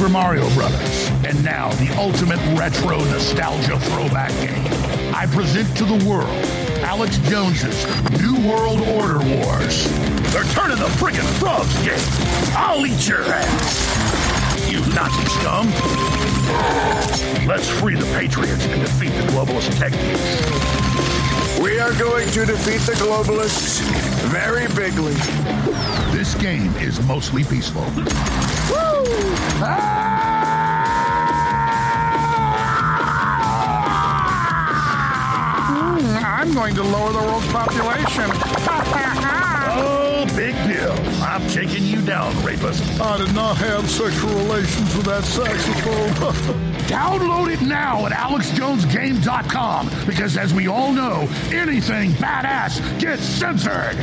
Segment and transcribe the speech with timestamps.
[0.00, 1.10] Super Mario Brothers.
[1.26, 4.64] And now the ultimate retro nostalgia throwback game.
[5.14, 6.26] I present to the world
[6.80, 7.84] Alex Jones's
[8.18, 9.84] New World Order Wars.
[10.32, 12.00] They're turning the friggin' frogs game.
[12.56, 14.72] I'll eat your ass.
[14.72, 15.66] You Nazi scum.
[17.46, 20.79] Let's free the Patriots and defeat the globalist tech.
[21.60, 23.82] We are going to defeat the globalists
[24.30, 25.12] very bigly.
[26.10, 27.84] This game is mostly peaceful.
[29.62, 29.98] Ah!
[35.68, 38.30] Hmm, I'm going to lower the world's population.
[39.72, 40.92] Oh, big deal.
[41.22, 42.82] I'm taking you down, rapist.
[43.00, 46.66] I did not have sexual relations with that saxophone.
[46.90, 53.96] Download it now at AlexJonesGame.com because, as we all know, anything badass gets censored.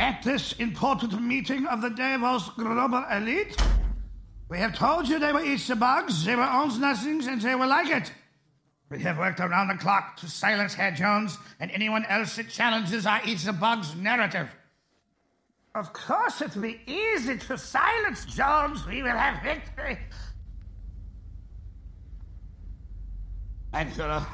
[0.00, 3.56] At this important meeting of the Davos Global Elite,
[4.48, 7.68] we have told you they will eat the bugs, they own nothings, and they will
[7.68, 8.12] like it.
[8.90, 13.06] We have worked around the clock to silence Herr Jones and anyone else that challenges
[13.06, 14.48] our Eat the Bugs narrative.
[15.74, 18.84] Of course, it will be easy to silence Jones.
[18.86, 19.98] We will have victory.
[23.72, 24.26] Mein Führer.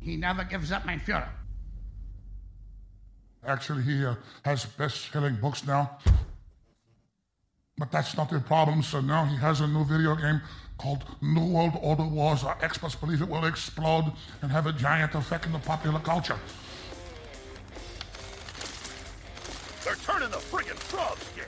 [0.00, 1.28] He never gives up, mein Führer.
[3.46, 4.14] Actually, he uh,
[4.44, 5.98] has best-selling books now.
[7.78, 8.82] But that's not the problem.
[8.82, 10.42] So now he has a new video game
[10.76, 12.44] called New World Order Wars.
[12.44, 16.38] Our experts believe it will explode and have a giant effect in the popular culture.
[19.84, 21.44] They're turning the friggin' frogs game.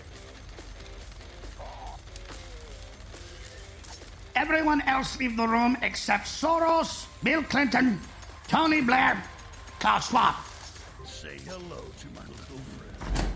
[4.34, 8.00] Everyone else leave the room except Soros, Bill Clinton,
[8.48, 9.22] Tony Blair,
[9.78, 10.34] Klaus Schwab.
[11.04, 13.28] Say hello to my little friend.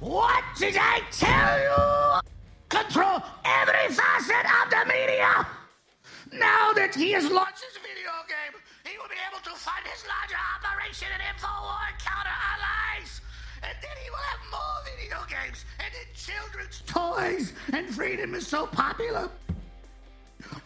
[0.00, 2.39] What did I tell you?
[2.70, 5.44] Control every facet of the media.
[6.32, 8.54] Now that he has launched his video game,
[8.86, 13.20] he will be able to fund his larger operation and InfoWar and counter allies.
[13.64, 17.52] And then he will have more video games and then children's toys.
[17.72, 19.28] And freedom is so popular.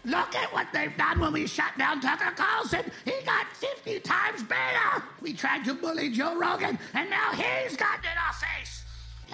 [0.05, 2.85] Look at what they've done when we shut down Tucker Carlson.
[3.07, 5.03] He got 50 times better.
[5.23, 8.54] We tried to bully Joe Rogan, and now he's gotten in our face.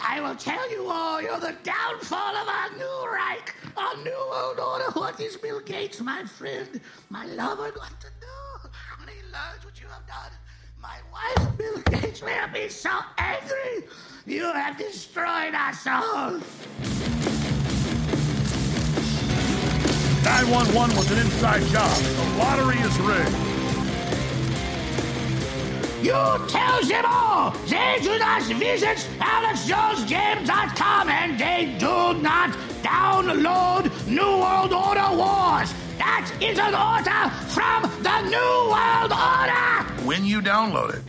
[0.03, 4.59] I will tell you all, you're the downfall of our new Reich, our new world
[4.59, 4.91] order.
[4.93, 6.81] What is Bill Gates, my friend,
[7.11, 8.69] my lover, going to do
[8.99, 10.33] when he learns what you have done?
[10.81, 13.85] My wife, Bill Gates, will be so angry.
[14.27, 16.41] You have destroyed us all.
[20.25, 21.97] 911 was an inside job.
[21.97, 23.50] The lottery is rigged.
[26.03, 26.13] You
[26.49, 32.51] tell them all they do not visit AlexJonesGame.com and they do not
[32.83, 35.75] download New World Order Wars.
[35.99, 40.07] That is an order from the New World Order.
[40.07, 41.03] When you download it,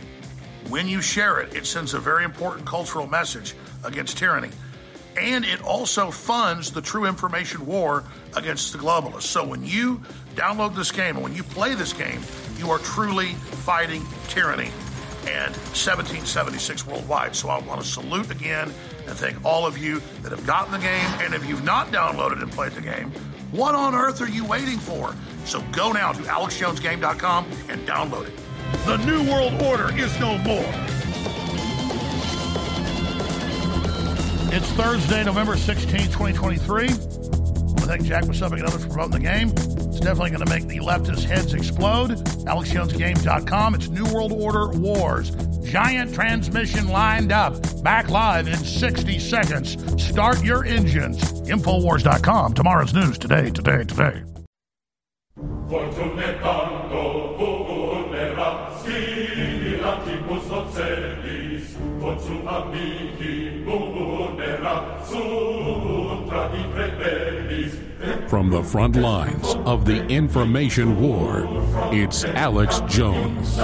[0.68, 3.54] when you share it, it sends a very important cultural message
[3.84, 4.50] against tyranny.
[5.18, 8.04] And it also funds the true information war
[8.36, 9.22] against the globalists.
[9.22, 10.02] So when you
[10.34, 12.20] download this game and when you play this game,
[12.58, 14.70] you are truly fighting tyranny
[15.28, 17.34] and 1776 worldwide.
[17.34, 18.72] So I want to salute again
[19.06, 21.06] and thank all of you that have gotten the game.
[21.20, 23.10] And if you've not downloaded and played the game,
[23.50, 25.14] what on earth are you waiting for?
[25.44, 28.38] So go now to alexjonesgame.com and download it.
[28.86, 30.64] The New World Order is no more.
[34.54, 36.84] It's Thursday, November 16, 2023.
[36.84, 39.81] I want to thank Jack Posobiec and others for promoting the game.
[39.92, 42.12] It's definitely going to make the leftist heads explode.
[42.46, 43.74] AlexJonesGame.com.
[43.74, 45.36] It's New World Order Wars.
[45.64, 47.60] Giant transmission lined up.
[47.82, 50.02] Back live in 60 seconds.
[50.02, 51.20] Start your engines.
[51.42, 52.54] Infowars.com.
[52.54, 54.22] Tomorrow's news today, today, today.
[67.52, 67.91] Amici sutra in
[68.26, 71.46] From the front lines of the information war,
[71.92, 73.58] it's Alex Jones.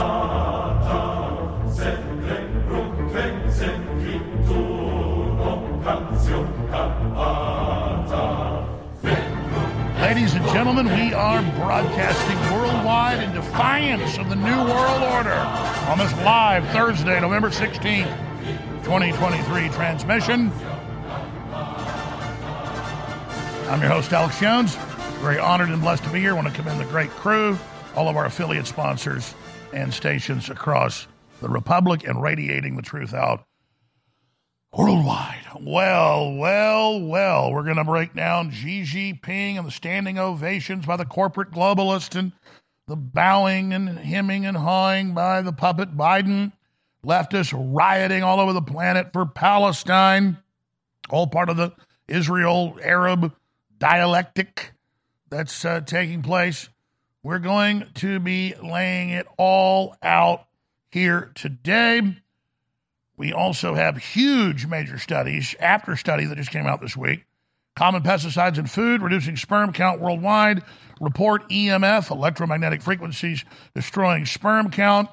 [10.01, 15.35] Ladies and gentlemen, we are broadcasting worldwide in defiance of the New World Order
[15.91, 18.07] on this live Thursday, November 16th,
[18.85, 20.53] 2023 transmission.
[23.69, 24.77] I'm your host, Alex Jones.
[25.21, 26.31] Very honored and blessed to be here.
[26.31, 27.59] I want to commend the great crew,
[27.95, 29.35] all of our affiliate sponsors
[29.75, 31.07] and stations across
[31.43, 33.45] the Republic and radiating the truth out
[34.73, 35.45] worldwide.
[35.61, 40.97] Well, well, well, we're going to break down Xi Jinping and the standing ovations by
[40.97, 42.33] the corporate globalists and
[42.87, 46.53] the bowing and hemming and hawing by the puppet Biden,
[47.05, 50.39] leftists rioting all over the planet for Palestine,
[51.11, 51.75] all part of the
[52.09, 53.35] Israel Arab
[53.79, 54.73] dialectic
[55.31, 56.69] that's uh, taking place.
[57.23, 60.47] We're going to be laying it all out
[60.91, 62.17] here today.
[63.17, 67.25] We also have huge major studies, after study that just came out this week.
[67.75, 70.63] Common pesticides in food, reducing sperm count worldwide.
[71.01, 73.45] Report EMF, electromagnetic frequencies
[73.75, 75.09] destroying sperm count,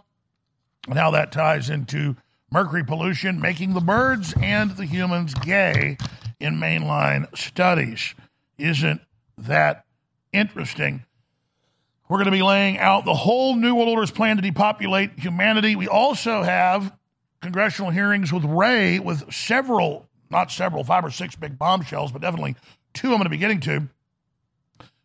[0.87, 2.15] and how that ties into
[2.51, 5.97] mercury pollution, making the birds and the humans gay
[6.39, 8.15] in mainline studies.
[8.57, 9.01] Isn't
[9.37, 9.85] that
[10.31, 11.03] interesting?
[12.07, 15.75] We're going to be laying out the whole New World Order's plan to depopulate humanity.
[15.75, 16.95] We also have
[17.41, 22.55] congressional hearings with Wray with several, not several, five or six big bombshells, but definitely
[22.93, 23.87] two I'm going to be getting to.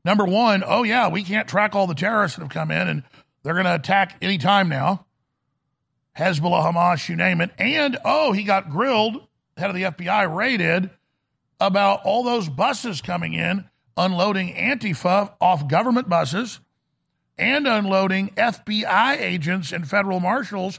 [0.05, 3.03] Number one, oh, yeah, we can't track all the terrorists that have come in, and
[3.43, 5.07] they're going to attack any time now.
[6.19, 7.51] Hezbollah, Hamas, you name it.
[7.59, 9.27] And, oh, he got grilled,
[9.57, 10.91] head of the FBI raided
[11.61, 16.61] about all those buses coming in, unloading Antifa off government buses
[17.39, 20.79] and unloading FBI agents and federal marshals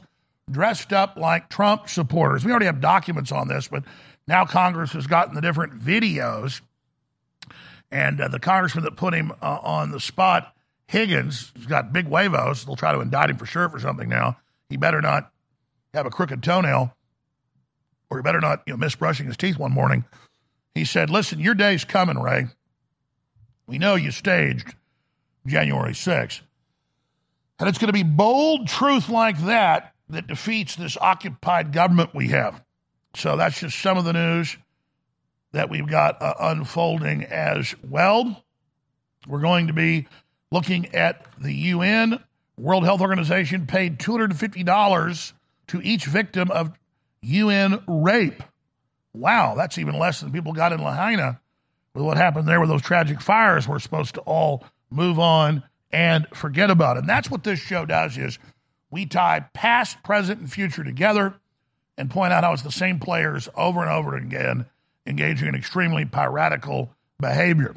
[0.50, 2.44] dressed up like Trump supporters.
[2.44, 3.84] We already have documents on this, but
[4.26, 6.60] now Congress has gotten the different videos.
[7.90, 10.54] And uh, the congressman that put him uh, on the spot,
[10.86, 12.64] Higgins, has got big huevos.
[12.64, 14.38] They'll try to indict him for sure for something now.
[14.70, 15.30] He better not
[15.92, 16.94] have a crooked toenail,
[18.08, 20.04] or he better not you know, miss brushing his teeth one morning.
[20.74, 22.46] He said, Listen, your day's coming, Wray.
[23.66, 24.74] We know you staged
[25.46, 26.40] January 6th.
[27.58, 32.28] And it's going to be bold truth like that that defeats this occupied government we
[32.28, 32.62] have.
[33.14, 34.56] So that's just some of the news
[35.52, 38.42] that we've got uh, unfolding as well.
[39.26, 40.08] We're going to be
[40.50, 42.22] looking at the UN.
[42.58, 45.32] World Health Organization paid $250
[45.68, 46.72] to each victim of
[47.22, 48.42] UN rape.
[49.14, 51.40] Wow, that's even less than people got in Lahaina
[51.94, 53.68] with what happened there with those tragic fires.
[53.68, 57.00] We're supposed to all move on and forget about it.
[57.00, 58.38] And that's what this show does is
[58.90, 61.34] we tie past, present, and future together
[61.98, 64.66] and point out how it's the same players over and over again
[65.06, 67.76] engaging in extremely piratical behavior.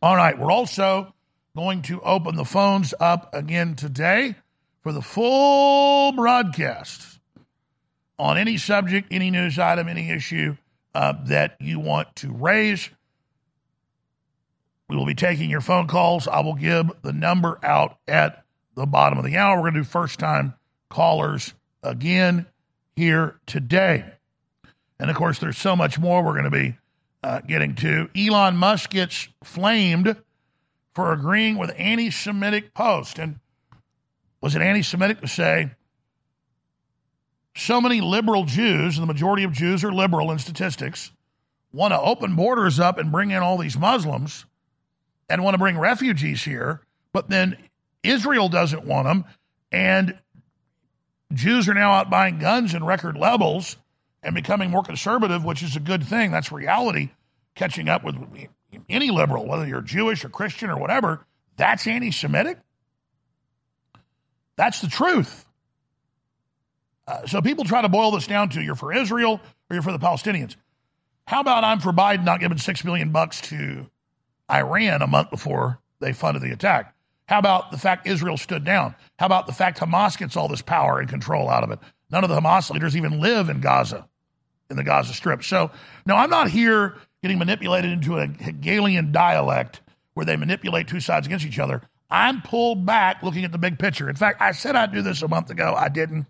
[0.00, 1.14] All right, we're also
[1.54, 4.34] going to open the phones up again today
[4.82, 7.11] for the full broadcast
[8.18, 10.56] on any subject, any news item, any issue
[10.94, 12.90] uh, that you want to raise.
[14.88, 16.28] We will be taking your phone calls.
[16.28, 19.56] I will give the number out at the bottom of the hour.
[19.56, 20.54] We're going to do first time
[20.90, 22.46] callers again
[22.94, 24.04] here today.
[24.98, 26.76] And of course, there's so much more we're going to be
[27.24, 28.10] uh, getting to.
[28.16, 30.16] Elon Musk gets flamed
[30.94, 33.18] for agreeing with anti Semitic post.
[33.18, 33.40] And
[34.40, 35.70] was it anti Semitic to say
[37.54, 41.12] so many liberal Jews, and the majority of Jews are liberal in statistics,
[41.72, 44.44] want to open borders up and bring in all these Muslims
[45.28, 46.80] and want to bring refugees here,
[47.12, 47.56] but then
[48.02, 49.24] Israel doesn't want them,
[49.70, 50.18] and
[51.32, 53.76] Jews are now out buying guns in record levels
[54.22, 56.30] and becoming more conservative, which is a good thing.
[56.30, 57.10] That's reality
[57.54, 58.16] catching up with
[58.88, 61.24] any liberal, whether you're Jewish or Christian or whatever.
[61.56, 62.58] That's anti Semitic.
[64.56, 65.46] That's the truth.
[67.12, 69.38] Uh, so people try to boil this down to you're for Israel
[69.68, 70.56] or you're for the Palestinians.
[71.26, 73.86] How about I'm for Biden not giving six million bucks to
[74.50, 76.94] Iran a month before they funded the attack?
[77.26, 78.94] How about the fact Israel stood down?
[79.18, 81.80] How about the fact Hamas gets all this power and control out of it?
[82.10, 84.08] None of the Hamas leaders even live in Gaza,
[84.70, 85.44] in the Gaza Strip.
[85.44, 85.70] So,
[86.06, 89.82] no, I'm not here getting manipulated into a Hegelian dialect
[90.14, 91.82] where they manipulate two sides against each other.
[92.10, 94.08] I'm pulled back looking at the big picture.
[94.08, 95.74] In fact, I said I'd do this a month ago.
[95.76, 96.26] I didn't.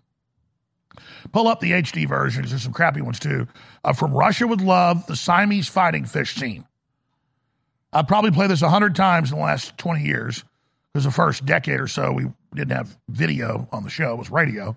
[1.31, 2.49] Pull up the HD versions.
[2.49, 3.47] There's some crappy ones too.
[3.83, 6.65] Uh, from Russia with Love, the Siamese fighting fish scene.
[7.91, 10.43] I'd probably play this 100 times in the last 20 years
[10.91, 14.29] because the first decade or so we didn't have video on the show, it was
[14.29, 14.75] radio.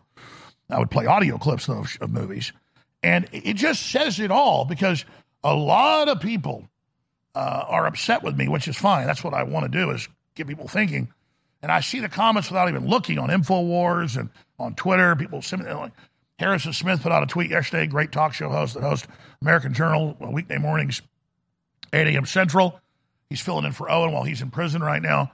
[0.71, 2.53] I would play audio clips of, of movies.
[3.03, 5.05] And it just says it all because
[5.45, 6.69] a lot of people
[7.35, 9.07] uh, are upset with me, which is fine.
[9.07, 11.09] That's what I want to do is get people thinking.
[11.67, 15.17] And I see the comments without even looking on InfoWars and on Twitter.
[15.17, 15.93] People like
[16.39, 19.09] Harrison Smith put out a tweet yesterday, great talk show host that hosts
[19.43, 21.03] American Journal uh, weekday mornings,
[21.93, 22.25] 8 a.m.
[22.25, 22.79] Central.
[23.29, 25.33] He's filling in for Owen while he's in prison right now.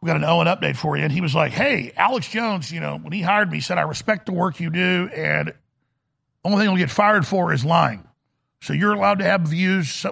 [0.00, 1.02] We got an Owen update for you.
[1.02, 3.78] And he was like, Hey, Alex Jones, you know, when he hired me, he said,
[3.78, 5.10] I respect the work you do.
[5.12, 5.52] And
[6.44, 8.06] only thing you'll get fired for is lying.
[8.60, 10.06] So you're allowed to have views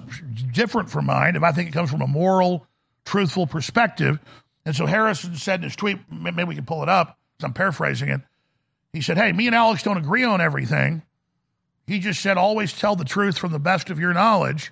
[0.51, 2.67] different from mine if I think it comes from a moral,
[3.05, 4.19] truthful perspective.
[4.65, 8.09] And so Harrison said in his tweet, maybe we can pull it up, I'm paraphrasing
[8.09, 8.21] it.
[8.93, 11.01] He said, Hey, me and Alex don't agree on everything.
[11.87, 14.71] He just said, always tell the truth from the best of your knowledge.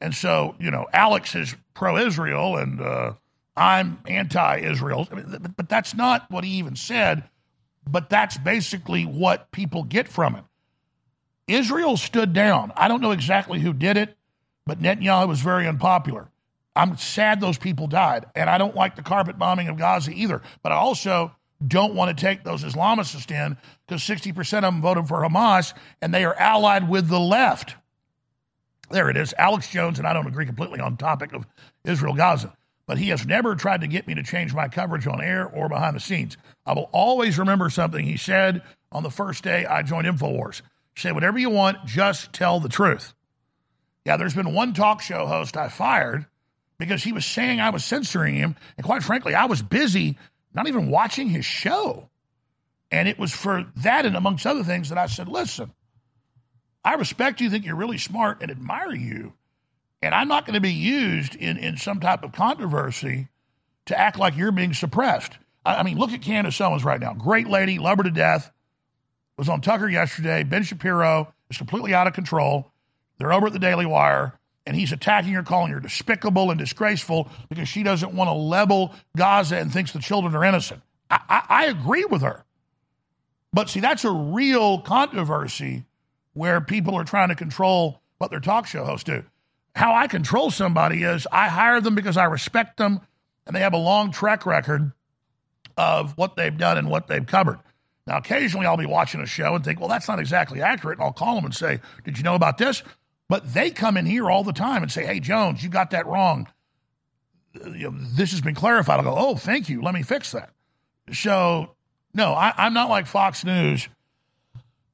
[0.00, 3.14] And so, you know, Alex is pro Israel and uh,
[3.56, 5.08] I'm anti Israel.
[5.10, 7.24] I mean, but that's not what he even said.
[7.90, 10.44] But that's basically what people get from it.
[11.48, 12.72] Israel stood down.
[12.76, 14.16] I don't know exactly who did it,
[14.66, 16.28] but Netanyahu was very unpopular.
[16.78, 18.26] I'm sad those people died.
[18.36, 20.40] And I don't like the carpet bombing of Gaza either.
[20.62, 21.34] But I also
[21.66, 23.56] don't want to take those Islamicists in
[23.86, 27.74] because 60% of them voted for Hamas and they are allied with the left.
[28.90, 29.34] There it is.
[29.36, 31.46] Alex Jones, and I don't agree completely on topic of
[31.84, 32.54] Israel Gaza,
[32.86, 35.68] but he has never tried to get me to change my coverage on air or
[35.68, 36.36] behind the scenes.
[36.64, 40.62] I will always remember something he said on the first day I joined InfoWars.
[40.96, 43.14] Say whatever you want, just tell the truth.
[44.06, 46.26] Yeah, there's been one talk show host I fired
[46.78, 48.56] because he was saying I was censoring him.
[48.76, 50.16] And quite frankly, I was busy
[50.54, 52.08] not even watching his show.
[52.90, 55.72] And it was for that and amongst other things that I said, listen,
[56.84, 59.34] I respect you, think you're really smart, and admire you.
[60.00, 63.28] And I'm not going to be used in, in some type of controversy
[63.86, 65.32] to act like you're being suppressed.
[65.66, 67.12] I, I mean, look at Candace Owens right now.
[67.12, 68.50] Great lady, love her to death
[69.38, 70.42] was on Tucker yesterday.
[70.42, 72.70] Ben Shapiro is completely out of control.
[73.16, 74.37] They're over at the Daily Wire,
[74.68, 78.94] and he's attacking her, calling her despicable and disgraceful because she doesn't want to level
[79.16, 80.82] Gaza and thinks the children are innocent.
[81.10, 82.44] I, I, I agree with her.
[83.50, 85.86] But see, that's a real controversy
[86.34, 89.24] where people are trying to control what their talk show hosts do.
[89.74, 93.00] How I control somebody is I hire them because I respect them
[93.46, 94.92] and they have a long track record
[95.78, 97.58] of what they've done and what they've covered.
[98.06, 100.98] Now, occasionally I'll be watching a show and think, well, that's not exactly accurate.
[100.98, 102.82] And I'll call them and say, did you know about this?
[103.28, 106.06] But they come in here all the time and say, hey, Jones, you got that
[106.06, 106.48] wrong.
[107.54, 108.98] This has been clarified.
[108.98, 109.82] I'll go, oh, thank you.
[109.82, 110.50] Let me fix that.
[111.12, 111.74] So,
[112.14, 113.88] no, I, I'm not like Fox News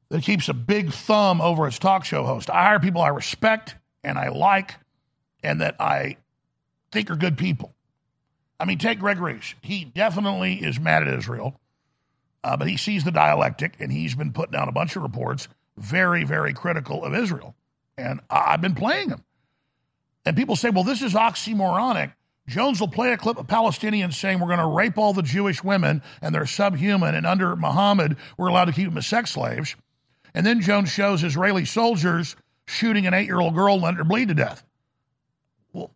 [0.08, 2.50] that keeps a big thumb over its talk show host.
[2.50, 4.74] I hire people I respect and I like
[5.42, 6.16] and that I
[6.90, 7.74] think are good people.
[8.58, 9.54] I mean, take Greg Reese.
[9.60, 11.60] He definitely is mad at Israel.
[12.42, 15.48] Uh, but he sees the dialectic, and he's been putting out a bunch of reports
[15.78, 17.54] very, very critical of Israel.
[17.96, 19.24] And I've been playing them.
[20.24, 22.12] And people say, well, this is oxymoronic.
[22.46, 25.64] Jones will play a clip of Palestinians saying we're going to rape all the Jewish
[25.64, 29.76] women and they're subhuman, and under Muhammad, we're allowed to keep them as sex slaves.
[30.34, 32.36] And then Jones shows Israeli soldiers
[32.66, 34.62] shooting an eight year old girl letting her bleed to death.
[35.72, 35.94] Well,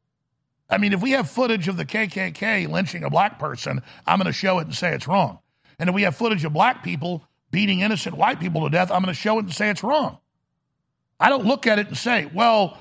[0.70, 4.26] I mean, if we have footage of the KKK lynching a black person, I'm going
[4.26, 5.40] to show it and say it's wrong.
[5.78, 9.02] And if we have footage of black people beating innocent white people to death, I'm
[9.02, 10.18] going to show it and say it's wrong.
[11.20, 12.78] I don't look at it and say, well,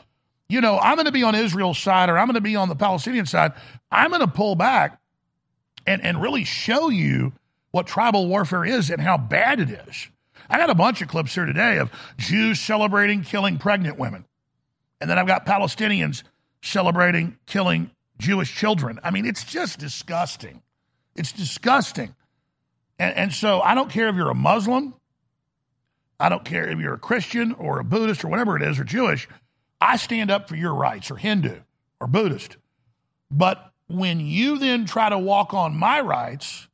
[0.50, 2.70] you know, I'm going to be on Israel's side or I'm going to be on
[2.70, 3.53] the Palestinian side.
[3.91, 5.00] I'm going to pull back
[5.86, 7.34] and, and really show you
[7.72, 10.08] what tribal warfare is and how bad it is.
[10.50, 14.25] I got a bunch of clips here today of Jews celebrating killing pregnant women.
[15.01, 16.24] And then I've got Palestinians
[16.62, 19.00] celebrating killing Jewish children.
[19.03, 20.62] I mean, it's just disgusting.
[21.15, 22.15] It's disgusting.
[22.98, 24.94] And, and so I don't care if you're a Muslim,
[26.20, 28.84] I don't care if you're a Christian or a Buddhist or whatever it is, or
[28.84, 29.28] Jewish.
[29.80, 31.60] I stand up for your rights, or Hindu
[32.00, 32.58] or Buddhist.
[33.30, 36.68] But when you then try to walk on my rights,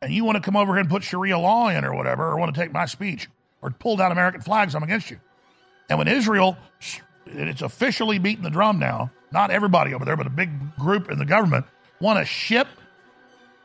[0.00, 2.38] and you want to come over here and put Sharia law in or whatever, or
[2.38, 3.28] want to take my speech
[3.62, 5.18] or pull down American flags, I'm against you.
[5.88, 6.56] And when Israel,
[7.26, 11.18] it's officially beating the drum now, not everybody over there, but a big group in
[11.18, 11.66] the government,
[12.00, 12.68] want to ship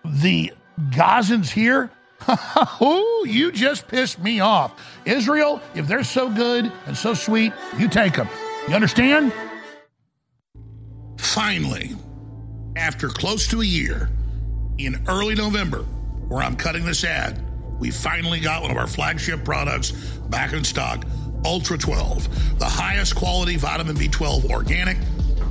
[0.03, 0.53] the
[0.89, 1.91] Gazans here?
[2.82, 4.80] Ooh, you just pissed me off.
[5.06, 8.27] Israel, if they're so good and so sweet, you take them.
[8.68, 9.34] You understand?
[11.18, 11.96] Finally,
[12.75, 14.10] After close to a year,
[14.80, 15.84] in early November,
[16.27, 17.39] where I'm cutting this ad,
[17.80, 19.92] we finally got one of our flagship products
[20.30, 21.06] back in stock
[21.46, 24.98] Ultra 12, the highest quality vitamin B12 organic.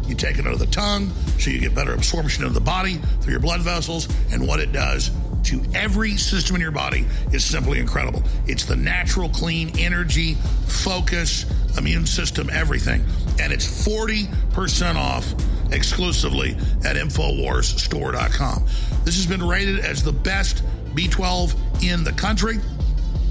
[0.06, 3.32] You take it under the tongue so you get better absorption into the body through
[3.32, 5.10] your blood vessels, and what it does
[5.44, 8.22] to every system in your body is simply incredible.
[8.46, 10.34] It's the natural, clean energy,
[10.66, 11.46] focus,
[11.76, 13.04] immune system, everything.
[13.40, 15.32] And it's 40% off
[15.72, 16.52] exclusively
[16.84, 18.64] at InfoWarsStore.com.
[19.04, 20.62] This has been rated as the best
[20.94, 22.58] B12 in the country.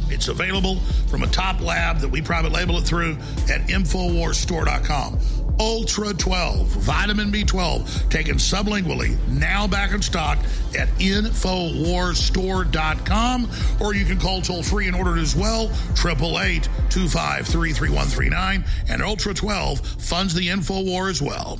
[0.10, 0.78] It's available
[1.08, 3.14] from a top lab that we private label it through
[3.50, 5.20] at InfoWarsStore.com.
[5.62, 10.40] Ultra 12, vitamin B12, taken sublingually, now back in stock
[10.76, 17.74] at InfoWarsStore.com, or you can call toll free and order it as well, 888 253
[17.74, 18.66] 3139.
[18.90, 21.60] And Ultra 12 funds the InfoWar as well.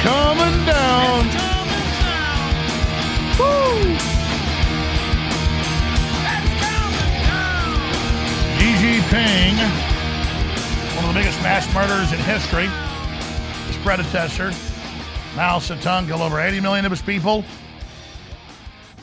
[0.00, 1.26] It's coming down.
[3.38, 3.96] Woo!
[8.56, 9.56] Xi Jinping,
[10.96, 12.68] one of the biggest mass murderers in history,
[13.66, 14.52] his predecessor,
[15.36, 17.44] Mao Zedong, killed over 80 million of his people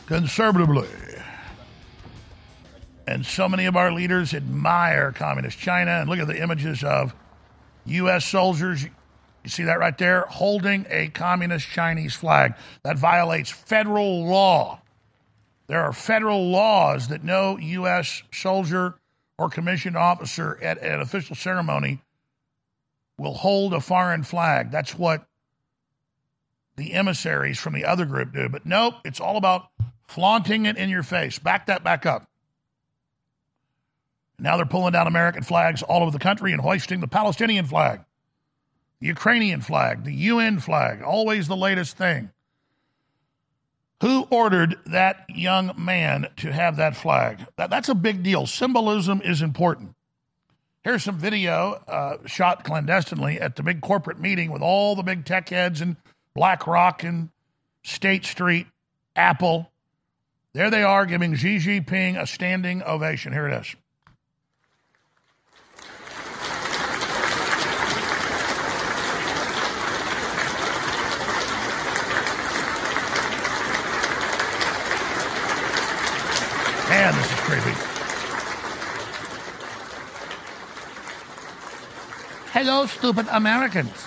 [0.07, 0.87] conservatively.
[3.07, 5.91] And so many of our leaders admire Communist China.
[5.91, 7.13] And look at the images of
[7.85, 8.25] U.S.
[8.25, 8.87] soldiers.
[9.47, 10.25] You see that right there?
[10.27, 12.55] Holding a Communist Chinese flag.
[12.83, 14.81] That violates federal law.
[15.67, 18.23] There are federal laws that no U.S.
[18.33, 18.95] soldier
[19.37, 22.01] or commissioned officer at an official ceremony
[23.17, 24.69] will hold a foreign flag.
[24.69, 25.25] That's what
[26.75, 28.49] the emissaries from the other group do.
[28.49, 29.69] But nope, it's all about
[30.09, 31.39] flaunting it in your face.
[31.39, 32.27] Back that back up.
[34.37, 38.01] Now they're pulling down American flags all over the country and hoisting the Palestinian flag,
[38.99, 42.31] Ukrainian flag, the UN flag, always the latest thing.
[44.01, 47.45] Who ordered that young man to have that flag?
[47.55, 48.45] That, that's a big deal.
[48.45, 49.95] Symbolism is important.
[50.83, 55.25] Here's some video uh, shot clandestinely at the big corporate meeting with all the big
[55.25, 55.97] tech heads and
[56.35, 57.29] BlackRock and
[57.83, 58.67] State Street,
[59.15, 59.71] Apple.
[60.53, 63.33] There they are giving Xi Jinping a standing ovation.
[63.33, 63.75] Here it is.
[76.89, 77.97] Man, this is creepy.
[82.67, 84.05] Hello, stupid Americans.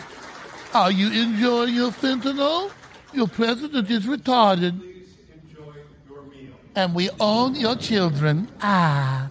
[0.74, 2.70] Are you enjoying your fentanyl?
[3.14, 4.78] Your president is retarded.
[6.76, 8.48] And we own your children.
[8.60, 9.30] Ah.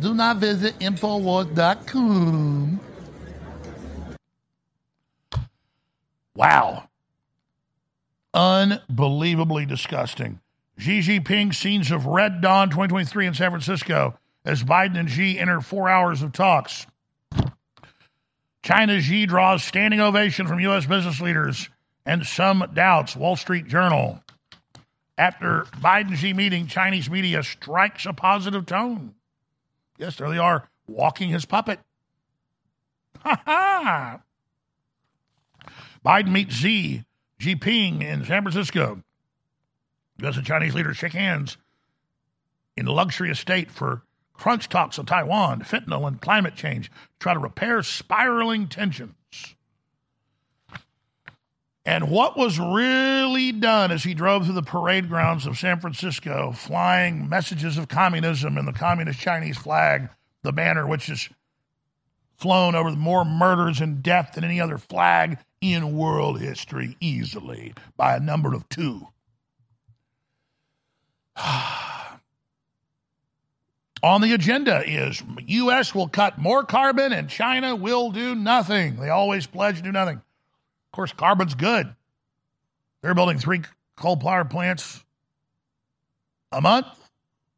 [0.00, 2.80] Do not visit Infowars.com.
[6.34, 6.88] Wow.
[8.34, 10.40] Unbelievably disgusting.
[10.78, 15.60] Xi Jinping scenes of Red Dawn 2023 in San Francisco as Biden and Xi enter
[15.60, 16.86] four hours of talks.
[18.62, 20.86] China's Xi draws standing ovation from U.S.
[20.86, 21.68] business leaders
[22.04, 23.16] and some doubts.
[23.16, 24.22] Wall Street Journal.
[25.16, 29.14] After Biden Xi meeting, Chinese media strikes a positive tone.
[29.96, 31.80] Yes, there they are, walking his puppet.
[33.20, 34.20] Ha ha!
[36.04, 37.04] Biden meets Xi
[37.40, 39.02] Jinping in San Francisco.
[40.20, 40.36] U.S.
[40.36, 41.56] and Chinese leaders shake hands
[42.76, 44.02] in luxury estate for
[44.38, 49.14] crunch talks on Taiwan, fentanyl, and climate change, try to repair spiraling tensions.
[51.84, 56.52] And what was really done as he drove through the parade grounds of San Francisco,
[56.52, 60.08] flying messages of communism and the communist Chinese flag,
[60.42, 61.28] the banner which has
[62.36, 68.14] flown over more murders and death than any other flag in world history, easily by
[68.14, 69.08] a number of two.
[71.40, 71.97] Ah.
[74.02, 75.94] On the agenda is U.S.
[75.94, 78.96] will cut more carbon and China will do nothing.
[78.96, 80.16] They always pledge to do nothing.
[80.16, 81.94] Of course, carbon's good.
[83.02, 83.62] They're building three
[83.96, 85.04] coal power plants
[86.52, 86.86] a month.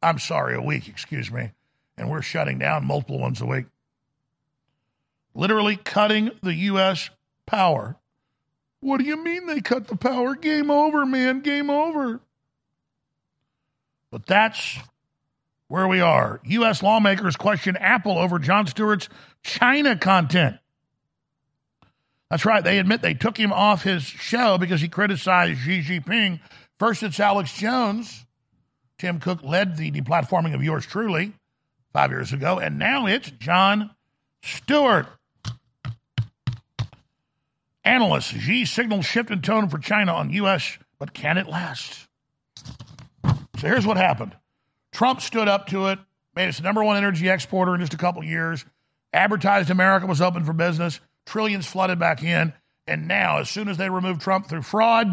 [0.01, 1.51] I'm sorry, a week, excuse me.
[1.97, 3.65] And we're shutting down multiple ones a week.
[5.35, 7.09] Literally cutting the U.S.
[7.45, 7.97] power.
[8.79, 10.35] What do you mean they cut the power?
[10.35, 11.41] Game over, man.
[11.41, 12.19] Game over.
[14.09, 14.77] But that's
[15.71, 16.41] where we are.
[16.43, 16.83] U.S.
[16.83, 19.07] lawmakers question Apple over Jon Stewart's
[19.41, 20.57] China content.
[22.29, 22.61] That's right.
[22.61, 26.41] They admit they took him off his show because he criticized Xi Jinping.
[26.77, 28.25] First, it's Alex Jones.
[28.97, 31.31] Tim Cook led the deplatforming of yours truly
[31.93, 32.59] five years ago.
[32.59, 33.91] And now it's Jon
[34.43, 35.07] Stewart.
[37.85, 42.07] Analysts, Xi signals shift in tone for China on U.S., but can it last?
[43.23, 44.35] So here's what happened
[44.91, 45.99] Trump stood up to it,
[46.35, 48.65] made us the number one energy exporter in just a couple years,
[49.13, 52.53] advertised America was open for business trillions flooded back in.
[52.87, 55.07] And now, as soon as they remove Trump through fraud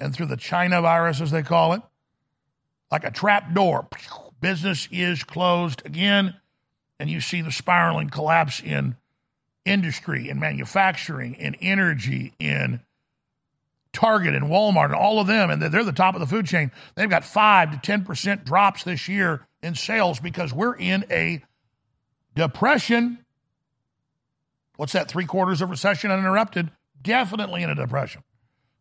[0.00, 1.82] and through the China virus, as they call it,
[2.90, 3.86] like a trap door,
[4.40, 6.34] business is closed again.
[6.98, 8.96] And you see the spiraling collapse in
[9.64, 12.80] industry, in manufacturing, in energy, in
[13.94, 16.70] Target and Walmart and all of them, and they're the top of the food chain.
[16.94, 21.42] They've got five to 10% drops this year in sales because we're in a
[22.34, 23.24] depression
[24.76, 25.08] What's that?
[25.08, 26.70] Three quarters of recession uninterrupted?
[27.00, 28.22] Definitely in a depression.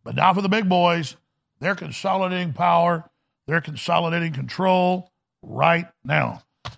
[0.04, 1.16] But now for the big boys.
[1.60, 3.10] They're consolidating power,
[3.48, 6.42] they're consolidating control right now.
[6.66, 6.78] Of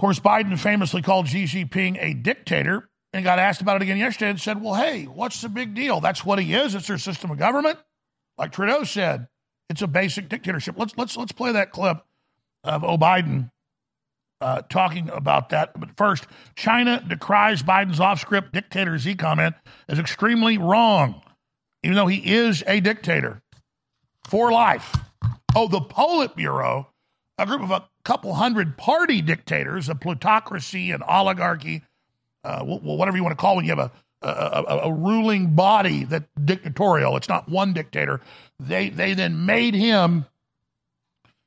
[0.00, 4.30] course, Biden famously called Xi Jinping a dictator and got asked about it again yesterday
[4.30, 6.00] and said, Well, hey, what's the big deal?
[6.00, 6.74] That's what he is.
[6.74, 7.78] It's their system of government.
[8.36, 9.28] Like Trudeau said,
[9.68, 10.76] it's a basic dictatorship.
[10.78, 11.98] Let's let's let's play that clip
[12.64, 12.96] of O.
[12.96, 13.50] Biden
[14.40, 15.78] uh, talking about that.
[15.78, 19.54] But first, China decries Biden's off script dictator Xi comment
[19.88, 21.22] as extremely wrong,
[21.82, 23.42] even though he is a dictator
[24.28, 24.94] for life.
[25.56, 26.86] Oh, the Politburo,
[27.38, 31.82] a group of a couple hundred party dictators, a plutocracy, and oligarchy,
[32.44, 35.54] uh, whatever you want to call it, when you have a a, a, a, ruling
[35.54, 37.16] body that dictatorial.
[37.16, 38.20] It's not one dictator.
[38.58, 40.26] They they then made him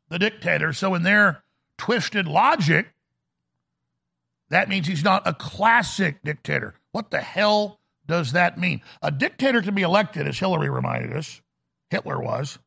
[0.08, 0.72] the dictator.
[0.74, 1.44] So in their
[1.78, 2.94] twisted logic,
[4.50, 6.76] that means he's not a classic dictator.
[6.92, 8.82] What the hell does that mean?
[9.02, 11.42] A dictator can be elected, as Hillary reminded us,
[11.90, 12.60] Hitler was.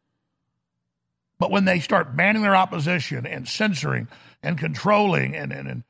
[1.38, 4.08] But when they start banning their opposition and censoring
[4.42, 5.84] and controlling and, and, and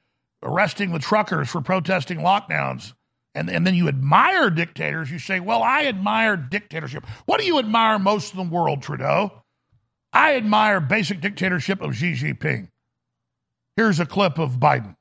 [0.45, 2.93] arresting the truckers for protesting lockdowns,
[3.35, 7.05] and, and then you admire dictators, you say, Well, I admire dictatorship.
[7.27, 9.43] What do you admire most in the world, Trudeau?
[10.13, 12.69] I admire basic dictatorship of Xi Jinping.
[13.77, 14.95] Here's a clip of Biden.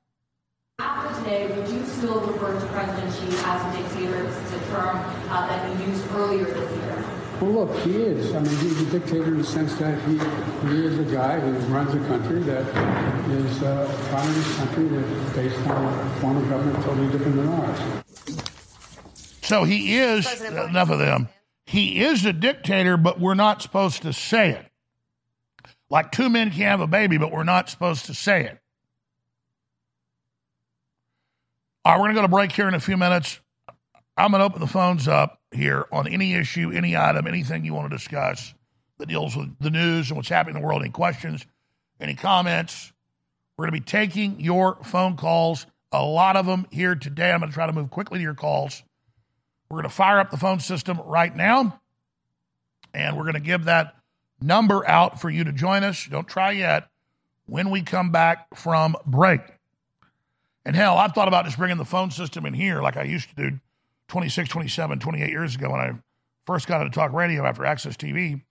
[0.79, 4.23] After today, would you still refer to President Xi as a dictator?
[4.23, 4.97] This is a term
[5.29, 7.06] uh, that you used earlier this year.
[7.43, 8.34] Well, look, he is.
[8.34, 10.13] I mean, he's a dictator in the sense that he,
[10.69, 12.65] he is a guy who runs a country that
[13.29, 18.03] is a communist country that's based on a form of government totally different than ours.
[19.41, 21.27] So he is, enough of them,
[21.65, 24.65] he is a dictator, but we're not supposed to say it.
[25.89, 28.58] Like two men can have a baby, but we're not supposed to say it.
[31.84, 33.41] All right, we're going to go to break here in a few minutes.
[34.15, 37.73] I'm going to open the phones up here on any issue, any item, anything you
[37.73, 38.53] want to discuss
[38.97, 40.81] that deals with the news and what's happening in the world.
[40.81, 41.45] Any questions,
[41.99, 42.91] any comments?
[43.57, 47.31] We're going to be taking your phone calls, a lot of them here today.
[47.31, 48.81] I'm going to try to move quickly to your calls.
[49.69, 51.79] We're going to fire up the phone system right now,
[52.93, 53.95] and we're going to give that
[54.41, 56.07] number out for you to join us.
[56.09, 56.89] Don't try yet
[57.45, 59.41] when we come back from break.
[60.65, 63.29] And hell, I've thought about just bringing the phone system in here like I used
[63.29, 63.59] to do
[64.13, 65.91] 26, 27, 28 years ago when I
[66.45, 68.43] first got into talk radio after Access TV.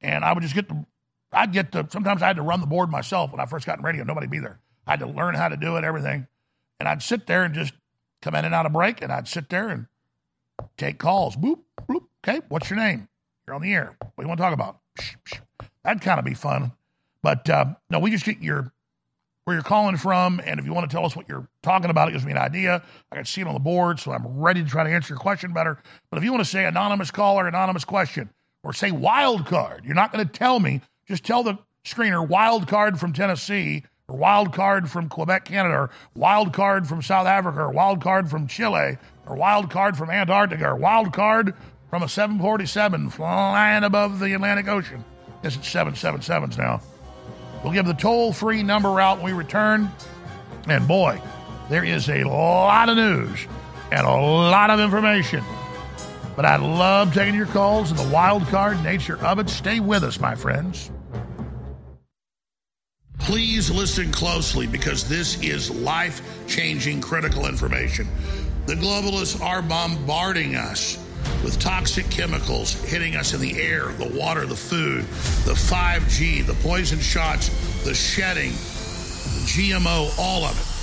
[0.00, 0.84] And I would just get the,
[1.30, 3.78] I'd get the, sometimes I had to run the board myself when I first got
[3.78, 4.02] in radio.
[4.02, 4.58] Nobody'd be there.
[4.84, 6.26] I had to learn how to do it, everything.
[6.80, 7.72] And I'd sit there and just
[8.20, 9.86] come in and out of break, and I'd sit there and
[10.76, 11.36] take calls.
[11.36, 12.06] Boop, boop.
[12.26, 13.06] Okay, what's your name?
[13.46, 13.94] You're on the air.
[14.00, 14.80] What do you want to talk about?
[15.84, 16.72] That'd kind of be fun.
[17.22, 18.72] But uh, no, we just get your
[19.44, 22.08] where you're calling from, and if you want to tell us what you're talking about,
[22.08, 22.82] it gives me an idea.
[23.12, 25.18] I can see it on the board, so I'm ready to try to answer your
[25.18, 25.78] question better.
[26.10, 28.30] But if you want to say anonymous caller, anonymous question,
[28.62, 30.80] or say wild card, you're not going to tell me.
[31.06, 35.90] Just tell the screener wild card from Tennessee, or wild card from Quebec, Canada, or
[36.14, 40.68] wild card from South Africa, or wild card from Chile, or wild card from Antarctica,
[40.68, 41.54] or wild card
[41.90, 45.04] from a 747 flying above the Atlantic Ocean.
[45.42, 46.80] This is 777s now.
[47.64, 49.90] We'll give the toll free number out when we return.
[50.68, 51.20] And boy,
[51.70, 53.46] there is a lot of news
[53.90, 55.42] and a lot of information.
[56.36, 59.48] But I love taking your calls and the wild card nature of it.
[59.48, 60.90] Stay with us, my friends.
[63.18, 68.06] Please listen closely because this is life changing critical information.
[68.66, 70.98] The globalists are bombarding us
[71.42, 75.04] with toxic chemicals hitting us in the air, the water, the food,
[75.44, 77.48] the 5G, the poison shots,
[77.84, 80.73] the shedding, the GMO, all of it.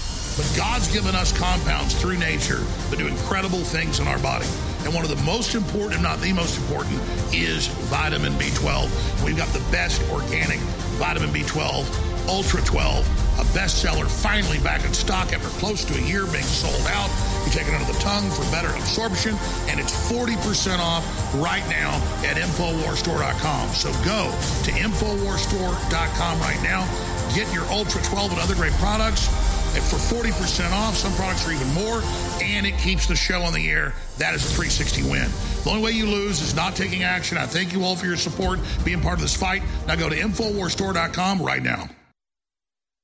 [0.42, 2.58] But God's given us compounds through nature
[2.90, 4.48] that do incredible things in our body.
[4.84, 7.00] And one of the most important, if not the most important,
[7.32, 9.24] is vitamin B12.
[9.24, 10.58] We've got the best organic
[10.98, 11.86] vitamin B12
[12.28, 16.88] Ultra 12, a bestseller, finally back in stock after close to a year being sold
[16.88, 17.10] out.
[17.46, 19.36] You take it under the tongue for better absorption,
[19.68, 21.94] and it's 40% off right now
[22.26, 23.70] at InfoWarsStore.com.
[23.70, 24.32] So go
[24.64, 26.88] to InfoWarsStore.com right now.
[27.36, 29.30] Get your Ultra 12 and other great products
[29.80, 30.96] for 40% off.
[30.96, 32.02] Some products are even more,
[32.42, 33.94] and it keeps the show on the air.
[34.18, 35.30] That is a 360 win.
[35.64, 37.38] The only way you lose is not taking action.
[37.38, 39.64] I thank you all for your support, being part of this fight.
[39.88, 41.90] Now go to InfoWarsStore.com right now.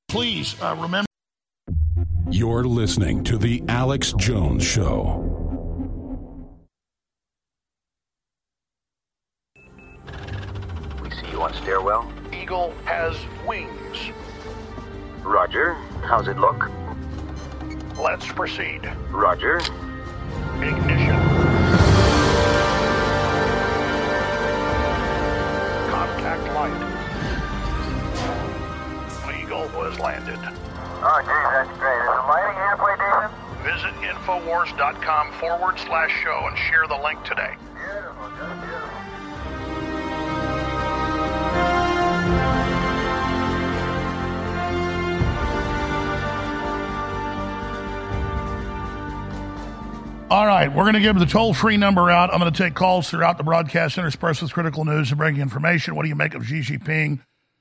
[0.08, 1.06] Please uh, remember.
[2.30, 5.24] You're listening to The Alex Jones Show.
[11.02, 12.10] We see you on stairwell.
[12.32, 14.10] Eagle has wings.
[15.28, 15.74] Roger.
[16.04, 16.70] How's it look?
[17.98, 18.90] Let's proceed.
[19.10, 19.58] Roger.
[20.56, 21.16] Ignition.
[25.90, 26.80] Contact light.
[29.38, 30.38] Eagle was landed.
[30.40, 32.00] Oh, geez, that's great.
[32.00, 33.32] Is the lighting halfway decent?
[33.62, 37.54] Visit Infowars.com forward slash show and share the link today.
[37.74, 38.97] Beautiful, just beautiful.
[50.30, 52.30] All right, we're going to give the toll free number out.
[52.30, 55.94] I'm going to take calls throughout the broadcast, interspersed with critical news and breaking information.
[55.94, 57.18] What do you make of Xi Jinping,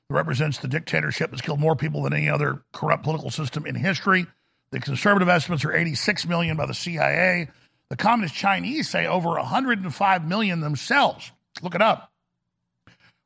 [0.10, 3.74] who represents the dictatorship that's killed more people than any other corrupt political system in
[3.76, 4.26] history?
[4.72, 7.48] The conservative estimates are 86 million by the CIA.
[7.90, 11.32] The communist Chinese say over 105 million themselves.
[11.62, 12.12] Look it up.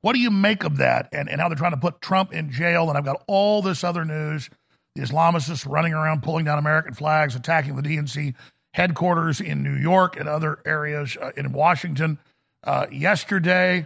[0.01, 2.51] What do you make of that and, and how they're trying to put Trump in
[2.51, 2.89] jail?
[2.89, 4.51] And I've got all this other news
[4.93, 8.36] the Islamists running around pulling down American flags, attacking the DNC
[8.73, 12.17] headquarters in New York and other areas uh, in Washington.
[12.63, 13.86] Uh, yesterday,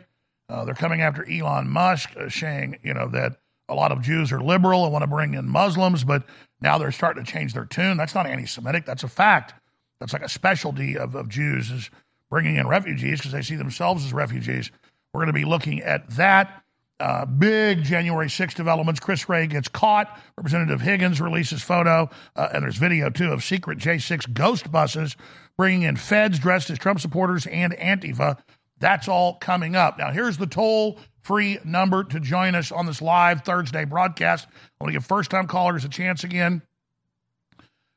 [0.49, 4.31] uh, they're coming after Elon Musk, uh, saying you know that a lot of Jews
[4.31, 6.23] are liberal and want to bring in Muslims, but
[6.61, 7.97] now they're starting to change their tune.
[7.97, 8.85] That's not anti-Semitic.
[8.85, 9.53] That's a fact.
[9.99, 11.89] That's like a specialty of, of Jews is
[12.29, 14.71] bringing in refugees because they see themselves as refugees.
[15.13, 16.63] We're going to be looking at that.
[16.99, 19.01] Uh, big January 6 developments.
[19.01, 20.17] Chris Wray gets caught.
[20.37, 25.17] Representative Higgins releases photo, uh, and there's video too of secret J6 ghost buses
[25.57, 28.37] bringing in feds dressed as Trump supporters and Antifa.
[28.79, 29.97] That's all coming up.
[29.97, 34.47] Now, here's the toll free number to join us on this live Thursday broadcast.
[34.47, 36.61] I want to give first time callers a chance again.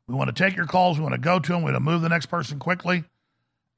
[0.08, 0.98] We want to take your calls.
[0.98, 1.60] We want to go to them.
[1.60, 3.04] We want to move the next person quickly.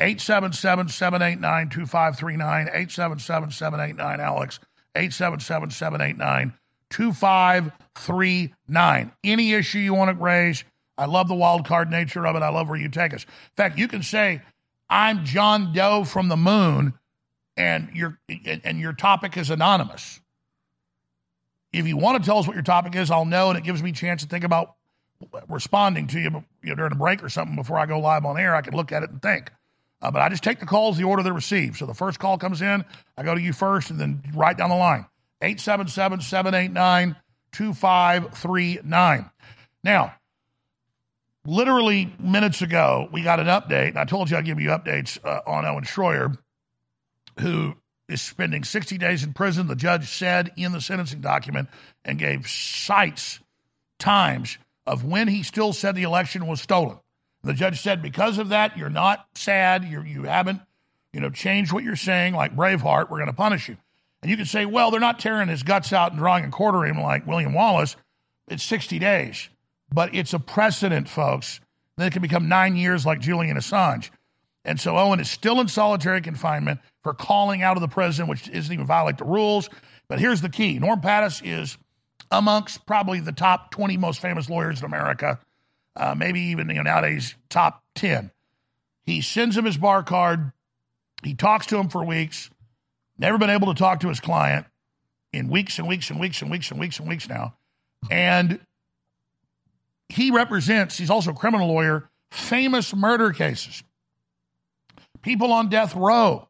[0.00, 2.68] 877 789 2539.
[2.68, 4.60] 877 789 Alex.
[4.94, 6.54] 877 789
[6.90, 9.12] 2539.
[9.24, 10.62] Any issue you want to raise,
[10.98, 12.42] I love the wild card nature of it.
[12.42, 13.24] I love where you take us.
[13.24, 14.42] In fact, you can say,
[14.88, 16.94] I'm John Doe from the moon,
[17.56, 18.18] and your
[18.64, 20.20] and your topic is anonymous.
[21.72, 23.82] If you want to tell us what your topic is, I'll know, and it gives
[23.82, 24.74] me a chance to think about
[25.48, 28.36] responding to you, you know, during a break or something before I go live on
[28.38, 28.56] air.
[28.56, 29.52] I can look at it and think.
[30.02, 31.76] Uh, but I just take the calls the order they're received.
[31.76, 32.84] So the first call comes in,
[33.16, 35.06] I go to you first, and then right down the line
[35.42, 37.16] 877 789
[37.52, 39.30] 2539.
[39.82, 40.14] Now,
[41.44, 45.18] literally minutes ago, we got an update, and I told you I'd give you updates
[45.24, 46.36] uh, on Owen Shroyer,
[47.38, 47.74] who
[48.08, 49.66] is spending 60 days in prison.
[49.66, 51.68] The judge said in the sentencing document
[52.04, 53.38] and gave sites,
[53.98, 56.98] times of when he still said the election was stolen
[57.42, 59.84] The judge said, because of that, you're not sad.
[59.84, 60.60] You're, you haven't,
[61.12, 63.10] you know, changed what you're saying like Braveheart.
[63.10, 63.76] We're going to punish you.
[64.22, 66.94] And you can say, well, they're not tearing his guts out and drawing and quartering
[66.94, 67.96] him like William Wallace.
[68.48, 69.48] It's 60 days.
[69.92, 71.60] But it's a precedent, folks.
[71.96, 74.10] Then it can become nine years like Julian Assange.
[74.64, 78.48] And so Owen is still in solitary confinement for calling out of the president, which
[78.48, 79.70] isn't even violate the rules.
[80.08, 81.78] But here's the key Norm Pattis is
[82.30, 85.38] amongst probably the top 20 most famous lawyers in America,
[86.00, 88.30] uh, maybe even you know, nowadays top 10.
[89.04, 90.52] He sends him his bar card.
[91.22, 92.50] He talks to him for weeks.
[93.18, 94.64] Never been able to talk to his client
[95.32, 97.54] in weeks and weeks and weeks and weeks and weeks and weeks now.
[98.10, 98.60] And
[100.08, 103.82] he represents, he's also a criminal lawyer, famous murder cases.
[105.20, 106.48] People on death row.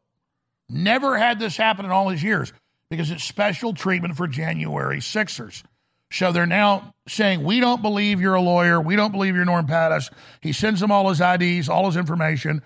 [0.69, 2.53] Never had this happen in all his years
[2.89, 5.65] because it's special treatment for January Sixers.
[6.11, 8.79] So they're now saying, We don't believe you're a lawyer.
[8.79, 10.11] We don't believe you're Norm Pattis.
[10.41, 12.61] He sends them all his IDs, all his information.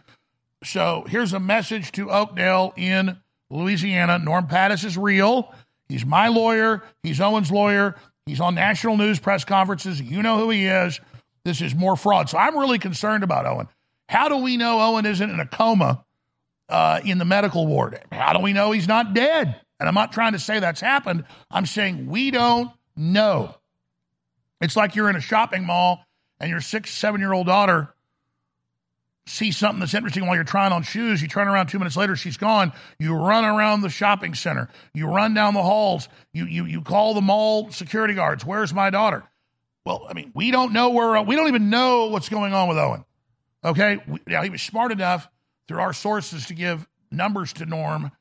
[0.63, 3.17] So here's a message to Oakdale in
[3.51, 4.17] Louisiana.
[4.17, 5.53] Norm Pattis is real.
[5.87, 6.81] He's my lawyer.
[7.03, 7.95] He's Owen's lawyer.
[8.25, 10.01] He's on national news press conferences.
[10.01, 10.99] You know who he is.
[11.43, 12.29] This is more fraud.
[12.29, 13.67] So I'm really concerned about Owen.
[14.09, 16.03] How do we know Owen isn't in a coma
[16.67, 18.01] uh, in the medical ward?
[18.11, 19.61] How do we know he's not dead?
[19.79, 21.25] And I'm not trying to say that's happened.
[21.51, 23.55] I'm saying we don't know.
[24.61, 26.05] It's like you're in a shopping mall
[26.39, 27.93] and your six, seven year old daughter
[29.27, 31.21] see something that's interesting while you're trying on shoes.
[31.21, 32.73] You turn around two minutes later, she's gone.
[32.99, 34.69] You run around the shopping center.
[34.93, 36.07] You run down the halls.
[36.33, 38.45] You you you call the mall security guards.
[38.45, 39.23] Where's my daughter?
[39.85, 41.21] Well, I mean, we don't know where.
[41.21, 43.05] We don't even know what's going on with Owen.
[43.63, 45.27] Okay, now he was smart enough
[45.67, 48.11] through our sources to give numbers to Norm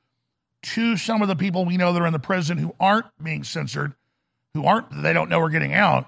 [0.62, 3.44] to some of the people we know that are in the prison who aren't being
[3.44, 3.94] censored,
[4.54, 6.06] who aren't they don't know we're getting out.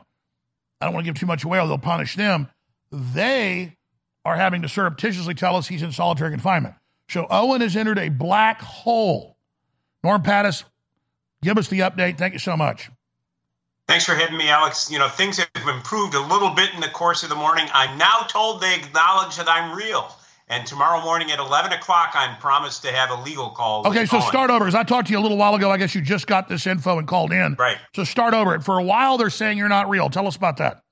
[0.80, 2.48] I don't want to give too much away, or they'll punish them.
[2.90, 3.76] They
[4.24, 6.74] are having to surreptitiously tell us he's in solitary confinement.
[7.08, 9.36] So Owen has entered a black hole.
[10.02, 10.64] Norm Pattis,
[11.42, 12.18] give us the update.
[12.18, 12.90] Thank you so much.
[13.88, 14.90] Thanks for having me, Alex.
[14.90, 17.68] You know, things have improved a little bit in the course of the morning.
[17.72, 20.12] I'm now told they acknowledge that I'm real.
[20.48, 23.84] And tomorrow morning at 11 o'clock, I'm promised to have a legal call.
[23.86, 24.26] Okay, so Owen.
[24.28, 24.64] start over.
[24.64, 25.70] Because I talked to you a little while ago.
[25.72, 27.56] I guess you just got this info and called in.
[27.58, 27.78] Right.
[27.96, 28.60] So start over.
[28.60, 30.08] For a while, they're saying you're not real.
[30.08, 30.82] Tell us about that.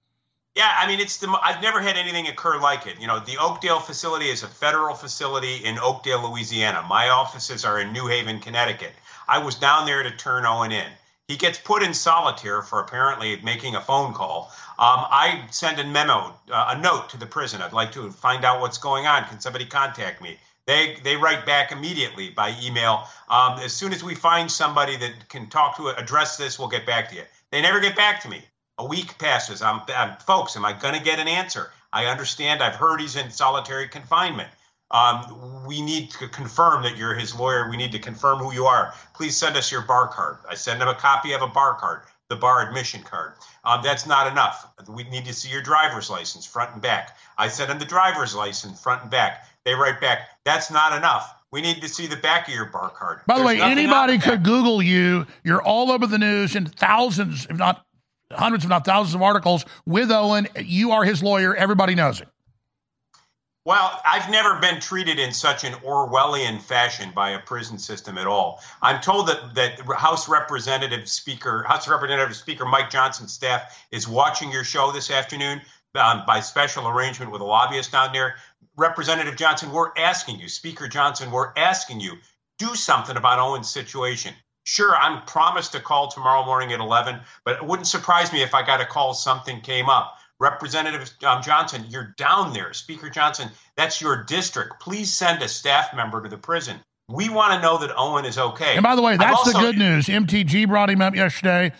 [0.56, 1.36] Yeah, I mean, it's the.
[1.42, 3.00] I've never had anything occur like it.
[3.00, 6.84] You know, the Oakdale facility is a federal facility in Oakdale, Louisiana.
[6.88, 8.92] My offices are in New Haven, Connecticut.
[9.26, 10.86] I was down there to turn Owen in.
[11.26, 14.52] He gets put in solitaire for apparently making a phone call.
[14.76, 17.62] Um, I send a memo, uh, a note to the prison.
[17.62, 19.24] I'd like to find out what's going on.
[19.24, 20.38] Can somebody contact me?
[20.66, 23.06] They they write back immediately by email.
[23.28, 26.86] Um, as soon as we find somebody that can talk to address this, we'll get
[26.86, 27.22] back to you.
[27.50, 28.42] They never get back to me.
[28.78, 29.62] A week passes.
[29.62, 30.56] I'm, I'm folks.
[30.56, 31.70] Am I going to get an answer?
[31.92, 32.62] I understand.
[32.62, 34.48] I've heard he's in solitary confinement.
[34.90, 37.68] Um, we need to confirm that you're his lawyer.
[37.70, 38.94] We need to confirm who you are.
[39.14, 40.38] Please send us your bar card.
[40.48, 43.34] I send him a copy of a bar card, the bar admission card.
[43.64, 44.66] Um, that's not enough.
[44.88, 47.16] We need to see your driver's license, front and back.
[47.38, 49.48] I send him the driver's license, front and back.
[49.64, 51.34] They write back, that's not enough.
[51.50, 53.20] We need to see the back of your bar card.
[53.26, 54.42] By the There's way, anybody could.
[54.42, 55.26] Google you.
[55.44, 57.86] You're all over the news in thousands, if not
[58.32, 60.48] hundreds, if not thousands of articles with Owen.
[60.60, 61.54] You are his lawyer.
[61.54, 62.28] Everybody knows it.
[63.66, 68.26] Well, I've never been treated in such an Orwellian fashion by a prison system at
[68.26, 68.62] all.
[68.82, 74.52] I'm told that that House Representative Speaker House Representative Speaker Mike Johnson's staff is watching
[74.52, 75.62] your show this afternoon
[75.94, 78.34] um, by special arrangement with a lobbyist down there.
[78.76, 82.18] Representative Johnson, we're asking you, Speaker Johnson, we're asking you,
[82.58, 84.34] do something about Owen's situation.
[84.64, 88.54] Sure, I'm promised to call tomorrow morning at 11, but it wouldn't surprise me if
[88.54, 90.18] I got a call something came up.
[90.44, 92.74] Representative um, Johnson, you're down there.
[92.74, 94.78] Speaker Johnson, that's your district.
[94.78, 96.78] Please send a staff member to the prison.
[97.08, 98.74] We want to know that Owen is okay.
[98.74, 100.06] And by the way, that's the good news.
[100.06, 101.72] MTG brought him up yesterday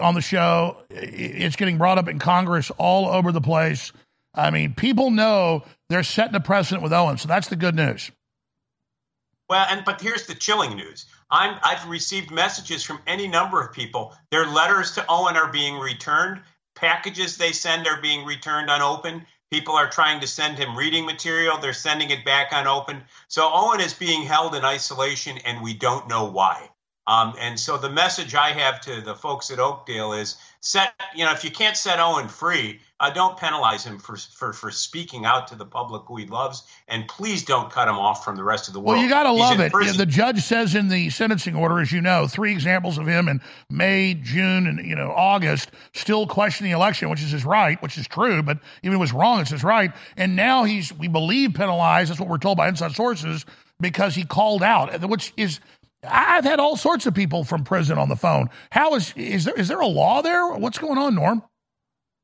[0.00, 0.78] on the show.
[0.88, 3.92] It's getting brought up in Congress all over the place.
[4.34, 8.10] I mean, people know they're setting a precedent with Owen, so that's the good news.
[9.50, 11.04] Well, and but here's the chilling news.
[11.30, 14.14] I'm I've received messages from any number of people.
[14.30, 16.40] Their letters to Owen are being returned.
[16.80, 19.26] Packages they send are being returned unopened.
[19.50, 21.58] People are trying to send him reading material.
[21.58, 23.02] They're sending it back unopened.
[23.26, 26.70] So Owen is being held in isolation, and we don't know why.
[27.08, 31.24] Um, and so the message I have to the folks at Oakdale is set, you
[31.24, 35.24] know, if you can't set Owen free, uh, don't penalize him for, for, for speaking
[35.24, 36.64] out to the public who he loves.
[36.88, 38.96] And please don't cut him off from the rest of the world.
[38.96, 39.72] Well, you got to love it.
[39.96, 43.40] The judge says in the sentencing order, as you know, three examples of him in
[43.70, 47.96] May, June, and you know August, still questioning the election, which is his right, which
[47.96, 49.92] is true, but even if it was wrong, it's his right.
[50.16, 52.10] And now he's, we believe, penalized.
[52.10, 53.46] That's what we're told by inside sources
[53.80, 55.60] because he called out, which is.
[56.04, 58.50] I've had all sorts of people from prison on the phone.
[58.70, 60.52] How is is there is there a law there?
[60.54, 61.42] What's going on, Norm?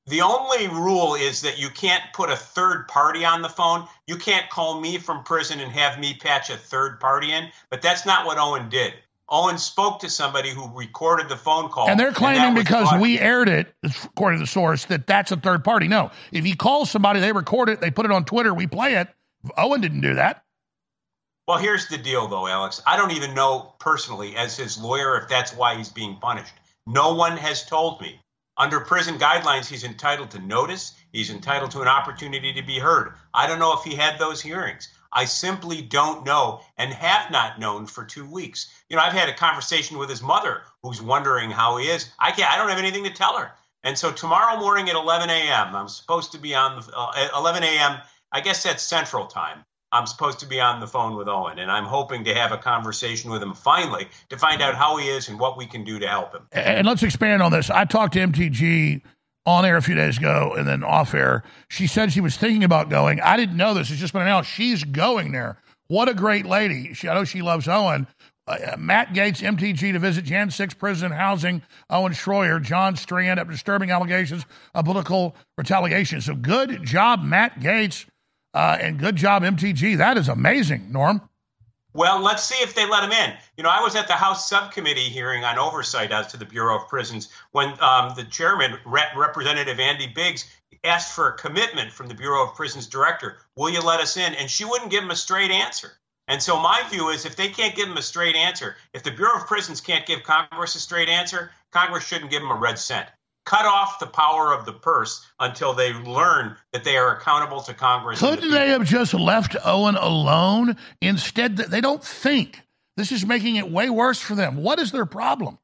[0.06, 3.88] The only rule is that you can't put a third party on the phone.
[4.06, 7.80] You can't call me from prison and have me patch a third party in, but
[7.80, 8.92] that's not what Owen did.
[9.30, 11.88] Owen spoke to somebody who recorded the phone call.
[11.88, 15.32] And they're claiming was because brought- we aired it, according to the source, that that's
[15.32, 15.88] a third party.
[15.88, 18.96] No, if he calls somebody, they record it, they put it on Twitter, we play
[18.96, 19.08] it.
[19.56, 20.43] Owen didn't do that.
[21.46, 22.80] Well, here's the deal, though, Alex.
[22.86, 26.54] I don't even know personally, as his lawyer, if that's why he's being punished.
[26.86, 28.18] No one has told me.
[28.56, 33.14] Under prison guidelines, he's entitled to notice, he's entitled to an opportunity to be heard.
[33.34, 34.88] I don't know if he had those hearings.
[35.12, 38.70] I simply don't know and have not known for two weeks.
[38.88, 42.08] You know, I've had a conversation with his mother who's wondering how he is.
[42.18, 43.52] I can't, I don't have anything to tell her.
[43.82, 47.62] And so tomorrow morning at 11 a.m., I'm supposed to be on the, uh, 11
[47.64, 47.98] a.m.,
[48.32, 49.64] I guess that's central time.
[49.94, 52.58] I'm supposed to be on the phone with Owen, and I'm hoping to have a
[52.58, 56.00] conversation with him finally to find out how he is and what we can do
[56.00, 56.48] to help him.
[56.50, 57.70] And let's expand on this.
[57.70, 59.02] I talked to MTG
[59.46, 61.44] on air a few days ago and then off air.
[61.68, 63.20] She said she was thinking about going.
[63.20, 63.90] I didn't know this.
[63.90, 64.50] It's just been announced.
[64.50, 65.58] She's going there.
[65.86, 66.92] What a great lady.
[66.94, 68.08] She, I know she loves Owen.
[68.46, 73.52] Uh, Matt Gaetz, MTG, to visit Jan 6 prison housing Owen Shroyer, John Strand, after
[73.52, 76.20] disturbing allegations of political retaliation.
[76.20, 78.06] So good job, Matt Gaetz,
[78.54, 79.98] uh, and good job, MTG.
[79.98, 81.20] That is amazing, Norm.
[81.92, 83.34] Well, let's see if they let him in.
[83.56, 86.76] You know, I was at the House subcommittee hearing on oversight as to the Bureau
[86.76, 90.44] of Prisons when um, the chairman, Rep- Representative Andy Biggs,
[90.82, 93.36] asked for a commitment from the Bureau of Prisons director.
[93.56, 94.34] Will you let us in?
[94.34, 95.92] And she wouldn't give him a straight answer.
[96.26, 99.10] And so my view is if they can't give him a straight answer, if the
[99.10, 102.78] Bureau of Prisons can't give Congress a straight answer, Congress shouldn't give him a red
[102.78, 103.08] cent.
[103.46, 107.74] Cut off the power of the purse until they learn that they are accountable to
[107.74, 108.18] Congress.
[108.18, 110.76] Couldn't they have just left Owen alone?
[111.02, 112.62] Instead, they don't think.
[112.96, 114.56] This is making it way worse for them.
[114.56, 115.58] What is their problem?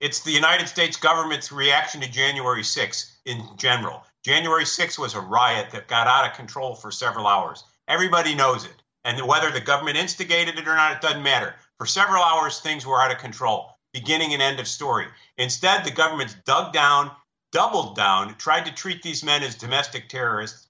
[0.00, 4.04] It's the United States government's reaction to January 6th in general.
[4.24, 7.64] January 6th was a riot that got out of control for several hours.
[7.88, 8.82] Everybody knows it.
[9.04, 11.54] And whether the government instigated it or not, it doesn't matter.
[11.78, 13.77] For several hours, things were out of control.
[13.92, 15.06] Beginning and end of story.
[15.36, 17.10] Instead, the government's dug down,
[17.52, 20.68] doubled down, tried to treat these men as domestic terrorists,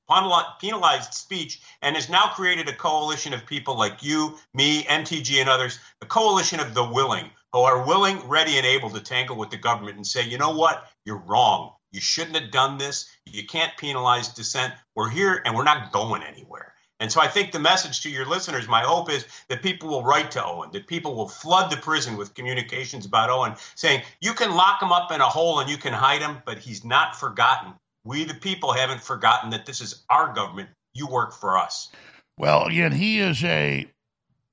[0.61, 5.49] penalized speech, and has now created a coalition of people like you, me, MTG, and
[5.49, 9.51] others, a coalition of the willing, who are willing, ready, and able to tangle with
[9.51, 11.73] the government and say, you know what, you're wrong.
[11.91, 13.09] You shouldn't have done this.
[13.25, 14.75] You can't penalize dissent.
[14.95, 16.75] We're here and we're not going anywhere.
[17.01, 20.03] And so I think the message to your listeners, my hope is that people will
[20.03, 24.32] write to Owen, that people will flood the prison with communications about Owen, saying, you
[24.32, 27.14] can lock him up in a hole and you can hide him, but he's not
[27.14, 27.74] forgotten.
[28.05, 30.70] We, the people, haven't forgotten that this is our government.
[30.94, 31.88] You work for us.
[32.36, 33.86] Well, again, he is a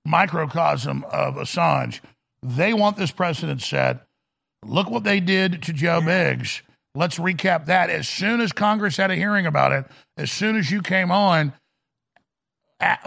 [0.06, 2.00] microcosm of Assange.
[2.44, 4.06] They want this precedent set.
[4.64, 6.62] Look what they did to Joe Biggs.
[6.94, 7.90] Let's recap that.
[7.90, 9.86] As soon as Congress had a hearing about it,
[10.18, 11.54] as soon as you came on,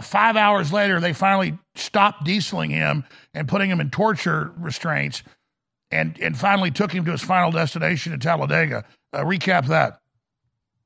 [0.03, 3.05] five hours later, they finally stopped dieseling him
[3.35, 5.23] and putting him in torture restraints
[5.91, 8.85] and, and finally took him to his final destination in Talladega.
[9.13, 10.01] Uh, recap that.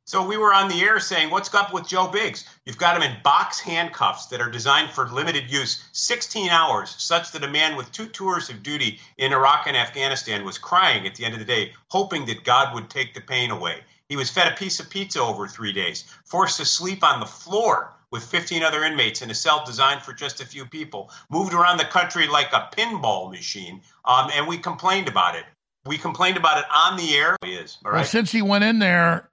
[0.05, 2.45] So we were on the air saying, What's up with Joe Biggs?
[2.67, 7.31] You've got him in box handcuffs that are designed for limited use, 16 hours, such
[7.33, 11.15] that a man with two tours of duty in Iraq and Afghanistan was crying at
[11.15, 13.81] the end of the day, hoping that God would take the pain away.
[14.09, 17.27] He was fed a piece of pizza over three days, forced to sleep on the
[17.27, 21.55] floor with 15 other inmates in a cell designed for just a few people, moved
[21.55, 25.45] around the country like a pinball machine, um, and we complained about it.
[25.87, 27.37] We complained about it on the air.
[27.43, 28.07] He is, all Well, right?
[28.07, 29.31] since he went in there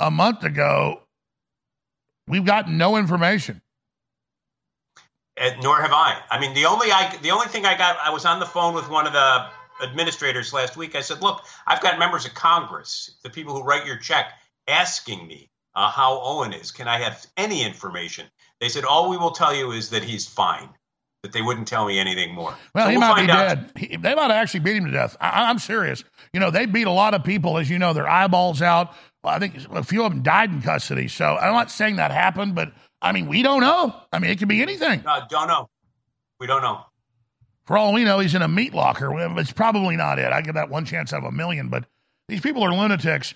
[0.00, 1.02] a month ago,
[2.26, 3.60] we've gotten no information.
[5.36, 6.18] and nor have I.
[6.30, 8.74] I mean, the only I the only thing I got, I was on the phone
[8.74, 9.46] with one of the
[9.84, 10.96] administrators last week.
[10.96, 14.32] I said, "Look, I've got members of Congress, the people who write your check,
[14.66, 16.72] asking me uh, how Owen is.
[16.72, 18.26] Can I have any information?"
[18.60, 20.70] They said, "All we will tell you is that he's fine."
[21.22, 22.54] That they wouldn't tell me anything more.
[22.74, 23.48] Well, So he we'll might be out.
[23.48, 23.72] dead.
[23.76, 25.16] He, they might have actually beat him to death.
[25.20, 26.04] I, I'm serious.
[26.32, 28.92] You know, they beat a lot of people, as you know, their eyeballs out.
[29.24, 31.08] Well, I think a few of them died in custody.
[31.08, 32.70] So I'm not saying that happened, but
[33.02, 33.94] I mean, we don't know.
[34.12, 35.02] I mean, it could be anything.
[35.04, 35.68] Uh, don't know.
[36.38, 36.82] We don't know.
[37.64, 39.10] For all we know, he's in a meat locker.
[39.40, 40.32] It's probably not it.
[40.32, 41.86] I give that one chance out of a million, but
[42.28, 43.34] these people are lunatics.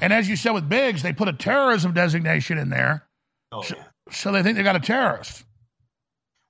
[0.00, 3.06] And as you said with Biggs, they put a terrorism designation in there.
[3.52, 3.84] Oh, so, yeah.
[4.10, 5.44] so they think they got a terrorist.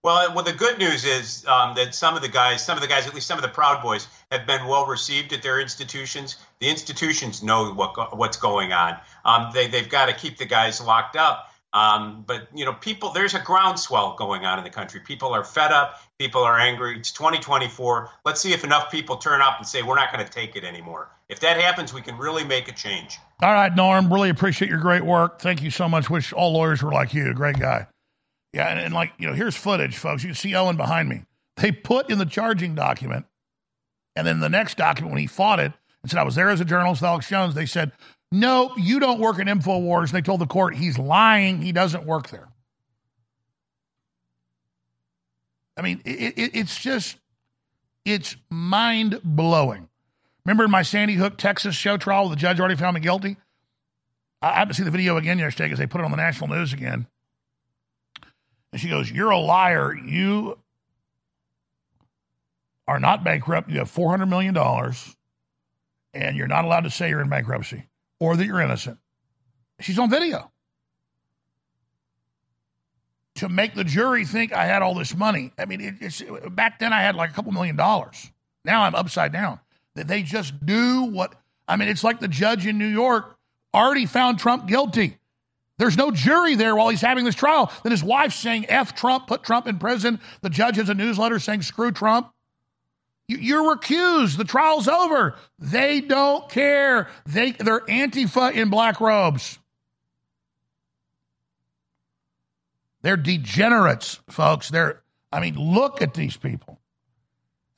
[0.05, 2.89] Well, well, the good news is um, that some of the guys, some of the
[2.89, 6.37] guys, at least some of the Proud Boys, have been well received at their institutions.
[6.61, 8.97] The institutions know what go- what's going on.
[9.25, 11.53] Um, they they've got to keep the guys locked up.
[11.73, 15.01] Um, but you know, people, there's a groundswell going on in the country.
[15.01, 16.01] People are fed up.
[16.19, 16.97] People are angry.
[16.97, 18.11] It's 2024.
[18.25, 20.65] Let's see if enough people turn up and say we're not going to take it
[20.65, 21.11] anymore.
[21.29, 23.19] If that happens, we can really make a change.
[23.43, 25.41] All right, Norm, really appreciate your great work.
[25.41, 26.09] Thank you so much.
[26.09, 27.35] Wish all lawyers were like you.
[27.35, 27.87] Great guy.
[28.53, 30.23] Yeah, and, and like, you know, here's footage, folks.
[30.23, 31.25] You can see Owen behind me.
[31.57, 33.27] They put in the charging document,
[34.17, 35.73] and then the next document, when he fought it
[36.03, 37.93] and said, I was there as a journalist Alex Jones, they said,
[38.33, 40.13] No, you don't work in InfoWars.
[40.13, 41.61] They told the court he's lying.
[41.61, 42.49] He doesn't work there.
[45.77, 47.19] I mean, it, it, it's just,
[48.05, 49.88] it's mind blowing.
[50.49, 53.37] Remember in my Sandy Hook, Texas show trial, the judge already found me guilty?
[54.41, 56.49] I have to see the video again yesterday because they put it on the national
[56.49, 57.07] news again.
[58.73, 59.95] And she goes, You're a liar.
[59.95, 60.57] You
[62.87, 63.69] are not bankrupt.
[63.69, 64.57] You have $400 million,
[66.15, 67.87] and you're not allowed to say you're in bankruptcy
[68.19, 68.97] or that you're innocent.
[69.81, 70.51] She's on video.
[73.35, 75.53] To make the jury think I had all this money.
[75.59, 78.31] I mean, it, it's back then I had like a couple million dollars.
[78.65, 79.61] Now I'm upside down.
[79.99, 81.35] That they just do what
[81.67, 83.37] I mean, it's like the judge in New York
[83.75, 85.19] already found Trump guilty.
[85.77, 87.71] There's no jury there while he's having this trial.
[87.83, 90.19] Then his wife's saying F Trump, put Trump in prison.
[90.41, 92.33] The judge has a newsletter saying screw Trump.
[93.29, 94.39] You- You're recused.
[94.39, 95.37] The trial's over.
[95.59, 97.09] They don't care.
[97.27, 99.59] They, they're Antifa in black robes.
[103.03, 104.71] They're degenerates, folks.
[104.71, 106.78] They're, I mean, look at these people.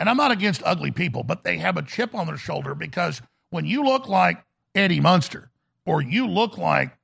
[0.01, 3.20] And I'm not against ugly people, but they have a chip on their shoulder because
[3.51, 4.42] when you look like
[4.74, 5.51] Eddie Munster
[5.84, 6.96] or you look like,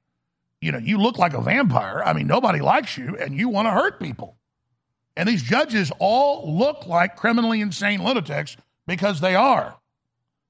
[0.62, 3.66] you know, you look like a vampire, I mean, nobody likes you and you want
[3.66, 4.38] to hurt people.
[5.14, 9.76] And these judges all look like criminally insane lunatics because they are.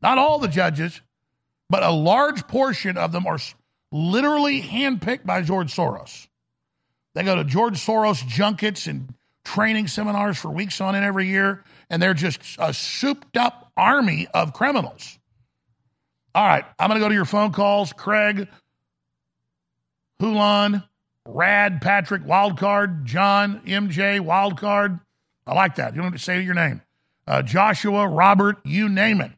[0.00, 1.00] Not all the judges,
[1.68, 3.38] but a large portion of them are
[3.90, 6.28] literally handpicked by George Soros.
[7.14, 9.12] They go to George Soros junkets and
[9.44, 14.26] training seminars for weeks on end every year, and they're just a souped up army
[14.32, 15.18] of criminals.
[16.34, 17.92] All right, I'm going to go to your phone calls.
[17.92, 18.48] Craig,
[20.20, 20.84] Hulan,
[21.26, 25.00] Rad, Patrick, Wildcard, John, MJ, Wildcard.
[25.46, 25.94] I like that.
[25.94, 26.82] You don't have to say your name.
[27.26, 29.32] Uh, Joshua, Robert, you name it.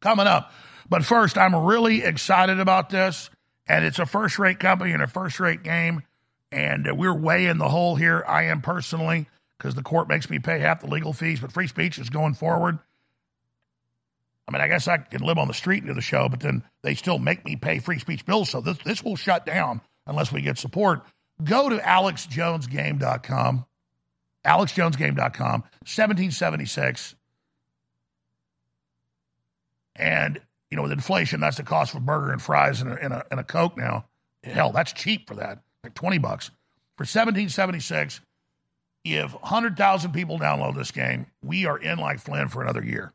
[0.00, 0.52] Coming up.
[0.88, 3.30] But first, I'm really excited about this,
[3.66, 6.02] and it's a first rate company and a first rate game.
[6.52, 8.24] And we're way in the hole here.
[8.26, 9.28] I am personally,
[9.58, 12.34] because the court makes me pay half the legal fees, but free speech is going
[12.34, 12.78] forward.
[14.48, 16.40] I mean, I guess I can live on the street and do the show, but
[16.40, 18.50] then they still make me pay free speech bills.
[18.50, 21.02] So this, this will shut down unless we get support.
[21.42, 23.66] Go to alexjonesgame.com.
[24.44, 27.14] alexjonesgame.com, 1776.
[29.96, 30.40] And,
[30.70, 33.12] you know, with inflation, that's the cost of a burger and fries and a, and
[33.12, 34.06] a, and a Coke now.
[34.44, 36.48] Hell, that's cheap for that, like 20 bucks.
[36.96, 38.20] For 1776,
[39.14, 43.12] if 100,000 people download this game, we are in like Flynn for another year.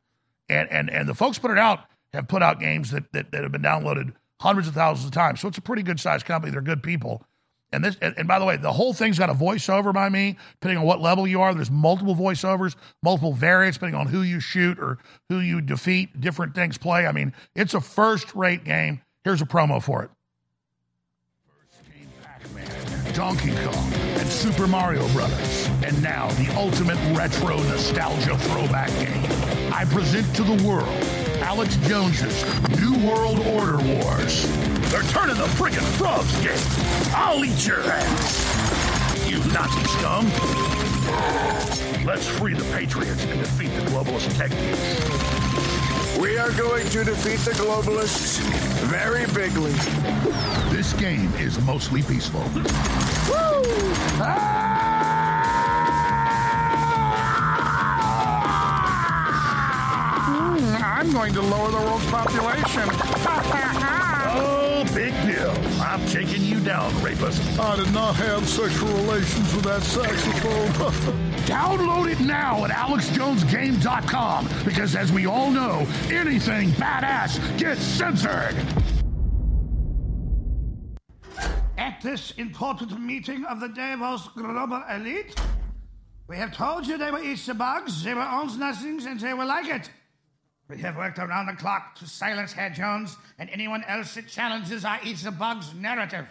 [0.50, 3.44] And, and, and the folks put it out have put out games that, that, that
[3.44, 5.40] have been downloaded hundreds of thousands of times.
[5.40, 6.52] So it's a pretty good sized company.
[6.52, 7.24] They're good people.
[7.74, 10.38] And this, and, and by the way, the whole thing's got a voiceover by me,
[10.60, 11.54] depending on what level you are.
[11.54, 14.98] There's multiple voiceovers, multiple variants, depending on who you shoot or
[15.30, 16.20] who you defeat.
[16.20, 17.06] Different things play.
[17.06, 19.02] I mean, it's a first rate game.
[19.24, 20.10] Here's a promo for it.
[23.14, 25.68] Donkey Kong and Super Mario Brothers.
[25.84, 29.26] And now the ultimate retro nostalgia throwback game.
[29.74, 30.88] I present to the world
[31.42, 32.44] Alex Jones's
[32.80, 34.48] New World Order Wars.
[34.90, 37.14] They're turning the friggin' frogs game.
[37.14, 39.30] I'll eat your ass.
[39.30, 40.26] You Nazi scum.
[42.06, 45.91] Let's free the Patriots and defeat the globalist tech geeks.
[46.22, 48.38] We are going to defeat the globalists
[48.86, 49.72] very bigly.
[50.70, 52.42] This game is mostly peaceful.
[60.22, 62.84] Hmm, I'm going to lower the world's population.
[64.38, 65.56] oh, big deal.
[65.82, 67.42] I'm taking you down, rapist.
[67.60, 70.68] I did not have sexual relations with that saxophone.
[71.46, 78.56] Download it now at alexjonesgame.com because, as we all know, anything badass gets censored.
[81.78, 85.36] At this important meeting of the Davos Global Elite,
[86.28, 89.34] We have told you they will eat the bugs, they will own nothings, and they
[89.34, 89.90] will like it.
[90.70, 94.86] We have worked around the clock to silence Herr Jones and anyone else that challenges
[94.86, 96.26] our Eat the Bugs narrative.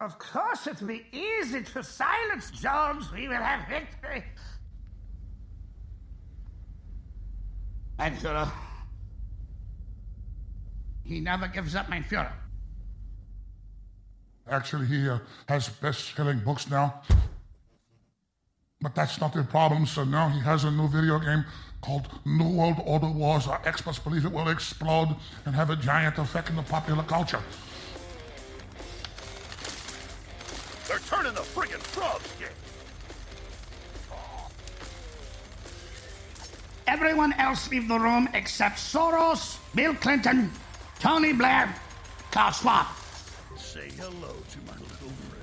[0.00, 3.10] Of course, it will be easy to silence Jones.
[3.12, 4.22] We will have victory.
[7.98, 8.48] Mein Führer.
[11.04, 12.30] He never gives up, mein Führer.
[14.48, 15.18] Actually, he uh,
[15.48, 17.02] has best-selling books now.
[18.80, 21.44] But that's not the problem, so now he has a new video game
[21.80, 23.48] called New World Order Wars.
[23.48, 27.42] Our experts believe it will explode and have a giant effect in the popular culture.
[30.88, 32.48] They're turning the friggin' frogs game.
[36.86, 40.50] Everyone else leave the room except Soros, Bill Clinton,
[40.98, 41.74] Tony Blair,
[42.30, 42.86] Klaus Schwab.
[43.58, 45.38] Say hello to my little friend.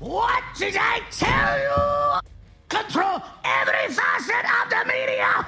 [0.00, 2.31] What did I tell you?
[2.72, 5.44] Control every facet of the media.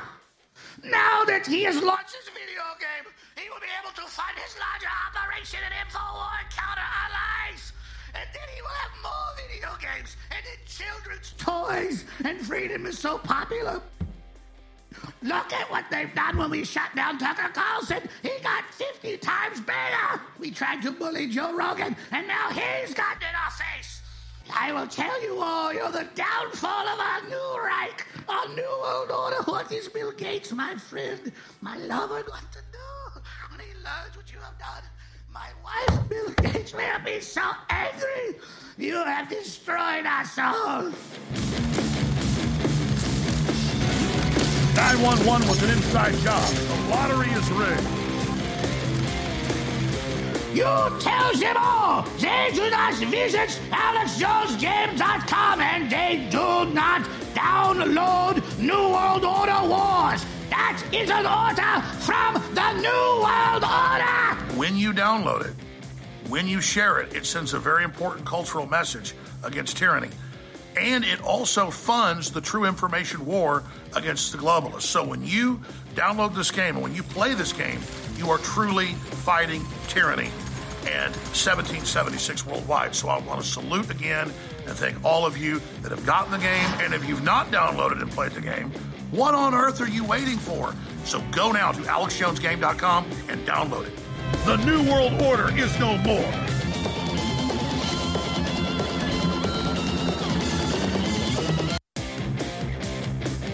[0.85, 3.11] Now that he has launched his video game,
[3.41, 7.73] he will be able to fund his larger operation and info war and counter allies.
[8.13, 12.05] And then he will have more video games and then children's toys.
[12.29, 13.81] And freedom is so popular.
[15.23, 18.07] Look at what they've done when we shut down Tucker Carlson.
[18.23, 20.21] He got 50 times bigger.
[20.39, 23.94] We tried to bully Joe Rogan, and now he's gotten in our face.
[24.53, 29.11] I will tell you all, you're the downfall of our new Reich, our new world
[29.11, 29.43] order.
[29.45, 33.21] What is Bill Gates, my friend, my lover, going to do
[33.51, 34.83] when he learns what you have done?
[35.33, 38.37] My wife, Bill Gates, will be so angry.
[38.77, 40.93] You have destroyed us all.
[44.75, 46.49] 911 was an inside job.
[46.49, 48.14] The lottery is rigged.
[50.55, 50.63] You
[51.01, 57.03] tell them all they do not visit AlexJonesGame.com and they do not
[57.35, 60.25] download New World Order Wars.
[60.51, 64.57] That is an order from the New World Order.
[64.57, 65.57] When you download it,
[66.31, 70.11] when you share it, it sends a very important cultural message against tyranny.
[70.77, 73.65] And it also funds the true information war
[73.97, 74.83] against the globalists.
[74.83, 75.61] So when you
[75.97, 77.81] download this game and when you play this game,
[78.17, 78.95] you are truly
[79.25, 80.31] fighting tyranny
[80.87, 82.95] and 1776 worldwide.
[82.95, 84.33] So I want to salute again
[84.67, 86.71] and thank all of you that have gotten the game.
[86.81, 88.71] And if you've not downloaded and played the game,
[89.11, 90.75] what on earth are you waiting for?
[91.05, 93.99] So go now to alexjonesgame.com and download it.
[94.45, 96.74] The New World Order is no more.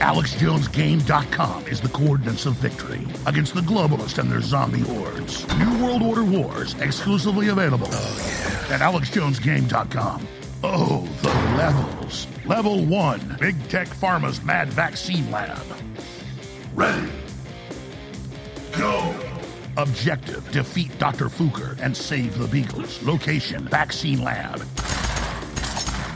[0.01, 5.46] AlexJonesGame.com is the coordinates of victory against the globalists and their zombie hordes.
[5.59, 10.26] New World Order Wars, exclusively available at AlexJonesGame.com.
[10.64, 12.26] Oh, the levels.
[12.46, 15.62] Level 1, Big Tech Pharma's Mad Vaccine Lab.
[16.74, 17.11] Ready.
[18.78, 19.14] Go.
[19.76, 21.28] Objective, defeat Dr.
[21.28, 23.03] Fuker and save the Beagles.
[23.03, 24.62] Location, Vaccine Lab.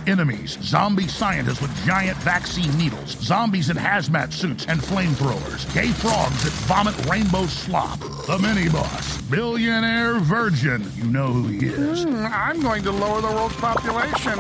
[0.06, 6.42] Enemies, zombie scientists with giant vaccine needles, zombies in hazmat suits and flamethrowers, gay frogs
[6.44, 10.84] that vomit rainbow slop, the mini boss, billionaire virgin.
[10.96, 12.04] You know who he is.
[12.04, 14.32] Hmm, I'm going to lower the world's population.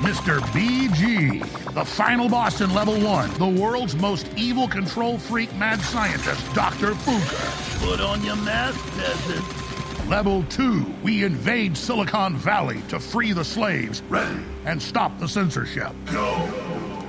[0.00, 0.40] Mr.
[0.52, 1.40] BG,
[1.74, 6.92] the final boss in level one, the world's most evil control freak mad scientist, Dr.
[6.92, 7.86] Fuka.
[7.86, 9.69] Put on your mask, peasant.
[10.10, 14.02] Level 2, we invade Silicon Valley to free the slaves.
[14.08, 14.40] Ready.
[14.64, 15.92] And stop the censorship.
[16.06, 16.52] Go.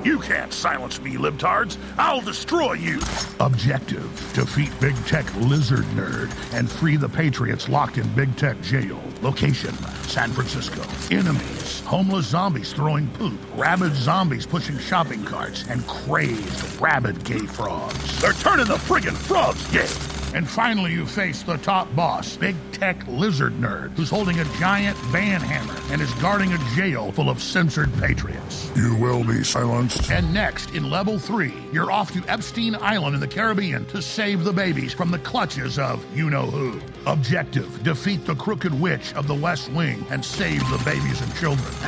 [0.03, 1.79] You can't silence me, libtards.
[1.97, 2.99] I'll destroy you.
[3.39, 4.03] Objective,
[4.35, 9.01] defeat Big Tech Lizard Nerd and free the Patriots locked in Big Tech jail.
[9.23, 9.73] Location,
[10.03, 10.83] San Francisco.
[11.09, 18.21] Enemies, homeless zombies throwing poop, rabid zombies pushing shopping carts, and crazed, rabid gay frogs.
[18.21, 20.20] They're turning the friggin' frogs gay.
[20.33, 24.97] And finally, you face the top boss, Big Tech Lizard Nerd, who's holding a giant
[25.11, 28.71] ban hammer and is guarding a jail full of censored patriots.
[28.75, 30.09] You will be silenced.
[30.09, 34.45] And next, in level three, you're off to Epstein Island in the Caribbean to save
[34.45, 36.79] the babies from the clutches of you know who.
[37.05, 41.67] Objective defeat the crooked witch of the West Wing and save the babies and children.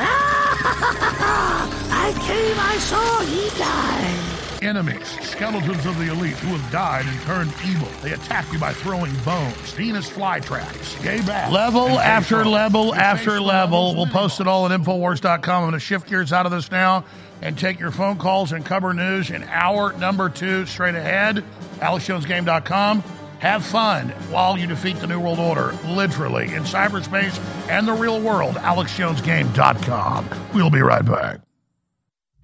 [1.96, 4.43] I came, I saw, he died.
[4.66, 7.88] Enemies, skeletons of the elite who have died and turned evil.
[8.02, 11.52] They attack you by throwing bones, Venus flytraps, gay bats.
[11.52, 13.96] Level after level You after level.
[13.96, 15.64] We'll post it all at Infowars.com.
[15.64, 17.06] I'm going to shift gears out of this now
[17.42, 21.44] and take your phone calls and cover news in hour number two straight ahead.
[21.80, 23.04] AlexJonesGame.com.
[23.40, 27.38] Have fun while you defeat the New World Order, literally, in cyberspace
[27.70, 28.56] and the real world.
[28.56, 30.30] AlexJonesGame.com.
[30.54, 31.43] We'll be right back.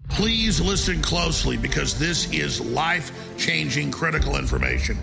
[0.10, 4.98] Please listen closely because this is life changing critical information.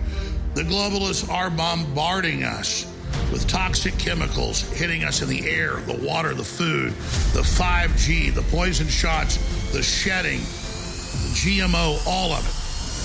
[0.53, 2.85] The globalists are bombarding us
[3.31, 6.91] with toxic chemicals hitting us in the air, the water, the food,
[7.33, 9.37] the 5G, the poison shots,
[9.71, 12.53] the shedding, the GMO, all of it.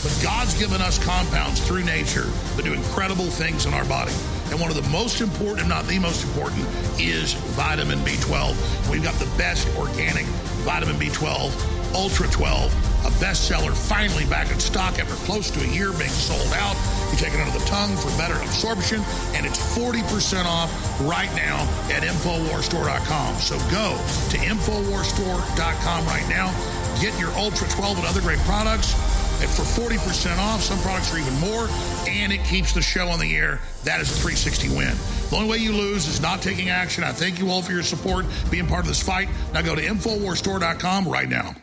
[0.03, 2.25] But God's given us compounds through nature
[2.57, 4.13] that do incredible things in our body.
[4.51, 6.67] And one of the most important, if not the most important,
[7.01, 8.91] is vitamin B12.
[8.91, 10.27] We've got the best organic
[10.65, 12.73] vitamin B12 Ultra 12,
[13.07, 16.77] a bestseller, finally back in stock after close to a year being sold out.
[17.11, 19.03] You take it under the tongue for better absorption,
[19.35, 20.71] and it's 40% off
[21.03, 23.35] right now at InfoWarsStore.com.
[23.37, 23.97] So go
[24.31, 26.53] to InfoWarsStore.com right now.
[27.01, 28.95] Get your Ultra 12 and other great products.
[29.43, 31.69] And for 40% off, some products are even more,
[32.07, 33.61] and it keeps the show on the air.
[33.83, 34.97] That is a 360 win.
[35.31, 37.03] The only way you lose is not taking action.
[37.03, 39.29] I thank you all for your support, being part of this fight.
[39.53, 41.57] Now go to InfoWarsStore.com right now.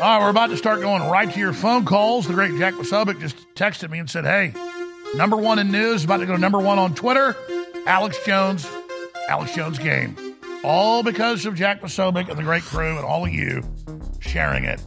[0.00, 2.28] All right, we're about to start going right to your phone calls.
[2.28, 4.52] The great Jack Posobiec just texted me and said, hey,
[5.16, 7.34] number one in news, about to go number one on Twitter,
[7.84, 8.64] Alex Jones,
[9.28, 10.16] Alex Jones game.
[10.62, 13.60] All because of Jack Posobiec and the great crew and all of you
[14.20, 14.80] sharing it.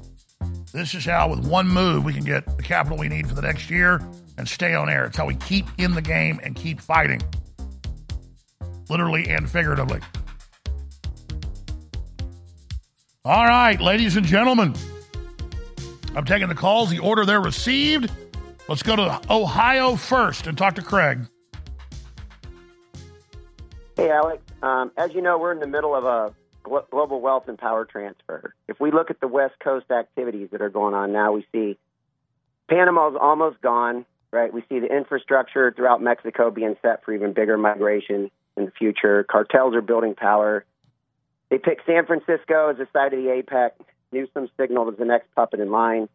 [0.72, 3.42] This is how, with one move, we can get the capital we need for the
[3.42, 4.00] next year
[4.38, 5.08] and stay on air.
[5.08, 7.22] It's how we keep in the game and keep fighting,
[8.90, 10.00] literally and figuratively.
[13.26, 14.74] All right, ladies and gentlemen.
[16.16, 18.12] I'm taking the calls, the order they're received.
[18.68, 21.20] Let's go to Ohio first and talk to Craig.
[23.96, 24.42] Hey, Alex.
[24.62, 26.34] Um, as you know, we're in the middle of a
[26.64, 28.54] glo- global wealth and power transfer.
[28.68, 31.78] If we look at the West Coast activities that are going on now, we see
[32.70, 34.54] Panama's almost gone, right?
[34.54, 39.24] We see the infrastructure throughout Mexico being set for even bigger migration in the future.
[39.24, 40.66] Cartels are building power.
[41.50, 43.72] They picked San Francisco as the site of the APEC.
[44.12, 46.10] Newsom signaled as the next puppet in line.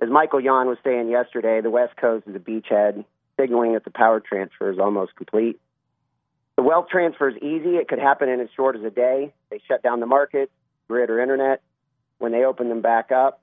[0.00, 3.04] As Michael Yon was saying yesterday, the West Coast is a beachhead,
[3.38, 5.60] signaling that the power transfer is almost complete.
[6.56, 7.76] The wealth transfer is easy.
[7.76, 9.32] It could happen in as short as a day.
[9.50, 10.50] They shut down the market,
[10.88, 11.62] grid, or internet.
[12.18, 13.40] When they open them back up,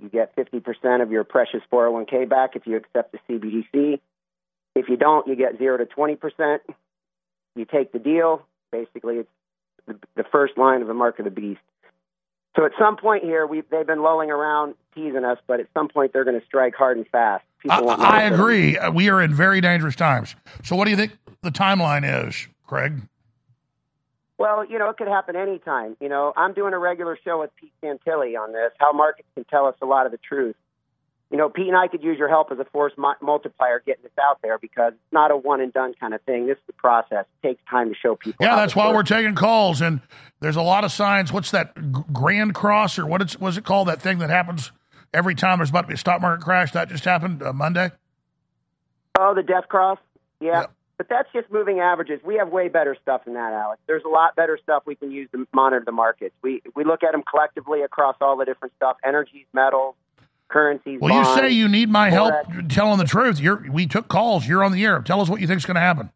[0.00, 4.00] you get 50% of your precious 401k back if you accept the CBDC.
[4.74, 6.58] If you don't, you get 0 to 20%.
[7.54, 8.46] You take the deal.
[8.70, 9.30] Basically, it's
[9.86, 11.60] the, the first line of the mark of the beast.
[12.56, 15.88] So at some point here, we they've been lolling around, teasing us, but at some
[15.88, 17.44] point they're going to strike hard and fast.
[17.60, 18.78] People I, I agree.
[18.78, 20.34] Uh, we are in very dangerous times.
[20.64, 23.02] So what do you think the timeline is, Craig?
[24.38, 25.96] Well, you know, it could happen anytime.
[26.00, 29.44] You know, I'm doing a regular show with Pete Santilli on this, how markets can
[29.44, 30.56] tell us a lot of the truth
[31.30, 34.12] you know, Pete and I could use your help as a force multiplier getting this
[34.20, 36.46] out there because it's not a one and done kind of thing.
[36.46, 37.26] This is the process.
[37.42, 38.46] It takes time to show people.
[38.46, 39.80] Yeah, that's why we're taking calls.
[39.80, 40.00] And
[40.40, 41.32] there's a lot of signs.
[41.32, 43.88] What's that Grand Cross or what is, was it called?
[43.88, 44.70] That thing that happens
[45.12, 46.72] every time there's about to be a stock market crash.
[46.72, 47.90] That just happened uh, Monday.
[49.18, 49.98] Oh, the Death Cross.
[50.40, 50.60] Yeah.
[50.60, 50.66] yeah.
[50.96, 52.20] But that's just moving averages.
[52.24, 53.82] We have way better stuff than that, Alex.
[53.86, 56.34] There's a lot better stuff we can use to monitor the markets.
[56.40, 59.94] We we look at them collectively across all the different stuff: energies, metals,
[60.48, 61.00] currencies.
[61.00, 62.34] Well, bonds, you say you need my help
[62.68, 63.40] telling the truth.
[63.40, 64.46] You're, we took calls.
[64.46, 65.00] You're on the air.
[65.00, 66.10] Tell us what you think is going to happen.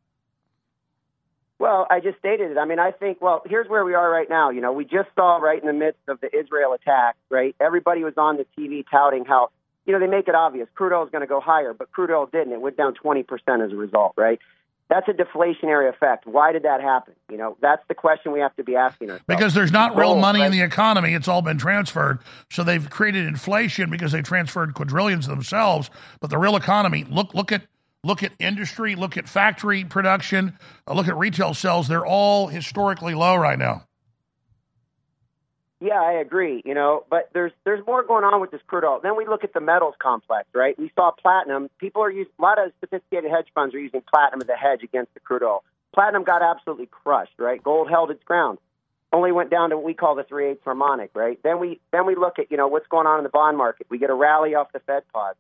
[1.59, 2.57] Well, I just stated it.
[2.57, 4.49] I mean, I think, well, here's where we are right now.
[4.49, 7.55] You know, we just saw right in the midst of the Israel attack, right?
[7.61, 9.51] Everybody was on the TV touting how,
[9.85, 12.11] you know, they make it obvious crude oil is going to go higher, but crude
[12.11, 12.55] oil didn't.
[12.55, 13.27] It went down 20%
[13.63, 14.39] as a result, right?
[14.91, 16.27] That's a deflationary effect.
[16.27, 17.15] Why did that happen?
[17.31, 19.25] You know, that's the question we have to be asking ourselves.
[19.29, 21.15] Because there's not real money in the economy.
[21.15, 22.19] It's all been transferred.
[22.51, 25.91] So they've created inflation because they transferred quadrillions themselves.
[26.21, 27.63] But the real economy, look, look at
[28.03, 31.87] look at industry, look at factory production, uh, look at retail sales.
[31.87, 33.85] They're all historically low right now.
[35.81, 36.63] Yeah, I agree.
[36.65, 39.01] You know, but there's there's more going on with this crude oil.
[39.03, 40.79] Then we look at the metals complex, right?
[40.79, 41.71] We saw platinum.
[41.79, 44.83] People are using a lot of sophisticated hedge funds are using platinum as a hedge
[44.83, 45.65] against the crude oil.
[45.95, 47.63] Platinum got absolutely crushed, right?
[47.63, 48.59] Gold held its ground.
[49.13, 51.41] Only went down to what we call the three eighths harmonic, right?
[51.43, 53.87] Then we then we look at you know what's going on in the bond market.
[53.89, 55.35] We get a rally off the Fed pause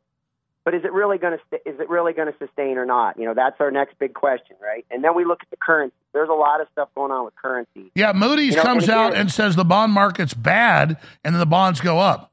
[0.64, 3.18] but is it really going to is it really going to sustain or not?
[3.18, 4.84] You know, that's our next big question, right?
[4.90, 5.94] And then we look at the currency.
[6.12, 7.90] There's a lot of stuff going on with currency.
[7.94, 11.40] Yeah, Moody's you know, comes and out and says the bond market's bad, and then
[11.40, 12.30] the bonds go up.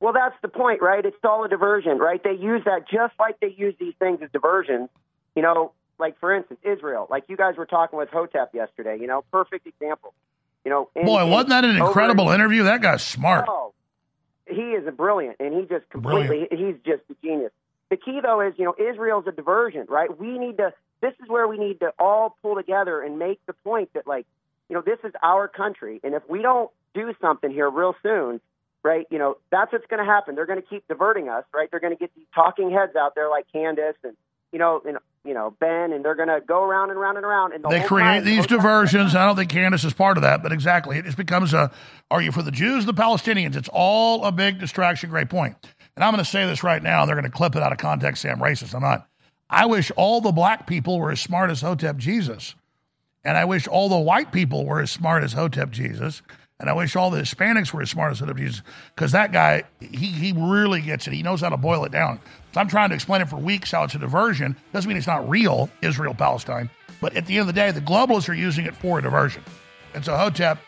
[0.00, 1.04] Well, that's the point, right?
[1.04, 2.22] It's all a diversion, right?
[2.22, 4.88] They use that just like they use these things as diversions.
[5.34, 7.06] You know, like for instance, Israel.
[7.10, 8.98] Like you guys were talking with Hotep yesterday.
[9.00, 10.14] You know, perfect example.
[10.64, 12.64] You know, boy, wasn't that an incredible interview?
[12.64, 13.46] That guy's smart.
[13.48, 13.72] Oh,
[14.46, 17.52] he is a brilliant, and he just completely he's just a genius.
[17.90, 20.18] The key though is you know Israel's a diversion, right?
[20.18, 20.72] We need to.
[21.00, 24.26] This is where we need to all pull together and make the point that like
[24.68, 28.40] you know this is our country, and if we don't do something here real soon,
[28.82, 29.06] right?
[29.10, 30.34] You know that's what's going to happen.
[30.34, 31.70] They're going to keep diverting us, right?
[31.70, 34.16] They're going to get these talking heads out there like Candace and
[34.52, 37.24] you know, and you know Ben, and they're going to go around and around and
[37.24, 37.52] around.
[37.52, 39.14] And the They create time, these diversions.
[39.14, 40.98] I don't think Candace is part of that, but exactly.
[40.98, 41.70] It just becomes a
[42.10, 43.56] are you for the Jews, the Palestinians?
[43.56, 45.10] It's all a big distraction.
[45.10, 45.56] Great point.
[45.96, 47.04] And I'm going to say this right now.
[47.04, 48.74] They're going to clip it out of context, say I'm racist.
[48.74, 49.08] I'm not.
[49.50, 52.54] I wish all the black people were as smart as Hotep Jesus.
[53.24, 56.22] And I wish all the white people were as smart as Hotep Jesus.
[56.62, 58.62] And I wish all the Hispanics were as smart as Hotep Jesus.
[58.94, 61.12] Because that guy, he, he really gets it.
[61.12, 62.20] He knows how to boil it down.
[62.54, 64.56] So I'm trying to explain it for weeks how it's a diversion.
[64.72, 66.70] Doesn't mean it's not real, Israel, Palestine.
[67.00, 69.42] But at the end of the day, the globalists are using it for a diversion.
[69.92, 70.58] And so Hotep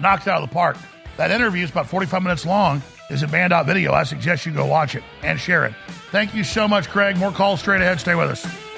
[0.00, 0.76] knocked it out of the park.
[1.16, 2.82] That interview is about 45 minutes long.
[3.08, 3.92] Is a banned out video.
[3.92, 5.74] I suggest you go watch it and share it.
[6.10, 7.16] Thank you so much, Craig.
[7.16, 7.98] More calls straight ahead.
[7.98, 8.69] Stay with us.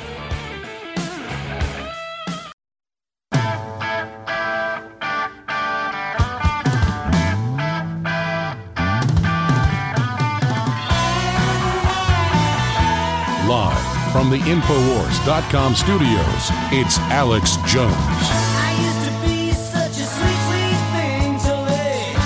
[14.23, 17.91] From the Infowars.com studios, it's Alex Jones.
[17.91, 22.17] I used to be such a sweet, sweet thing to live.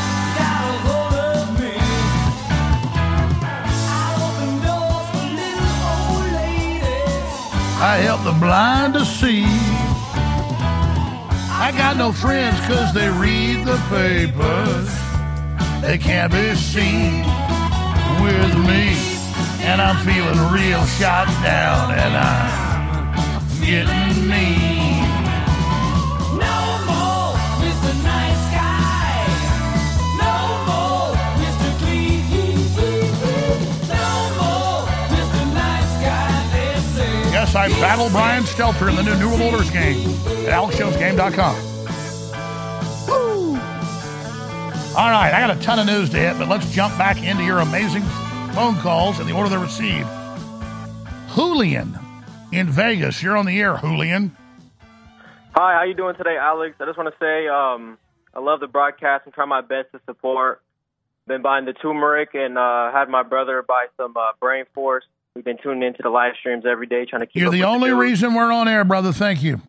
[3.88, 7.32] I open doors for little old ladies.
[7.80, 9.46] I help the blind to see.
[11.48, 14.90] I got no friends because they read the papers.
[15.80, 17.24] They can't be seen
[18.22, 19.15] with me.
[19.66, 24.86] And I'm feeling real shot down and I'm getting mean.
[37.36, 40.08] Yes, I battle Brian Stelter in the new New World Orders game
[40.46, 41.54] at AlexJonesGame.com.
[43.06, 43.50] Woo!
[44.96, 47.44] All right, I got a ton of news to hit, but let's jump back into
[47.44, 48.02] your amazing
[48.56, 50.08] phone calls in the order they're received.
[51.34, 51.94] Julian
[52.52, 54.34] in Vegas, you're on the air, Julian.
[55.54, 56.74] Hi, how you doing today, Alex?
[56.80, 57.98] I just want to say um,
[58.32, 60.62] I love the broadcast and try my best to support.
[61.26, 65.04] Been buying the turmeric and uh, had my brother buy some uh, Brain Force.
[65.34, 67.42] We've been tuning into the live streams every day, trying to keep.
[67.42, 67.98] You're the only news.
[67.98, 69.12] reason we're on air, brother.
[69.12, 69.60] Thank you.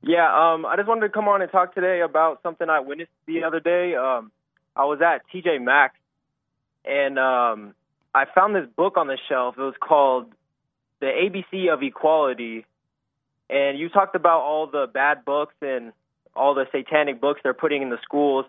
[0.00, 3.10] Yeah, um, I just wanted to come on and talk today about something I witnessed
[3.26, 3.96] the other day.
[3.96, 4.30] Um,
[4.76, 5.96] I was at TJ Maxx,
[6.84, 7.74] and um,
[8.14, 9.56] I found this book on the shelf.
[9.58, 10.32] It was called
[11.00, 12.66] "The ABC of Equality,"
[13.48, 15.92] and you talked about all the bad books and
[16.34, 18.46] all the satanic books they're putting in the schools.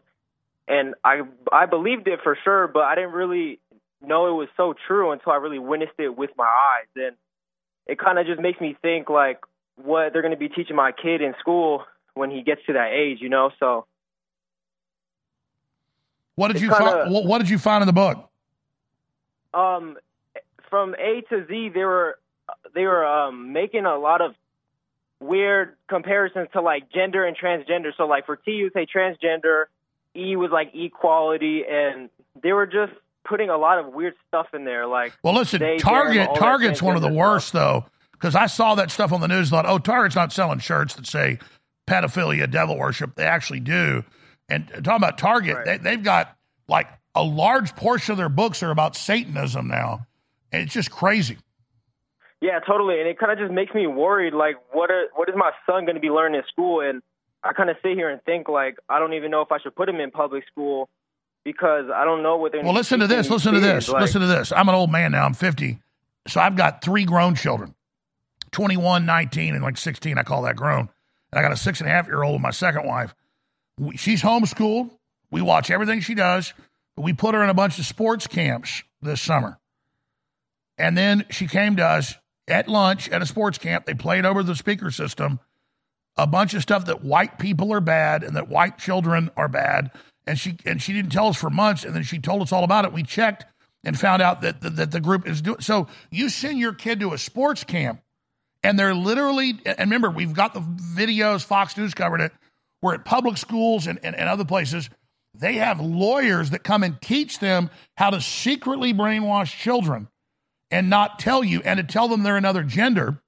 [0.67, 3.59] And I I believed it for sure, but I didn't really
[4.01, 6.87] know it was so true until I really witnessed it with my eyes.
[6.95, 7.15] And
[7.87, 9.39] it kind of just makes me think like
[9.75, 11.83] what they're going to be teaching my kid in school
[12.13, 13.51] when he gets to that age, you know.
[13.59, 13.85] So
[16.35, 17.09] What did you kinda-?
[17.09, 18.30] What, what did you find in the book?
[19.53, 19.97] Um
[20.69, 22.19] from A to Z they were
[22.73, 24.35] they were um making a lot of
[25.19, 27.91] weird comparisons to like gender and transgender.
[27.95, 29.65] So like for T you say transgender,
[30.15, 32.09] E was like equality and
[32.41, 32.93] they were just
[33.23, 36.95] putting a lot of weird stuff in there like Well, listen, they, Target Target's one
[36.95, 39.49] of the worst though, because I saw that stuff on the news.
[39.49, 41.39] Thought, oh, Target's not selling shirts that say
[41.87, 43.15] pedophilia, devil worship.
[43.15, 44.03] They actually do.
[44.49, 46.35] And talking about Target, they, they've got
[46.67, 50.07] like a large portion of their books are about Satanism now,
[50.51, 51.37] and it's just crazy.
[52.41, 52.99] Yeah, totally.
[52.99, 54.33] And it kind of just makes me worried.
[54.33, 56.81] Like, what are what is my son going to be learning in school?
[56.81, 57.01] And
[57.43, 59.75] I kind of sit here and think, like, I don't even know if I should
[59.75, 60.89] put him in public school
[61.43, 62.63] because I don't know what they're.
[62.63, 63.29] Well, listen to this.
[63.29, 63.89] Listen to this.
[63.89, 64.51] Listen to this.
[64.51, 65.25] I'm an old man now.
[65.25, 65.79] I'm 50.
[66.27, 67.75] So I've got three grown children
[68.51, 70.17] 21, 19, and like 16.
[70.17, 70.89] I call that grown.
[71.31, 73.13] And I got a six and a half year old with my second wife.
[73.95, 74.91] She's homeschooled.
[75.31, 76.53] We watch everything she does.
[77.01, 79.59] We put her in a bunch of sports camps this summer.
[80.77, 82.15] And then she came to us
[82.47, 83.85] at lunch at a sports camp.
[83.85, 85.39] They played over the speaker system
[86.17, 89.91] a bunch of stuff that white people are bad and that white children are bad.
[90.27, 92.63] And she and she didn't tell us for months, and then she told us all
[92.63, 92.93] about it.
[92.93, 93.45] We checked
[93.83, 95.61] and found out that that, that the group is doing.
[95.61, 98.01] So you send your kid to a sports camp,
[98.61, 99.59] and they're literally.
[99.65, 101.43] And remember, we've got the videos.
[101.43, 102.31] Fox News covered it.
[102.83, 104.89] We're at public schools and, and, and other places.
[105.41, 110.07] They have lawyers that come and teach them how to secretly brainwash children
[110.69, 113.19] and not tell you, and to tell them they're another gender.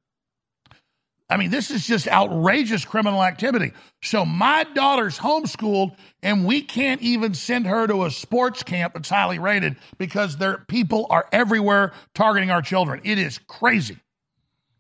[1.28, 3.72] I mean, this is just outrageous criminal activity.
[4.04, 9.10] So my daughter's homeschooled, and we can't even send her to a sports camp that's
[9.10, 13.02] highly rated because their people are everywhere targeting our children.
[13.04, 13.98] It is crazy.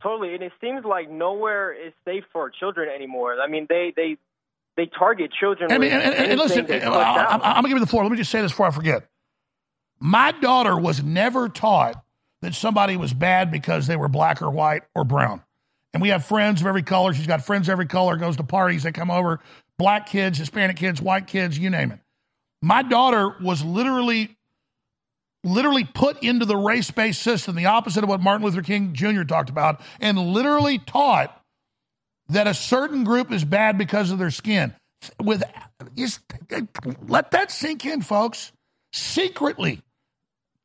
[0.03, 3.37] Totally, and it seems like nowhere is safe for children anymore.
[3.41, 4.17] I mean, they they
[4.75, 5.71] they target children.
[5.71, 7.77] I mean, with and, and, and listen, they uh, I, I'm, I'm going to give
[7.77, 8.03] you the floor.
[8.03, 9.07] Let me just say this before I forget.
[9.99, 12.03] My daughter was never taught
[12.41, 15.41] that somebody was bad because they were black or white or brown.
[15.93, 17.13] And we have friends of every color.
[17.13, 19.39] She's got friends of every color, goes to parties, they come over,
[19.77, 21.99] black kids, Hispanic kids, white kids, you name it.
[22.61, 24.35] My daughter was literally
[25.45, 29.23] literally put into the race-based system, the opposite of what Martin Luther King Jr.
[29.23, 31.42] talked about, and literally taught
[32.29, 34.73] that a certain group is bad because of their skin.
[35.21, 35.43] With
[37.07, 38.51] let that sink in, folks.
[38.93, 39.81] Secretly.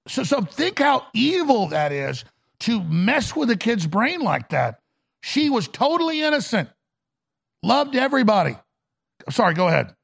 [0.06, 2.24] So so think how evil that is
[2.60, 4.80] to mess with a kid's brain like that.
[5.22, 6.68] She was totally innocent.
[7.62, 8.56] Loved everybody.
[9.30, 9.94] Sorry, go ahead.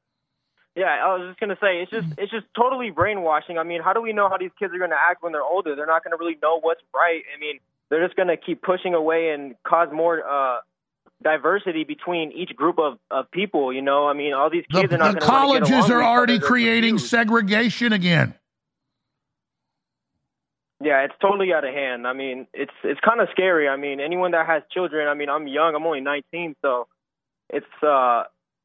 [0.76, 3.58] Yeah, I was just gonna say it's just it's just totally brainwashing.
[3.58, 5.76] I mean, how do we know how these kids are gonna act when they're older?
[5.76, 7.22] They're not gonna really know what's right.
[7.34, 10.58] I mean, they're just gonna keep pushing away and cause more uh,
[11.22, 13.72] diversity between each group of, of people.
[13.72, 16.98] You know, I mean, all these The, kids are not the colleges are already creating
[16.98, 18.34] segregation again.
[20.80, 22.06] Yeah, it's totally out of hand.
[22.06, 23.68] I mean, it's it's kind of scary.
[23.68, 25.08] I mean, anyone that has children.
[25.08, 25.74] I mean, I'm young.
[25.74, 26.88] I'm only 19, so
[27.48, 28.24] it's uh,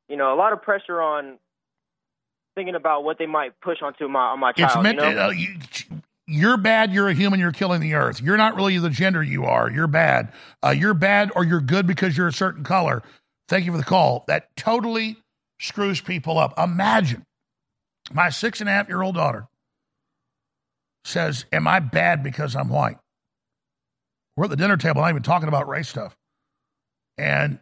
[0.09, 1.37] you know, a lot of pressure on
[2.55, 4.71] thinking about what they might push onto my on my child.
[4.71, 5.27] It's meant you know?
[5.27, 5.55] uh, you,
[6.29, 6.93] you're bad.
[6.93, 7.39] You're a human.
[7.39, 8.21] You're killing the earth.
[8.21, 9.69] You're not really the gender you are.
[9.69, 10.31] You're bad.
[10.63, 13.01] Uh, you're bad or you're good because you're a certain color.
[13.47, 14.25] Thank you for the call.
[14.27, 15.17] That totally
[15.59, 16.53] screws people up.
[16.57, 17.25] Imagine
[18.13, 19.47] my six and a half year old daughter
[21.03, 22.97] says, Am I bad because I'm white?
[24.37, 26.15] We're at the dinner table, not even talking about race stuff.
[27.17, 27.59] And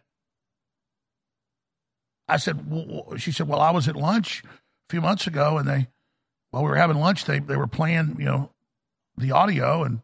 [2.28, 4.48] I said, well, She said, Well, I was at lunch a
[4.90, 5.88] few months ago and they,
[6.50, 8.50] while we were having lunch, they, they were playing, you know,
[9.18, 10.00] the audio and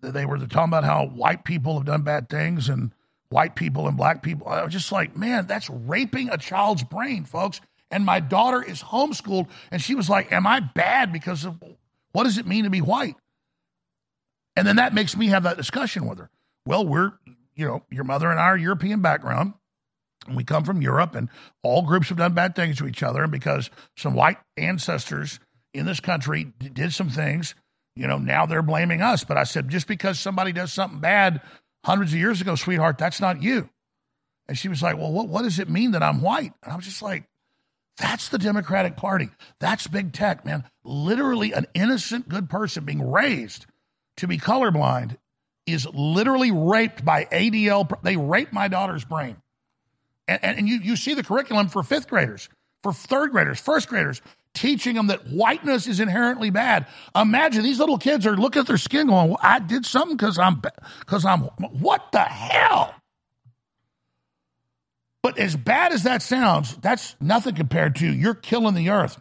[0.00, 2.92] they were talking about how white people have done bad things and
[3.30, 4.48] white people and black people.
[4.48, 7.60] I was just like, man, that's raping a child's brain, folks.
[7.90, 11.62] And my daughter is homeschooled, and she was like, Am I bad because of
[12.12, 13.16] what does it mean to be white?
[14.56, 16.30] And then that makes me have that discussion with her.
[16.66, 17.12] Well, we're,
[17.54, 19.54] you know, your mother and I are European background.
[20.26, 21.30] And we come from Europe, and
[21.62, 23.22] all groups have done bad things to each other.
[23.22, 25.40] And because some white ancestors
[25.72, 27.54] in this country did some things,
[27.98, 29.24] you know, now they're blaming us.
[29.24, 31.40] But I said, just because somebody does something bad
[31.84, 33.68] hundreds of years ago, sweetheart, that's not you.
[34.46, 36.52] And she was like, well, what, what does it mean that I'm white?
[36.62, 37.24] And I was just like,
[37.96, 39.30] that's the Democratic Party.
[39.58, 40.62] That's big tech, man.
[40.84, 43.66] Literally, an innocent, good person being raised
[44.18, 45.16] to be colorblind
[45.66, 48.00] is literally raped by ADL.
[48.02, 49.36] They rape my daughter's brain.
[50.28, 52.48] And, and, and you, you see the curriculum for fifth graders,
[52.84, 54.22] for third graders, first graders,
[54.54, 56.86] teaching them that whiteness is inherently bad.
[57.14, 60.38] Imagine these little kids are looking at their skin going, well, I did something because
[60.38, 60.60] I'm,
[61.00, 62.94] because I'm, what the hell?
[65.22, 69.20] But as bad as that sounds, that's nothing compared to you're killing the earth.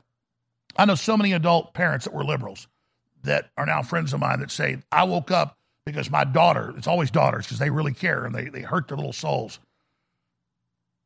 [0.77, 2.67] I know so many adult parents that were liberals
[3.23, 6.87] that are now friends of mine that say, I woke up because my daughter, it's
[6.87, 9.59] always daughters because they really care and they, they hurt their little souls.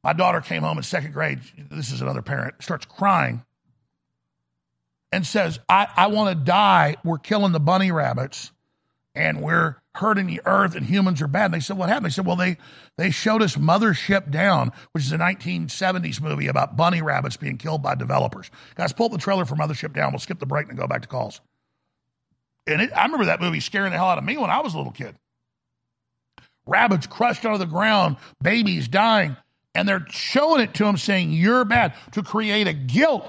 [0.04, 1.40] My daughter came home in second grade.
[1.70, 3.44] This is another parent, starts crying
[5.12, 6.96] and says, I, I want to die.
[7.04, 8.52] We're killing the bunny rabbits
[9.14, 11.46] and we're hurting the earth and humans are bad.
[11.46, 12.06] And they said, What happened?
[12.06, 12.58] They said, Well, they,
[12.98, 17.84] they showed us Mothership Down, which is a 1970s movie about bunny rabbits being killed
[17.84, 18.50] by developers.
[18.76, 20.12] Guys, pull up the trailer for Mothership Down.
[20.12, 21.42] We'll skip the break and go back to calls.
[22.68, 24.74] And it, I remember that movie scaring the hell out of me when I was
[24.74, 25.16] a little kid.
[26.68, 29.36] Rabbits crushed under the ground, babies dying,
[29.74, 33.26] and they're showing it to them saying, You're bad, to create a guilt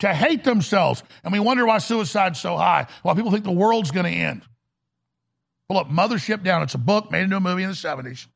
[0.00, 1.02] to hate themselves.
[1.22, 4.42] And we wonder why suicide's so high, why people think the world's going to end.
[5.68, 6.62] Pull up Mothership Down.
[6.62, 8.26] It's a book made into a movie in the 70s.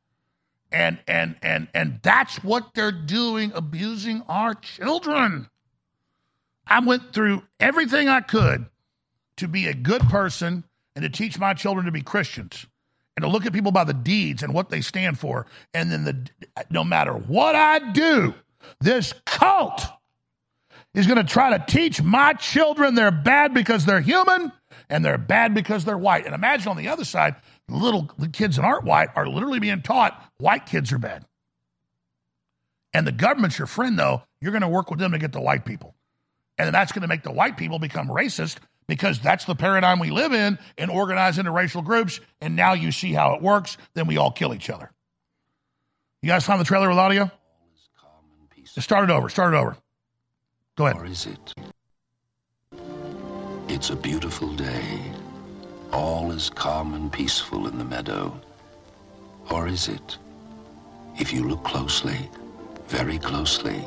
[0.70, 5.48] And and and and that's what they're doing, abusing our children.
[6.66, 8.66] I went through everything I could
[9.36, 10.64] to be a good person
[10.96, 12.66] and to teach my children to be Christians
[13.16, 15.46] and to look at people by the deeds and what they stand for.
[15.72, 16.28] And then the
[16.70, 18.34] no matter what I do,
[18.80, 19.82] this cult
[20.94, 24.52] is going to try to teach my children they're bad because they're human
[24.88, 26.24] and they're bad because they're white.
[26.24, 27.34] And imagine on the other side,
[27.68, 31.24] little kids that aren't white are literally being taught white kids are bad.
[32.92, 34.22] And the government's your friend, though.
[34.40, 35.94] You're going to work with them to get the white people.
[36.58, 40.10] And that's going to make the white people become racist because that's the paradigm we
[40.10, 42.20] live in and organize into racial groups.
[42.40, 43.76] And now you see how it works.
[43.94, 44.92] Then we all kill each other.
[46.22, 47.30] You guys find the trailer with audio?
[48.64, 49.28] Start it over.
[49.28, 49.76] Start it over.
[50.76, 51.00] Go ahead.
[51.00, 51.54] Or is it?
[53.68, 55.00] It's a beautiful day.
[55.92, 58.40] All is calm and peaceful in the meadow.
[59.50, 60.18] Or is it?
[61.16, 62.28] If you look closely,
[62.88, 63.86] very closely,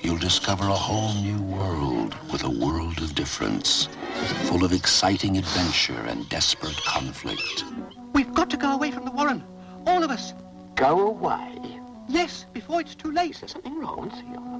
[0.00, 3.88] you'll discover a whole new world with a world of difference,
[4.46, 7.64] full of exciting adventure and desperate conflict.
[8.12, 9.44] We've got to go away from the Warren.
[9.86, 10.32] All of us.
[10.74, 11.81] Go away?
[12.08, 13.36] Yes, before it's too late.
[13.40, 13.96] There's something wrong.
[13.96, 14.54] What's he on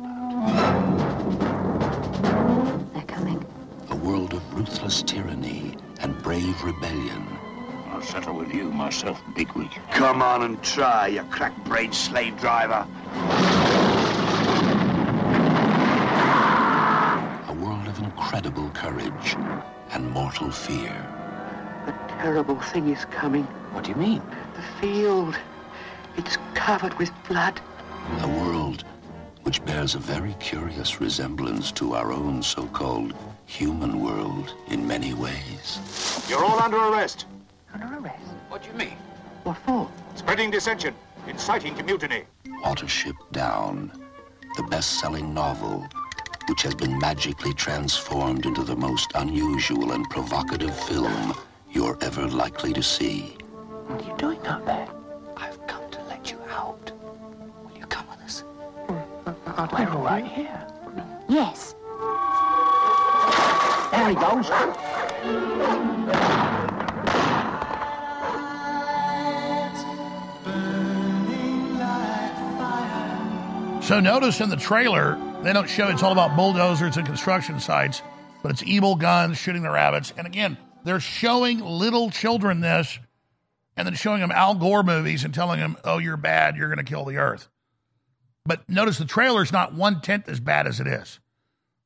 [2.20, 2.92] about?
[2.94, 3.44] They're coming.
[3.90, 7.26] A world of ruthless tyranny and brave rebellion.
[7.88, 9.70] I'll settle with you myself, Bigwig.
[9.92, 12.86] Come on and try, you crack-brained slave driver.
[17.48, 19.36] A world of incredible courage
[19.90, 20.94] and mortal fear.
[21.86, 23.44] A terrible thing is coming.
[23.72, 24.22] What do you mean?
[24.54, 25.36] The field.
[26.16, 27.60] It's covered with blood.
[28.20, 28.84] A world
[29.42, 33.14] which bears a very curious resemblance to our own so-called
[33.46, 36.24] human world in many ways.
[36.28, 37.26] You're all under arrest.
[37.74, 38.24] Under arrest?
[38.48, 38.96] What do you mean?
[39.42, 39.90] What for?
[40.14, 40.94] Spreading dissension,
[41.26, 42.24] inciting to mutiny.
[42.64, 43.90] Watership Down,
[44.56, 45.86] the best-selling novel
[46.48, 51.34] which has been magically transformed into the most unusual and provocative film
[51.70, 53.36] you're ever likely to see.
[53.86, 54.88] What are you doing out there?
[56.62, 56.92] Out.
[57.64, 58.44] Will you come with us?
[58.88, 59.04] We're
[59.56, 60.66] all right here.
[61.28, 61.74] Yes.
[63.90, 64.46] There he goes.
[73.86, 78.00] So notice in the trailer, they don't show it's all about bulldozers and construction sites,
[78.42, 80.14] but it's evil guns shooting the rabbits.
[80.16, 82.98] And again, they're showing little children this
[83.76, 86.84] and then showing them Al Gore movies and telling them, oh, you're bad, you're going
[86.84, 87.48] to kill the earth.
[88.44, 91.20] But notice the trailer's not one tenth as bad as it is.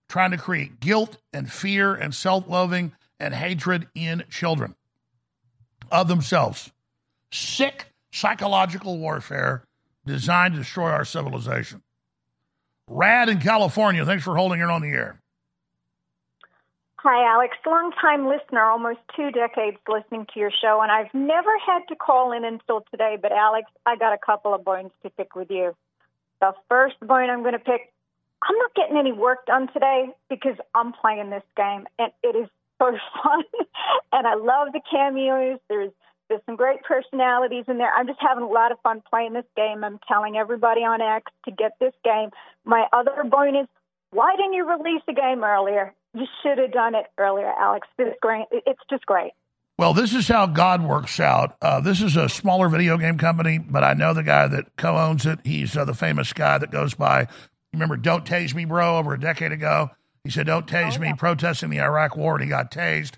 [0.09, 4.75] Trying to create guilt and fear and self loathing and hatred in children
[5.91, 6.71] of themselves.
[7.33, 9.65] Sick psychological warfare
[10.07, 11.83] designed to destroy our civilization.
[12.89, 15.21] Rad in California, thanks for holding it on the air.
[17.09, 17.57] Hi, Alex.
[17.65, 21.95] Long time listener, almost two decades listening to your show, and I've never had to
[21.95, 23.17] call in until today.
[23.23, 25.77] But, Alex, I got a couple of bones to pick with you.
[26.41, 27.93] The first bone I'm going to pick
[28.43, 32.49] I'm not getting any work done today because I'm playing this game, and it is
[32.81, 32.91] so
[33.23, 33.45] fun.
[34.13, 35.61] and I love the cameos.
[35.69, 35.93] There's
[36.29, 37.93] there's some great personalities in there.
[37.97, 39.85] I'm just having a lot of fun playing this game.
[39.85, 42.31] I'm telling everybody on X to get this game.
[42.65, 43.69] My other bone is,
[44.11, 45.95] why didn't you release the game earlier?
[46.17, 47.87] You should have done it earlier, Alex.
[47.99, 48.47] This great.
[48.51, 49.33] It's just great.
[49.79, 51.59] Well, this is how God works out.
[51.61, 54.97] Uh, this is a smaller video game company, but I know the guy that co
[54.97, 55.41] owns it.
[55.45, 57.29] He's uh, the famous guy that goes by,
[57.75, 59.91] remember, Don't Tase Me, Bro, over a decade ago.
[60.25, 63.13] He said, Don't tase oh, me, protesting the Iraq war, and he got tased.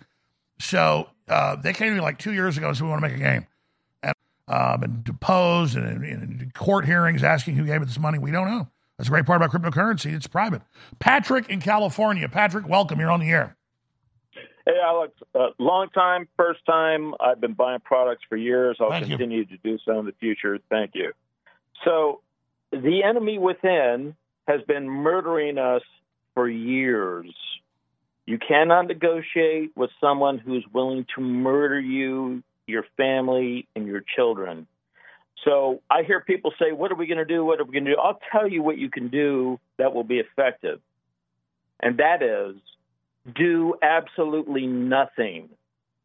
[0.59, 3.09] So uh, they came to me like two years ago and said, We want to
[3.09, 3.46] make a game.
[4.03, 4.14] And
[4.49, 8.18] uh, been deposed and in court hearings asking who gave it this money.
[8.18, 8.66] We don't know.
[8.99, 10.12] That's a great part about cryptocurrency.
[10.12, 10.62] It's private.
[10.99, 12.28] Patrick in California.
[12.28, 12.99] Patrick, welcome.
[12.99, 13.57] You're on the air.
[14.66, 15.12] Hey, Alex.
[15.34, 17.14] Uh, long time, first time.
[17.20, 18.76] I've been buying products for years.
[18.80, 19.46] I'll Thank continue you.
[19.46, 20.59] to do so in the future.
[20.68, 21.12] Thank you.
[21.84, 22.20] So,
[22.72, 24.16] the enemy within
[24.49, 25.82] has been murdering us
[26.34, 27.32] for years.
[28.26, 34.66] You cannot negotiate with someone who's willing to murder you, your family, and your children.
[35.45, 37.45] So I hear people say, What are we going to do?
[37.45, 37.98] What are we going to do?
[37.98, 40.81] I'll tell you what you can do that will be effective.
[41.81, 42.56] And that is
[43.35, 45.51] do absolutely nothing.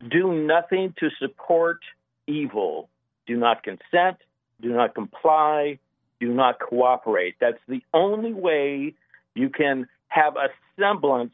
[0.09, 1.79] Do nothing to support
[2.27, 2.89] evil.
[3.27, 4.17] Do not consent.
[4.61, 5.79] Do not comply.
[6.19, 7.35] Do not cooperate.
[7.39, 8.93] That's the only way
[9.35, 10.49] you can have a
[10.79, 11.33] semblance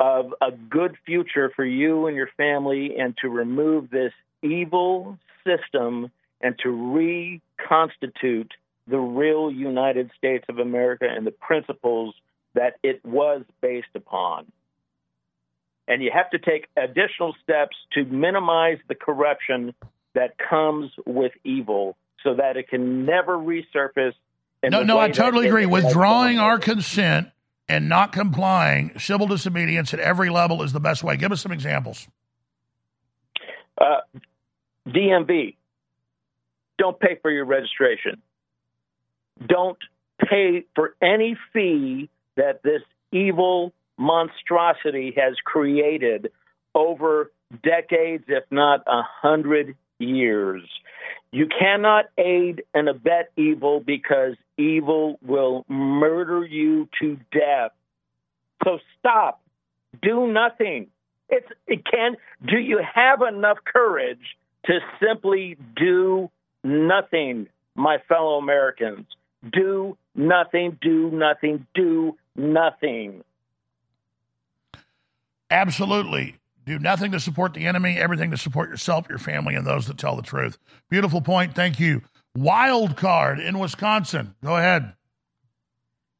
[0.00, 4.12] of a good future for you and your family and to remove this
[4.42, 6.10] evil system
[6.44, 8.52] and to reconstitute
[8.86, 12.14] the real United States of America and the principles
[12.52, 14.44] that it was based upon.
[15.88, 19.74] And you have to take additional steps to minimize the corruption
[20.14, 24.12] that comes with evil so that it can never resurface.
[24.62, 25.66] No, no, I totally agree.
[25.66, 27.28] Withdrawing our consent
[27.68, 31.16] and not complying, civil disobedience at every level is the best way.
[31.16, 32.06] Give us some examples.
[33.78, 33.96] Uh,
[34.86, 35.56] DMV,
[36.78, 38.22] don't pay for your registration.
[39.46, 39.78] Don't
[40.28, 42.82] pay for any fee that this
[43.12, 46.30] evil monstrosity has created
[46.74, 47.30] over
[47.62, 50.62] decades, if not a hundred years.
[51.30, 57.72] You cannot aid and abet evil because evil will murder you to death.
[58.64, 59.40] So stop.
[60.02, 60.88] Do nothing.
[61.28, 64.36] It's it can do you have enough courage
[64.66, 66.30] to simply do
[66.64, 69.06] nothing, my fellow Americans?
[69.52, 73.22] Do nothing, do nothing, do nothing.
[75.50, 76.36] Absolutely.
[76.64, 79.98] Do nothing to support the enemy, everything to support yourself, your family, and those that
[79.98, 80.56] tell the truth.
[80.88, 81.54] Beautiful point.
[81.54, 82.02] Thank you.
[82.34, 84.34] Wild card in Wisconsin.
[84.42, 84.94] Go ahead.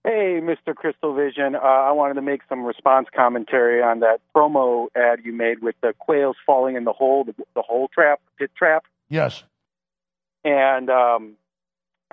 [0.05, 0.75] Hey, Mr.
[0.75, 1.55] Crystal Vision.
[1.57, 5.77] Uh, I wanted to make some response commentary on that promo ad you made with
[5.81, 8.85] the quails falling in the hole, the, the hole trap, pit trap.
[9.09, 9.45] Yes.
[10.45, 11.37] And um,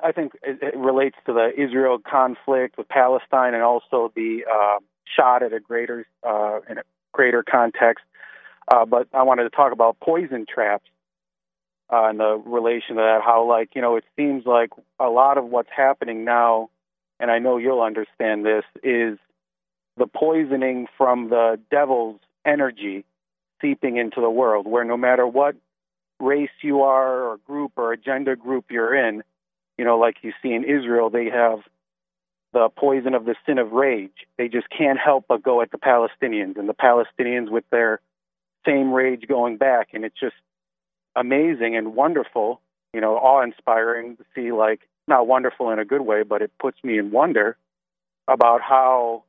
[0.02, 4.80] I think it, it relates to the Israel conflict with Palestine and also the uh,
[5.16, 8.04] shot at a greater uh, in a greater context.
[8.72, 10.90] Uh, but I wanted to talk about poison traps
[11.92, 13.20] uh, and the relation to that.
[13.24, 16.70] How, like, you know, it seems like a lot of what's happening now,
[17.20, 19.18] and I know you'll understand this, is
[19.98, 23.04] the poisoning from the devil's energy
[23.62, 25.56] seeping into the world, where no matter what
[26.22, 29.24] race you are, or group, or agenda group you're in,
[29.78, 31.60] you know, like you see in Israel, they have
[32.54, 34.28] the poison of the sin of rage.
[34.38, 38.00] They just can't help but go at the Palestinians, and the Palestinians with their
[38.66, 40.36] same rage going back, and it's just
[41.16, 42.62] amazing and wonderful,
[42.94, 46.52] you know, awe inspiring to see like not wonderful in a good way, but it
[46.60, 47.58] puts me in wonder
[48.28, 49.24] about how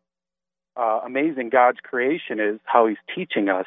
[0.76, 3.66] uh, amazing God's creation is, how He's teaching us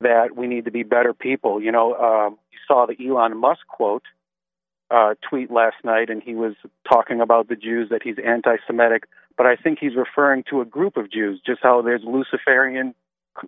[0.00, 1.62] that we need to be better people.
[1.62, 4.04] You know, um, you saw the Elon Musk quote
[4.90, 6.54] uh, tweet last night, and he was
[6.90, 9.04] talking about the Jews that he's anti-Semitic,
[9.36, 12.94] but I think he's referring to a group of Jews, just how there's Luciferian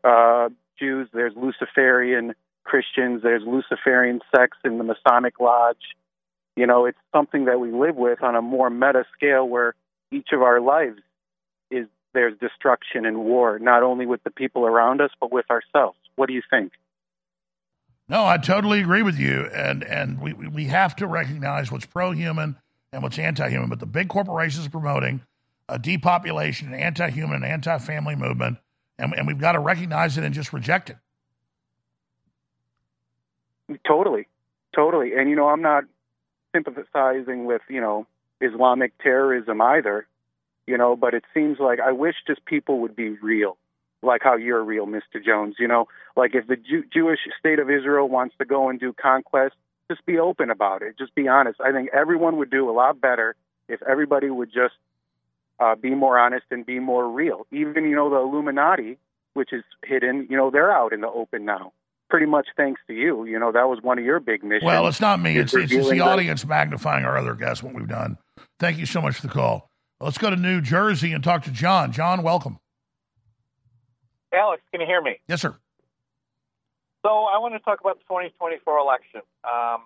[0.05, 0.49] uh,
[0.79, 2.35] Jews, there's Luciferian
[2.65, 5.97] Christians, there's Luciferian sects in the Masonic Lodge.
[6.57, 9.75] You know, it's something that we live with on a more meta scale where
[10.11, 11.01] each of our lives
[11.71, 15.99] is there's destruction and war, not only with the people around us, but with ourselves.
[16.17, 16.73] What do you think?
[18.09, 22.57] No, I totally agree with you, and and we we have to recognize what's pro-human
[22.93, 23.69] and what's anti-human.
[23.69, 25.23] But the big corporations are promoting
[25.69, 28.59] a depopulation, an anti-human, an anti-family movement,
[28.99, 30.97] and and we've got to recognize it and just reject it.
[33.87, 34.27] Totally,
[34.75, 35.15] totally.
[35.15, 35.85] And you know, I'm not
[36.55, 38.07] sympathizing with you know
[38.41, 40.07] Islamic terrorism either.
[40.67, 43.57] You know, but it seems like I wish just people would be real,
[44.03, 45.25] like how you're real, Mr.
[45.25, 45.57] Jones.
[45.59, 48.93] You know, like if the Jew- Jewish state of Israel wants to go and do
[48.93, 49.55] conquest,
[49.91, 50.97] just be open about it.
[50.99, 51.61] Just be honest.
[51.61, 53.35] I think everyone would do a lot better
[53.69, 54.75] if everybody would just
[55.61, 57.47] uh, be more honest and be more real.
[57.53, 58.99] Even you know the Illuminati,
[59.35, 61.73] which is hidden, you know they're out in the open now
[62.13, 63.25] pretty much thanks to you.
[63.25, 64.65] You know, that was one of your big missions.
[64.65, 65.39] Well, it's not me.
[65.39, 68.19] It's, it's, it's the audience magnifying our other guests, what we've done.
[68.61, 69.67] Thank you so much for the call.
[69.99, 71.91] Let's go to New Jersey and talk to John.
[71.91, 72.59] John, welcome.
[74.33, 75.19] Alex, can you hear me?
[75.29, 75.55] Yes, sir.
[77.05, 79.21] So I want to talk about the 2024 election.
[79.45, 79.83] Um,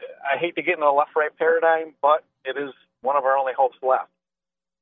[0.00, 3.52] I hate to get in the left-right paradigm, but it is one of our only
[3.56, 4.10] hopes left.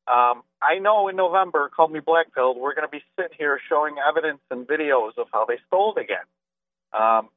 [0.09, 3.97] Um, I know in November, call me Blackpilled, we're going to be sitting here showing
[3.99, 6.25] evidence and videos of how they stole again.
[6.99, 7.29] Um,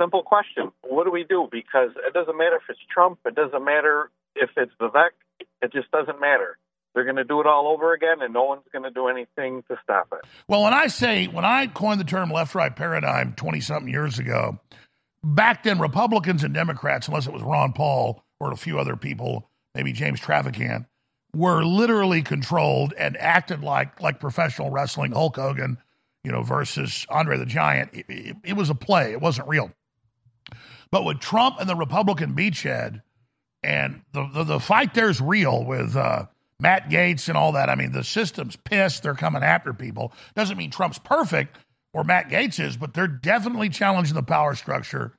[0.00, 1.48] simple question: What do we do?
[1.50, 3.18] Because it doesn't matter if it's Trump.
[3.26, 5.10] It doesn't matter if it's Vivek.
[5.60, 6.56] It just doesn't matter.
[6.94, 9.62] They're going to do it all over again, and no one's going to do anything
[9.68, 10.20] to stop it.
[10.48, 14.58] Well, when I say when I coined the term left-right paradigm twenty something years ago,
[15.22, 19.48] back then Republicans and Democrats, unless it was Ron Paul or a few other people,
[19.74, 20.86] maybe James Traficant,
[21.34, 25.12] were literally controlled and acted like like professional wrestling.
[25.12, 25.78] Hulk Hogan
[26.24, 29.12] you know, versus Andre the Giant, it, it, it was a play.
[29.12, 29.70] It wasn't real.
[30.90, 33.02] But with Trump and the Republican beachhead,
[33.62, 36.26] and the, the, the fight there's real with uh,
[36.60, 37.68] Matt Gaetz and all that.
[37.68, 39.02] I mean, the system's pissed.
[39.02, 40.12] They're coming after people.
[40.34, 41.56] Doesn't mean Trump's perfect
[41.92, 45.12] or Matt Gaetz is, but they're definitely challenging the power structure.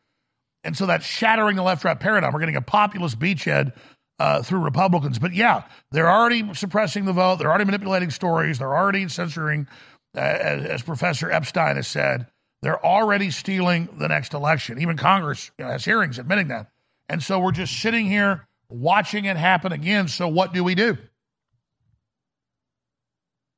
[0.64, 2.34] And so that's shattering the left right paradigm.
[2.34, 3.74] We're getting a populist beachhead
[4.20, 5.18] uh, through Republicans.
[5.18, 7.38] But yeah, they're already suppressing the vote.
[7.38, 8.60] They're already manipulating stories.
[8.60, 9.68] They're already censoring
[10.16, 12.28] uh, as, as, Professor Epstein has said,
[12.61, 14.82] they're already stealing the next election.
[14.82, 16.70] Even Congress you know, has hearings admitting that.
[17.07, 20.07] And so we're just sitting here watching it happen again.
[20.07, 20.98] So what do we do?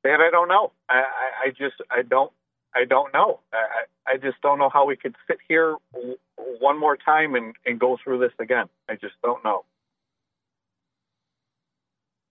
[0.04, 0.72] And I don't know.
[0.88, 2.32] I, I, I just I don't
[2.74, 3.40] I don't know.
[3.52, 5.76] I, I just don't know how we could sit here
[6.60, 8.68] one more time and, and go through this again.
[8.88, 9.64] I just don't know.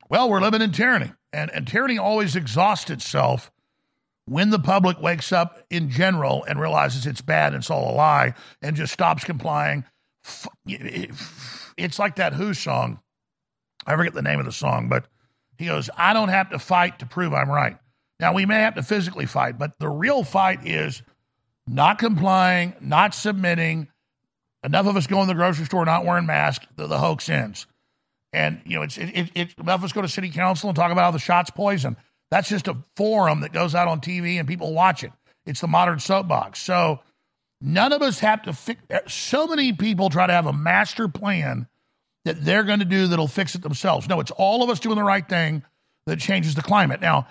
[0.09, 3.51] Well, we're living in tyranny, and, and tyranny always exhausts itself
[4.25, 7.95] when the public wakes up in general and realizes it's bad and it's all a
[7.95, 9.83] lie and just stops complying,
[10.65, 12.99] it's like that Who song.
[13.85, 15.05] I forget the name of the song, but
[15.61, 17.77] he goes, I don't have to fight to prove I'm right.
[18.19, 21.01] Now, we may have to physically fight, but the real fight is
[21.67, 23.87] not complying, not submitting.
[24.63, 27.67] Enough of us go in the grocery store not wearing masks, the, the hoax ends.
[28.33, 30.75] And, you know, it's, it, it, it, enough of us go to city council and
[30.75, 31.97] talk about how the shot's poison.
[32.29, 35.11] That's just a forum that goes out on TV and people watch it.
[35.45, 36.61] It's the modern soapbox.
[36.61, 37.01] So
[37.59, 38.81] none of us have to fix.
[39.07, 41.67] So many people try to have a master plan
[42.25, 44.07] that they're going to do that'll fix it themselves.
[44.07, 45.63] No, it's all of us doing the right thing
[46.05, 47.01] that changes the climate.
[47.01, 47.27] Now,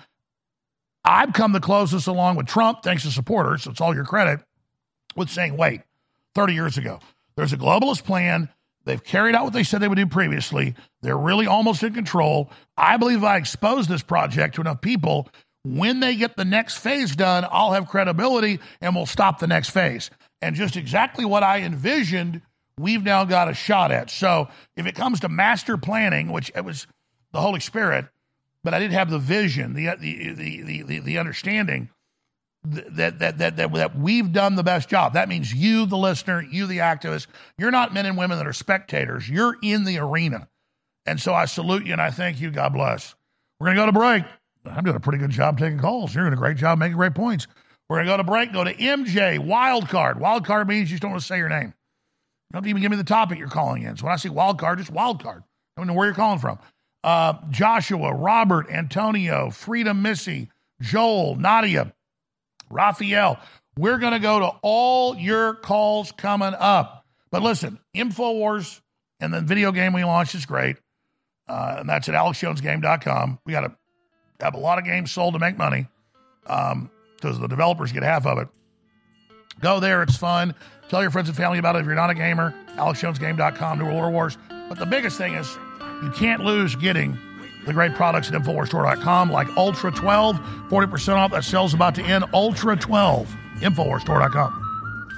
[1.05, 4.41] I've come the closest along with Trump, thanks to supporters, so it's all your credit,
[5.17, 5.83] with saying, wait,
[6.35, 7.01] 30 years ago,
[7.37, 8.49] there's a globalist plan.
[8.85, 10.75] They've carried out what they said they would do previously.
[11.03, 12.51] They're really almost in control.
[12.77, 15.29] I believe if I expose this project to enough people,
[15.65, 19.71] when they get the next phase done, I'll have credibility and we'll stop the next
[19.71, 20.11] phase.
[20.41, 22.41] And just exactly what I envisioned,
[22.81, 24.11] we've now got a shot at.
[24.11, 26.87] So if it comes to master planning, which it was
[27.33, 28.07] the Holy Spirit,
[28.63, 31.91] but I didn't have the vision, the uh, the the the, the understanding
[32.65, 35.15] that, that that that that we've done the best job.
[35.15, 37.27] That means you, the listener, you, the activist.
[37.57, 39.29] You're not men and women that are spectators.
[39.29, 40.49] You're in the arena,
[41.07, 42.51] and so I salute you and I thank you.
[42.51, 43.15] God bless.
[43.59, 44.25] We're gonna go to break.
[44.67, 46.15] I'm doing a pretty good job taking calls.
[46.15, 47.47] You're doing a great job making great points.
[47.89, 48.53] We're gonna go to break.
[48.53, 50.21] Go to MJ wild card.
[50.21, 51.73] Wild card means you just don't want to say your name.
[52.53, 53.97] Don't even give me the topic you're calling in.
[53.97, 55.43] So when I say wild card, just wild card.
[55.77, 56.59] I don't know where you're calling from.
[57.03, 60.51] Uh, Joshua, Robert, Antonio, Freedom, Missy,
[60.81, 61.93] Joel, Nadia,
[62.69, 63.39] Raphael.
[63.79, 67.07] We're going to go to all your calls coming up.
[67.31, 68.81] But listen, InfoWars
[69.21, 70.77] and the video game we launched is great.
[71.49, 73.39] Uh, and that's at alexjonesgame.com.
[73.47, 73.73] We got to
[74.41, 75.87] have a lot of games sold to make money
[76.43, 76.91] because um,
[77.23, 78.49] the developers get half of it.
[79.61, 80.03] Go there.
[80.03, 80.55] It's fun.
[80.91, 82.53] Tell your friends and family about it if you're not a gamer.
[82.71, 84.37] AlexJonesGame.com, New World Wars.
[84.69, 85.57] But the biggest thing is
[86.03, 87.17] you can't lose getting
[87.65, 90.37] the great products at InfoWarsStore.com like Ultra 12,
[90.69, 91.31] 40% off.
[91.31, 92.25] That sale's about to end.
[92.35, 95.11] Ultra 12, InfoWarsStore.com.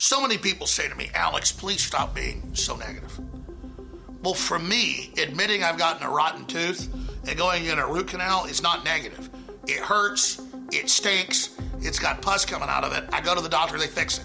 [0.00, 3.20] So many people say to me, Alex, please stop being so negative.
[4.24, 6.92] Well, for me, admitting I've gotten a rotten tooth
[7.28, 9.30] and going in a root canal is not negative.
[9.68, 10.42] It hurts,
[10.72, 13.04] it stinks, it's got pus coming out of it.
[13.12, 14.24] I go to the doctor, they fix it.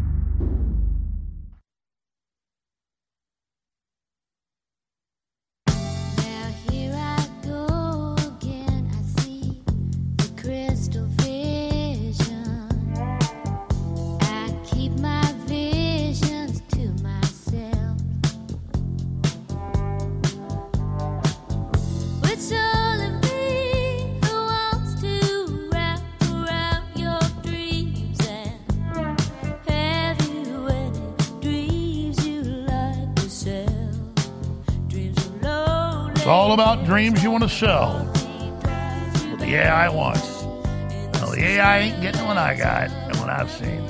[36.21, 38.05] It's all about dreams you want to sell.
[38.05, 40.43] What the AI wants.
[40.43, 43.81] Well, the AI ain't getting what I got and what I've seen.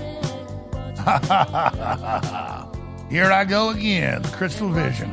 [3.12, 5.12] Here I go again, crystal vision.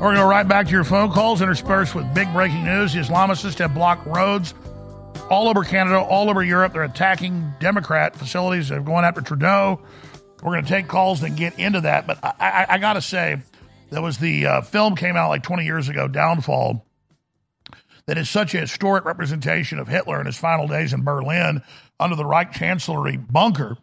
[0.00, 2.92] going to go right back to your phone calls interspersed with big breaking news.
[2.92, 4.54] The Islamists have blocked roads
[5.30, 6.72] all over Canada, all over Europe.
[6.72, 8.70] They're attacking Democrat facilities.
[8.70, 9.80] They're going after Trudeau.
[10.42, 12.08] We're going to take calls and get into that.
[12.08, 13.40] But I, I, I got to say,
[13.92, 16.82] there was the uh, film came out like 20 years ago, Downfall,
[18.06, 21.62] that is such a historic representation of Hitler in his final days in Berlin
[22.00, 23.76] under the Reich Chancellery bunker.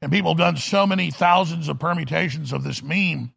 [0.00, 3.34] And people have done so many thousands of permutations of this meme.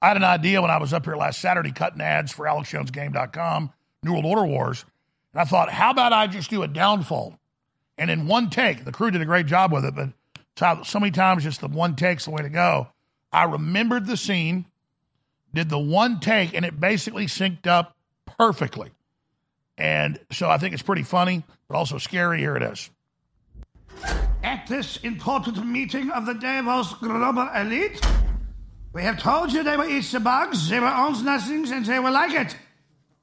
[0.00, 3.72] I had an idea when I was up here last Saturday cutting ads for AlexJonesGame.com,
[4.04, 4.84] New World Order Wars.
[5.32, 7.38] And I thought, how about I just do a downfall?
[7.98, 11.10] And in one take, the crew did a great job with it, but so many
[11.10, 12.88] times just the one take's the way to go.
[13.34, 14.66] I remembered the scene,
[15.52, 17.96] did the one take, and it basically synced up
[18.38, 18.90] perfectly.
[19.76, 22.38] And so I think it's pretty funny, but also scary.
[22.38, 22.90] Here it is.
[24.44, 28.00] At this important meeting of the Davos global elite,
[28.92, 31.98] we have told you they were eat the bugs, they will own nothings, and they
[31.98, 32.56] were like it.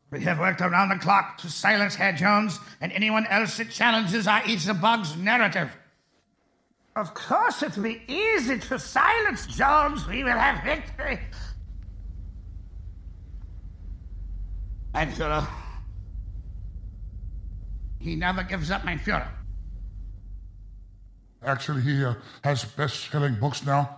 [0.10, 4.28] We have worked around the clock to silence Herr Jones and anyone else that challenges
[4.28, 5.72] our eat the bugs narrative.
[6.96, 10.06] Of course, it will be easy to silence Jones.
[10.08, 11.20] We will have victory.
[14.94, 15.48] Mein Führer.
[18.00, 19.28] He never gives up, mein Führer.
[21.44, 22.14] Actually, he uh,
[22.44, 23.98] has best-selling books now.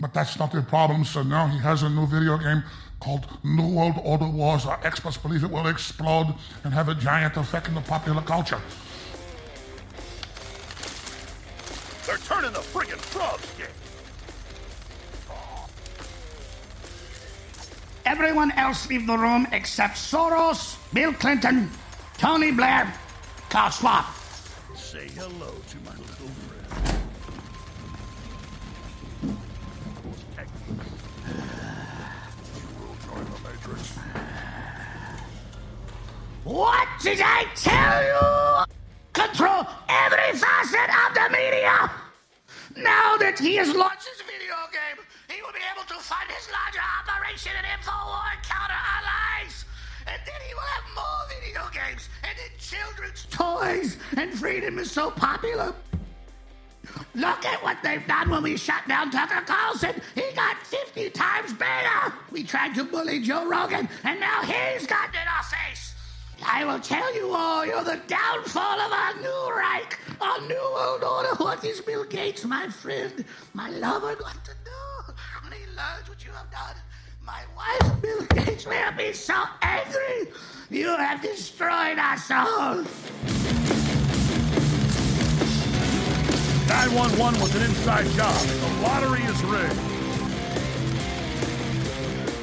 [0.00, 2.64] But that's not the problem, so now he has a new video game
[2.98, 4.66] called New World Order Wars.
[4.66, 6.34] Our experts believe it will explode
[6.64, 8.60] and have a giant effect in the popular culture.
[12.06, 13.64] They're turning the friggin' frogs gay.
[18.04, 21.70] Everyone else leave the room except Soros, Bill Clinton,
[22.18, 22.92] Tony Blair,
[23.48, 24.04] Klaus Schwab.
[24.76, 26.60] Say hello to my little friend.
[32.54, 33.96] You will join the Matrix.
[36.44, 38.83] What did I tell you?
[39.14, 41.88] Control every facet of the media.
[42.76, 44.98] Now that he has launched his video game,
[45.30, 49.64] he will be able to fund his larger operation and InfoWar and counter allies.
[50.08, 53.98] And then he will have more video games and then children's toys.
[54.16, 55.72] And freedom is so popular.
[57.14, 60.02] Look at what they've done when we shut down Tucker Carlson.
[60.16, 62.12] He got 50 times better.
[62.32, 65.93] We tried to bully Joe Rogan, and now he's gotten in our face.
[66.42, 71.04] I will tell you all, you're the downfall of our new Reich, our new world
[71.04, 71.34] order.
[71.36, 75.12] What is Bill Gates, my friend, my lover, going to do
[75.42, 76.76] when he learns what you have done?
[77.22, 80.32] My wife, Bill Gates, will be so angry.
[80.70, 82.84] You have destroyed us all.
[86.66, 88.34] 911 was an inside job.
[88.46, 90.03] The lottery is rigged.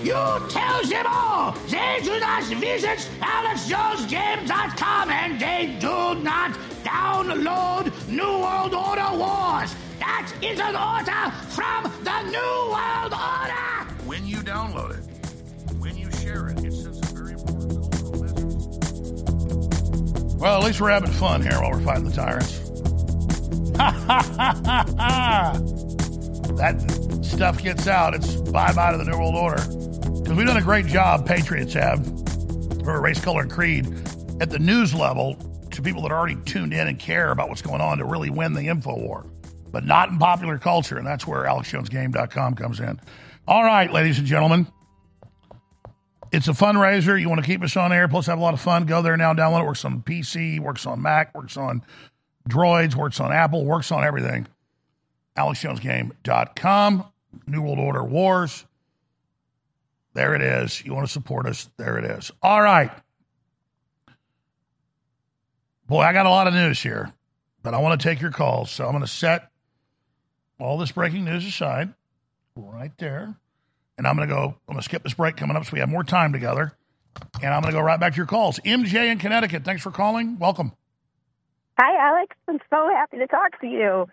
[0.03, 0.13] You
[0.49, 6.53] tell them all they do not visit AlexJonesGame.com and they do not
[6.83, 9.75] download New World Order Wars.
[9.99, 13.85] That is an order from the New World Order.
[14.07, 15.03] When you download it,
[15.77, 18.65] when you share it, it sends a very important cultural message.
[20.41, 22.57] Well, at least we're having fun here while we're fighting the tyrants.
[26.57, 26.75] that
[27.23, 29.61] stuff gets out, it's bye bye to the New World Order.
[30.31, 32.05] Because we've done a great job, Patriots have,
[32.85, 33.85] for race, color, and creed
[34.39, 35.35] at the news level
[35.71, 38.29] to people that are already tuned in and care about what's going on to really
[38.29, 39.25] win the info war,
[39.73, 40.97] but not in popular culture.
[40.97, 42.97] And that's where AlexJonesGame.com comes in.
[43.45, 44.67] All right, ladies and gentlemen.
[46.31, 47.19] It's a fundraiser.
[47.19, 48.85] You want to keep us on air, plus have a lot of fun.
[48.85, 49.65] Go there now, download it.
[49.65, 51.83] Works on PC, works on Mac, works on
[52.47, 54.47] Droids, works on Apple, works on everything.
[55.37, 57.03] AlexJonesGame.com.
[57.47, 58.65] New World Order Wars.
[60.13, 60.83] There it is.
[60.83, 61.69] You want to support us?
[61.77, 62.31] There it is.
[62.41, 62.91] All right.
[65.87, 67.11] Boy, I got a lot of news here,
[67.63, 68.71] but I want to take your calls.
[68.71, 69.49] So I'm going to set
[70.59, 71.93] all this breaking news aside
[72.55, 73.35] right there.
[73.97, 75.79] And I'm going to go, I'm going to skip this break coming up so we
[75.79, 76.73] have more time together.
[77.41, 78.59] And I'm going to go right back to your calls.
[78.59, 80.39] MJ in Connecticut, thanks for calling.
[80.39, 80.71] Welcome.
[81.77, 82.35] Hi, Alex.
[82.47, 84.07] I'm so happy to talk to you.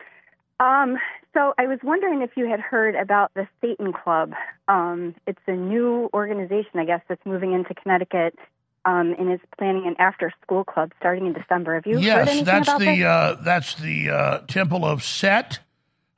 [0.61, 0.99] Um,
[1.39, 4.33] so I was wondering if you had heard about the Satan Club.
[4.67, 8.37] Um, it's a new organization, I guess, that's moving into Connecticut
[8.85, 11.75] um, and is planning an after-school club starting in December.
[11.77, 13.05] Have you heard yes, anything that's about the this?
[13.05, 15.61] uh, that's the uh, Temple of Set.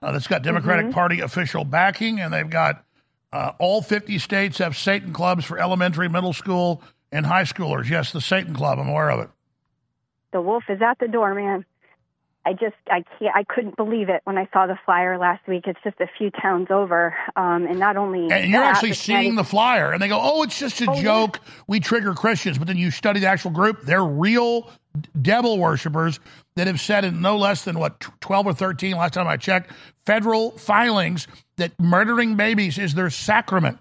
[0.00, 0.92] Uh, that's got Democratic Mhm.
[0.94, 2.82] Party official backing, and they've got
[3.30, 6.82] uh, all 50 states have Satan clubs for elementary, middle school,
[7.12, 7.90] and high schoolers.
[7.90, 8.78] Yes, the Satan Club.
[8.78, 9.28] I'm aware of it.
[10.32, 11.66] The wolf is at the door, man.
[12.46, 15.64] I just I can't I couldn't believe it when I saw the flyer last week.
[15.66, 19.34] It's just a few towns over, um, and not only And you're that, actually seeing
[19.34, 21.02] the flyer, and they go, "Oh, it's just a Oh, yeah.
[21.02, 21.40] joke.
[21.66, 24.70] We trigger Christians." But then you study the actual group; they're real
[25.20, 26.18] devil worshippers
[26.56, 29.70] that have said in no less than what twelve or thirteen last time I checked
[30.06, 33.78] federal filings that murdering babies is their sacrament.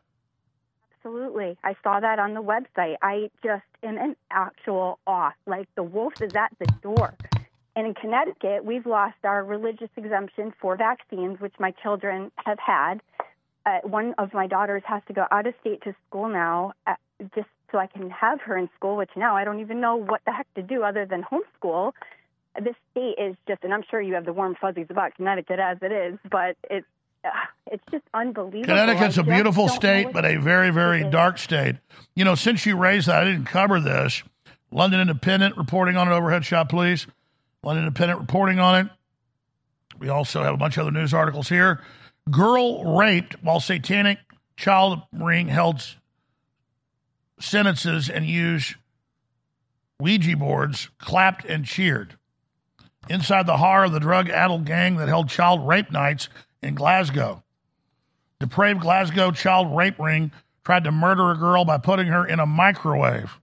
[0.98, 1.57] Absolutely.
[1.64, 2.98] I saw that on the website.
[3.02, 5.31] I just am in actual awe.
[5.48, 7.15] Like the wolf is at the door.
[7.75, 13.01] And in Connecticut, we've lost our religious exemption for vaccines, which my children have had.
[13.65, 16.95] Uh, one of my daughters has to go out of state to school now uh,
[17.35, 20.21] just so I can have her in school, which now I don't even know what
[20.25, 21.91] the heck to do other than homeschool.
[22.55, 25.77] This state is just, and I'm sure you have the warm fuzzies about Connecticut as
[25.81, 26.87] it is, but it's
[27.23, 27.29] uh,
[27.69, 28.73] it's just unbelievable.
[28.73, 31.75] Connecticut's a beautiful state, but a very, very dark state.
[32.15, 34.23] You know, since you raised that, I didn't cover this.
[34.71, 36.15] London Independent reporting on it.
[36.15, 37.07] Overhead shot, please.
[37.64, 38.91] London Independent reporting on it.
[39.99, 41.81] We also have a bunch of other news articles here.
[42.30, 44.19] Girl raped while satanic
[44.56, 45.81] child ring held
[47.40, 48.76] sentences and used
[49.99, 52.15] Ouija boards, clapped and cheered.
[53.10, 56.30] Inside the horror of the drug addled gang that held child rape nights
[56.61, 57.44] in Glasgow.
[58.40, 60.31] Depraved Glasgow child rape ring
[60.64, 63.40] tried to murder a girl by putting her in a microwave.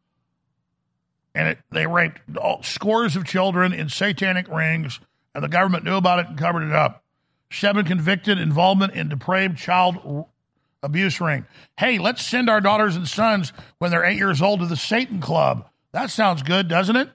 [1.37, 4.99] And it, they raped all, scores of children in satanic rings,
[5.35, 7.05] and the government knew about it and covered it up.
[7.53, 10.25] Seven convicted involvement in depraved child
[10.83, 11.45] abuse ring.
[11.77, 15.21] Hey, let's send our daughters and sons when they're eight years old to the Satan
[15.21, 15.69] Club.
[15.93, 17.11] That sounds good, doesn't it?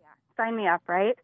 [0.00, 1.16] Yeah, sign me up, right?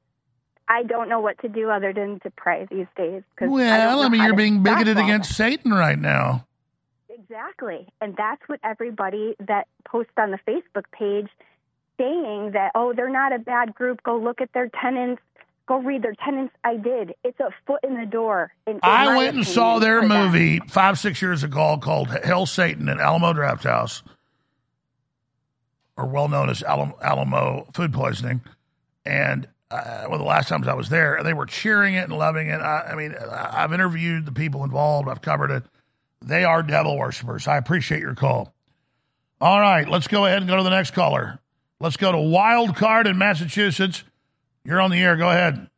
[0.68, 3.22] I don't know what to do other than to pray these days.
[3.36, 6.46] 'cause I Well, I, know mean, you're being bigoted against Satan right now.
[7.08, 7.88] Exactly.
[8.00, 11.28] And that's what everybody that posts on the Facebook page
[11.98, 14.02] saying that, oh, they're not a bad group.
[14.02, 15.20] Go look at their tenants.
[15.66, 16.54] Go read their tenants.
[16.64, 17.14] I did.
[17.24, 18.52] It's a foot in the door.
[18.66, 22.88] In, in I went and saw their movie five, six years ago called Hail Satan
[22.88, 24.02] at Alamo Draft House,
[25.96, 28.40] or well known as Alamo, Alamo Food Poisoning.
[29.04, 32.12] And uh, one of the last times I was there, they were cheering it and
[32.14, 32.60] loving it.
[32.60, 35.64] I, I mean, I- I've interviewed the people involved, I've covered it.
[36.24, 37.46] They are devil worshippers.
[37.46, 38.54] I appreciate your call.
[39.40, 41.38] All right, let's go ahead and go to the next caller.
[41.80, 44.02] Let's go to Wild Card in Massachusetts.
[44.64, 45.16] You're on the air.
[45.16, 45.70] Go ahead.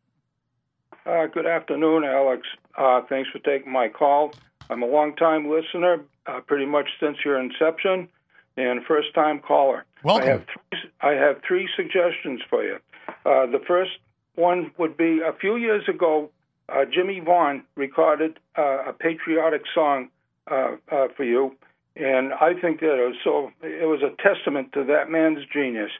[1.04, 2.46] Uh, good afternoon, Alex.
[2.76, 4.32] Uh, thanks for taking my call.
[4.70, 8.08] I'm a long-time listener, uh, pretty much since your inception,
[8.56, 9.84] and first-time caller.
[10.02, 10.26] Welcome.
[10.26, 12.78] I have three, I have three suggestions for you.
[13.26, 13.90] Uh, the first
[14.36, 16.30] one would be a few years ago,
[16.70, 20.08] uh, Jimmie Vaughan recorded uh, a patriotic song
[20.50, 21.56] uh, uh, for you,
[22.00, 23.50] and I think that it was so.
[23.62, 25.90] It was a testament to that man's genius.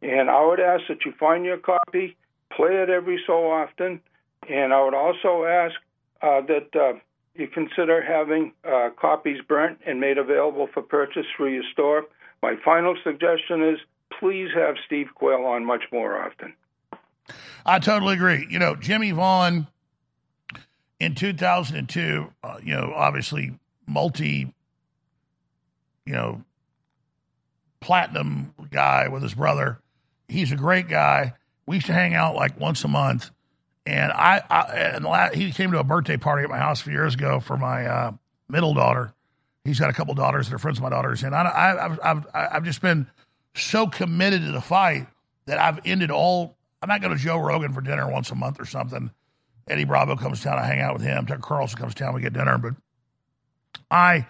[0.00, 2.16] And I would ask that you find your copy,
[2.50, 4.00] play it every so often,
[4.48, 5.74] and I would also ask
[6.22, 6.98] uh, that uh,
[7.34, 12.04] you consider having uh, copies burnt and made available for purchase through your store.
[12.42, 13.78] My final suggestion is
[14.18, 16.54] please have Steve Quayle on much more often.
[17.64, 18.46] I totally agree.
[18.50, 19.68] You know, Jimmie Vaughan
[20.98, 24.52] in 2002, uh, you know, obviously multi,
[26.06, 26.42] you know,
[27.80, 29.80] platinum guy with his brother.
[30.28, 31.34] He's a great guy.
[31.66, 33.30] We used to hang out like once a month.
[33.84, 34.60] And I, I
[34.94, 37.40] and la- he came to a birthday party at my house a few years ago
[37.40, 38.12] for my uh,
[38.48, 39.12] middle daughter.
[39.64, 42.00] He's got a couple daughters that are friends of my daughters, and I, I, I've,
[42.02, 43.06] I've, I've just been
[43.54, 45.06] so committed to the fight
[45.46, 46.56] that I've ended all.
[46.80, 49.10] I might go to Joe Rogan for dinner once a month or something.
[49.68, 51.26] Eddie Bravo comes down I hang out with him.
[51.26, 52.58] Tucker Carlson comes down, we get dinner.
[52.58, 52.74] But
[53.90, 54.26] I,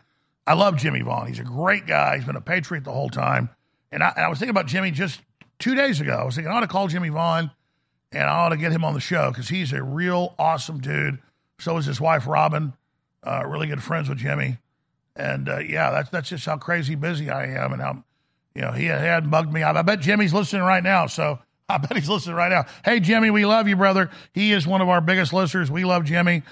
[0.46, 1.28] I love Jimmie Vaughan.
[1.28, 2.16] He's a great guy.
[2.16, 3.48] He's been a patriot the whole time.
[3.90, 5.20] And I, and I was thinking about Jimmy just
[5.58, 6.14] two days ago.
[6.14, 7.50] I was thinking I ought to call Jimmie Vaughan
[8.12, 11.18] and I ought to get him on the show because he's a real awesome dude.
[11.58, 12.72] So is his wife Robin,
[13.22, 14.58] uh, really good friends with Jimmy.
[15.14, 18.04] And uh, yeah, that's that's just how crazy busy I am and how
[18.54, 19.62] you know he had bugged me.
[19.62, 21.06] I, I bet Jimmy's listening right now.
[21.06, 21.38] So
[21.68, 22.64] I bet he's listening right now.
[22.84, 24.10] Hey Jimmy, we love you, brother.
[24.32, 25.70] He is one of our biggest listeners.
[25.70, 26.42] We love Jimmy,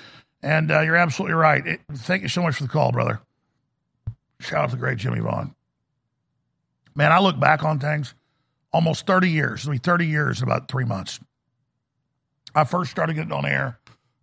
[0.43, 1.67] and uh, you're absolutely right.
[1.67, 3.21] It, thank you so much for the call, brother.
[4.41, 5.55] Shout out to the great Jimmie Vaughan.
[6.95, 8.15] Man, I look back on things
[8.73, 9.61] almost 30 years.
[9.61, 11.21] It'll be 30 years in about three months.
[12.55, 13.79] I first started getting on air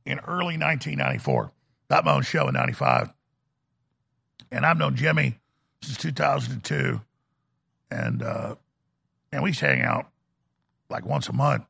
[0.05, 1.51] in early 1994.
[1.89, 3.13] Got my own show in 95.
[4.51, 5.39] And I've known Jimmy
[5.81, 6.99] since 2002.
[7.91, 8.55] And, uh,
[9.31, 10.07] and we used to hang out
[10.89, 11.63] like once a month.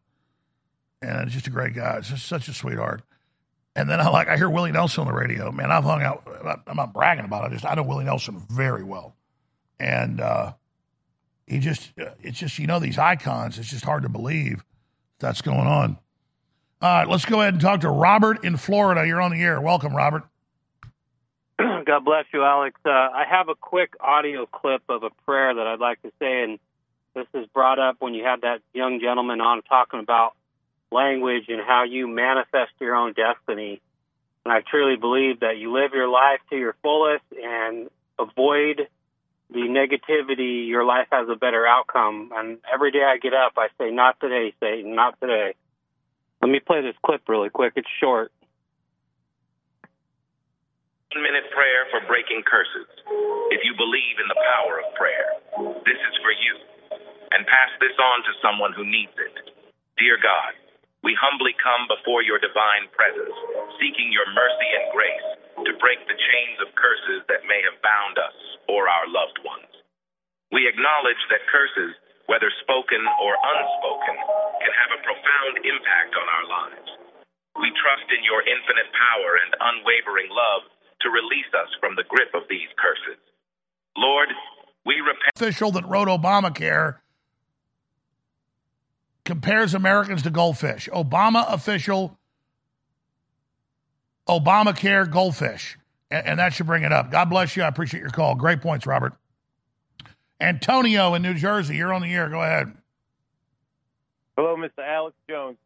[1.01, 1.99] And just a great guy.
[1.99, 3.03] Just such a sweetheart.
[3.77, 5.51] And then I like, I hear Willie Nelson on the radio.
[5.51, 6.27] Man, I've hung out,
[6.65, 7.47] I'm not bragging about it.
[7.47, 9.15] I just, I know Willie Nelson very well.
[9.79, 10.53] And, uh,
[11.45, 14.65] he just, uh, it's just, you know, these icons, it's just hard to believe
[15.19, 15.99] that's going on.
[16.81, 19.05] All right, let's go ahead and talk to Robert in Florida.
[19.05, 19.61] You're on the air.
[19.61, 20.23] Welcome, Robert.
[21.59, 22.79] God bless you, Alex.
[22.83, 26.43] Uh, I have a quick audio clip of a prayer that I'd like to say,
[26.43, 26.59] and
[27.13, 30.33] this is brought up when you had that young gentleman on talking about
[30.91, 33.81] language and how you manifest your own destiny.
[34.45, 38.87] And I truly believe that you live your life to your fullest and avoid
[39.49, 42.31] the negativity, your life has a better outcome.
[42.35, 45.55] And every day I get up, I say, Not today, Satan, not today.
[46.41, 47.73] Let me play this clip really quick.
[47.75, 48.31] It's short.
[51.15, 52.85] One minute prayer for breaking curses.
[53.49, 55.29] If you believe in the power of prayer,
[55.81, 56.53] this is for you.
[57.31, 59.49] And pass this on to someone who needs it.
[59.97, 60.53] Dear God,
[61.07, 63.31] we humbly come before your divine presence,
[63.79, 65.27] seeking your mercy and grace
[65.63, 68.35] to break the chains of curses that may have bound us
[68.67, 69.71] or our loved ones.
[70.51, 71.95] We acknowledge that curses,
[72.27, 74.19] whether spoken or unspoken,
[74.59, 76.91] can have a profound impact on our lives.
[77.55, 80.67] We trust in your infinite power and unwavering love
[81.07, 83.23] to release us from the grip of these curses.
[83.95, 84.27] Lord,
[84.83, 85.39] we repent.
[85.39, 86.99] Official that wrote Obamacare
[89.27, 90.87] compares Americans to goldfish.
[90.93, 92.17] Obama official,
[94.27, 95.77] Obamacare goldfish.
[96.09, 97.11] And, and, that should bring it up.
[97.11, 97.63] God bless you.
[97.63, 98.35] I appreciate your call.
[98.35, 99.13] Great points, Robert.
[100.39, 102.29] Antonio in New Jersey, you're on the air.
[102.29, 102.73] Go ahead.
[104.37, 104.79] Hello, Mr.
[104.81, 105.57] Alex Jones.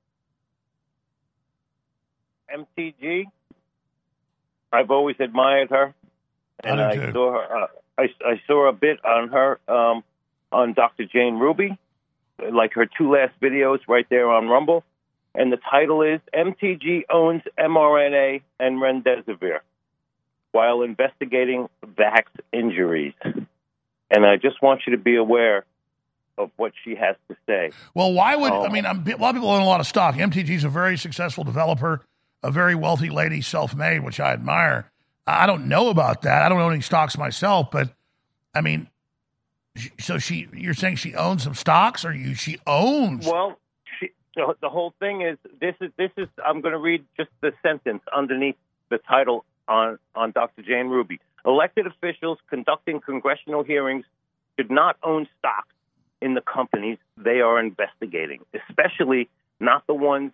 [2.52, 3.26] MTG.
[4.74, 5.94] I've always admired her,
[6.64, 7.64] and I, I saw her.
[7.64, 7.68] Uh,
[7.98, 10.04] I, I saw a bit on her um,
[10.52, 11.06] on Dr.
[11.06, 11.78] Jane Ruby
[12.52, 14.84] like her two last videos right there on Rumble.
[15.34, 19.60] And the title is MTG owns mRNA and remdesivir
[20.52, 23.14] while investigating vax injuries.
[23.24, 25.64] And I just want you to be aware
[26.38, 27.72] of what she has to say.
[27.94, 29.88] Well, why would, um, I mean, I'm, a lot of people own a lot of
[29.88, 30.16] stock.
[30.16, 32.02] MTG is a very successful developer,
[32.44, 34.92] a very wealthy lady, self made, which I admire.
[35.26, 36.42] I don't know about that.
[36.42, 37.94] I don't own any stocks myself, but
[38.54, 38.88] I mean,
[39.99, 43.26] so she, you're saying she owns some stocks, or you she owns?
[43.26, 43.57] Well,
[43.99, 46.27] she, the, whole thing is this is this is.
[46.43, 48.57] I'm going to read just the sentence underneath
[48.89, 50.61] the title on on Dr.
[50.61, 51.19] Jane Ruby.
[51.45, 54.06] Elected officials conducting congressional hearings
[54.57, 55.73] should not own stocks
[56.22, 59.30] in the companies they are investigating, especially
[59.60, 60.34] not the ones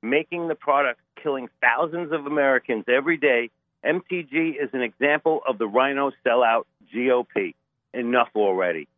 [0.00, 3.50] making the products killing thousands of Americans every day.
[3.84, 6.64] MTG is an example of the rhino sellout
[6.94, 7.54] GOP
[7.94, 8.88] enough already.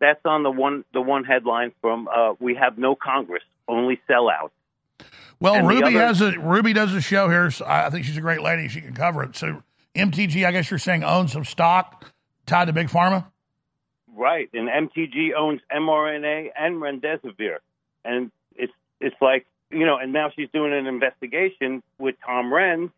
[0.00, 4.50] That's on the one the one headline from uh, we have no Congress, only sellouts.
[5.40, 7.50] Well, and Ruby other, has a Ruby does a show here.
[7.50, 8.66] So I think she's a great lady.
[8.68, 9.36] She can cover it.
[9.36, 9.62] So
[9.94, 12.12] MTG, I guess you're saying owns some stock
[12.46, 13.26] tied to big pharma.
[14.16, 17.58] Right, and MTG owns mRNA and remdesivir,
[18.04, 22.90] and it's it's like you know, and now she's doing an investigation with Tom Renz,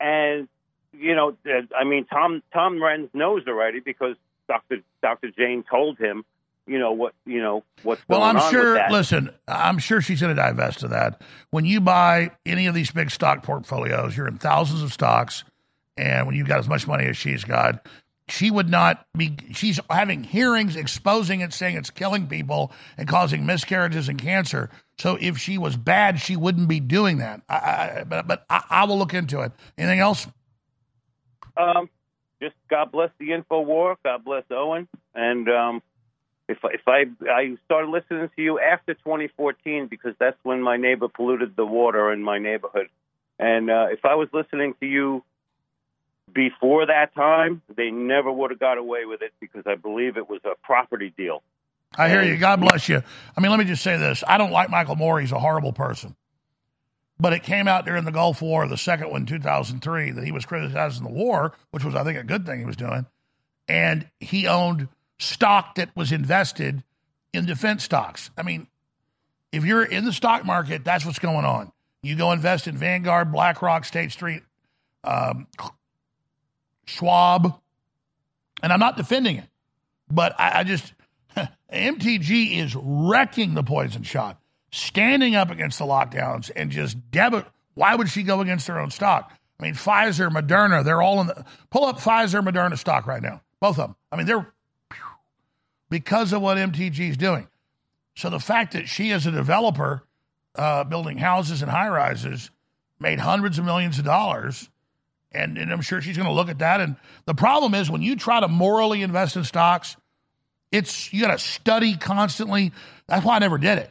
[0.00, 0.48] and
[0.92, 1.36] you know,
[1.78, 4.16] I mean, Tom Tom Renz knows already because
[4.48, 4.78] Dr.
[5.02, 5.30] Dr.
[5.30, 6.24] Jane told him,
[6.66, 8.72] you know what, you know what's well, I'm on sure.
[8.72, 8.90] with that.
[8.90, 11.22] Listen, I'm sure she's going to divest of that.
[11.50, 15.44] When you buy any of these big stock portfolios, you're in thousands of stocks,
[15.96, 17.86] and when you've got as much money as she's got,
[18.28, 19.36] she would not be.
[19.52, 24.68] She's having hearings exposing it, saying it's killing people and causing miscarriages and cancer.
[24.98, 27.42] So if she was bad, she wouldn't be doing that.
[27.48, 29.52] I, I, but but I, I will look into it.
[29.78, 30.26] Anything else?
[31.56, 31.88] Um,
[32.40, 33.96] just God bless the info war.
[34.04, 34.88] God bless Owen.
[35.14, 35.82] And um,
[36.48, 41.08] if if I I started listening to you after 2014 because that's when my neighbor
[41.08, 42.88] polluted the water in my neighborhood.
[43.38, 45.22] And uh, if I was listening to you
[46.32, 50.28] before that time, they never would have got away with it because I believe it
[50.28, 51.42] was a property deal.
[51.96, 52.36] I hear you.
[52.36, 53.02] God bless you.
[53.36, 54.22] I mean, let me just say this.
[54.26, 55.20] I don't like Michael Moore.
[55.20, 56.14] He's a horrible person.
[57.18, 60.44] But it came out during the Gulf War, the second one, 2003, that he was
[60.44, 63.06] criticizing the war, which was, I think, a good thing he was doing.
[63.68, 64.88] And he owned
[65.18, 66.84] stock that was invested
[67.32, 68.30] in defense stocks.
[68.36, 68.66] I mean,
[69.50, 71.72] if you're in the stock market, that's what's going on.
[72.02, 74.42] You go invest in Vanguard, BlackRock, State Street,
[75.02, 75.46] um,
[76.84, 77.58] Schwab,
[78.62, 79.48] and I'm not defending it,
[80.10, 80.92] but I, I just
[81.72, 84.40] MTG is wrecking the poison shot
[84.76, 87.46] standing up against the lockdowns and just debit.
[87.74, 89.32] Why would she go against her own stock?
[89.58, 91.44] I mean, Pfizer, Moderna, they're all in the.
[91.70, 93.40] Pull up Pfizer, Moderna stock right now.
[93.60, 93.96] Both of them.
[94.12, 94.52] I mean, they're
[95.88, 97.48] because of what MTG is doing.
[98.16, 100.02] So the fact that she, as a developer,
[100.54, 102.50] uh, building houses and high rises,
[102.98, 104.68] made hundreds of millions of dollars.
[105.32, 106.80] And, and I'm sure she's going to look at that.
[106.80, 106.96] And
[107.26, 109.96] the problem is when you try to morally invest in stocks,
[110.72, 112.72] it's you got to study constantly.
[113.06, 113.90] That's why I never did it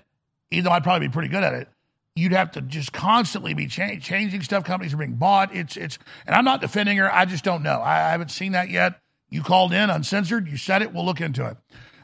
[0.51, 1.67] even though I'd probably be pretty good at it,
[2.15, 4.63] you'd have to just constantly be cha- changing stuff.
[4.63, 5.55] Companies are being bought.
[5.55, 7.13] It's it's, and I'm not defending her.
[7.13, 7.80] I just don't know.
[7.80, 8.99] I, I haven't seen that yet.
[9.30, 10.47] You called in uncensored.
[10.47, 10.93] You said it.
[10.93, 11.57] We'll look into it.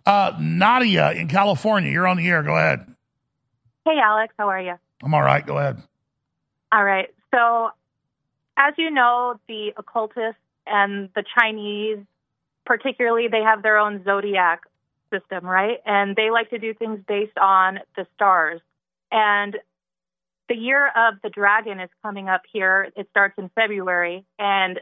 [0.05, 2.43] Uh, Nadia in California, you're on the air.
[2.43, 2.85] Go ahead.
[3.85, 4.33] Hey, Alex.
[4.37, 4.75] How are you?
[5.03, 5.45] I'm all right.
[5.45, 5.81] Go ahead.
[6.71, 7.09] All right.
[7.33, 7.69] So,
[8.57, 11.99] as you know, the occultists and the Chinese,
[12.65, 14.61] particularly, they have their own zodiac
[15.11, 15.77] system, right?
[15.85, 18.61] And they like to do things based on the stars.
[19.11, 19.57] And
[20.49, 22.89] the year of the dragon is coming up here.
[22.95, 24.25] It starts in February.
[24.39, 24.79] And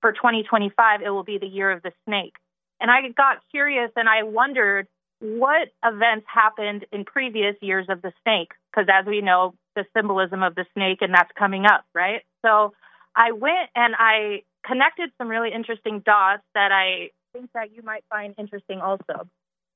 [0.00, 2.34] for 2025, it will be the year of the snake.
[2.80, 4.88] And I got curious and I wondered
[5.20, 8.50] what events happened in previous years of the snake?
[8.70, 12.22] Because as we know, the symbolism of the snake, and that's coming up, right?
[12.44, 12.74] So
[13.14, 18.04] I went and I connected some really interesting dots that I think that you might
[18.10, 19.28] find interesting also.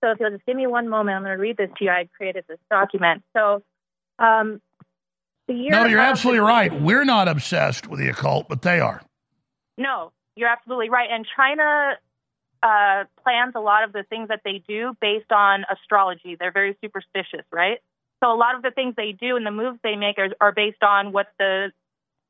[0.07, 1.91] So if you'll just give me one moment, I'm going to read this to you.
[1.91, 3.25] I created this document.
[3.37, 3.65] So
[4.21, 4.61] um,
[5.49, 5.71] the year.
[5.71, 6.73] No, you're absolutely right.
[6.81, 9.03] We're not obsessed with the occult, but they are.
[9.77, 11.09] No, you're absolutely right.
[11.11, 11.97] And China
[12.63, 16.37] uh, plans a lot of the things that they do based on astrology.
[16.39, 17.79] They're very superstitious, right?
[18.23, 20.53] So a lot of the things they do and the moves they make are, are
[20.53, 21.73] based on what the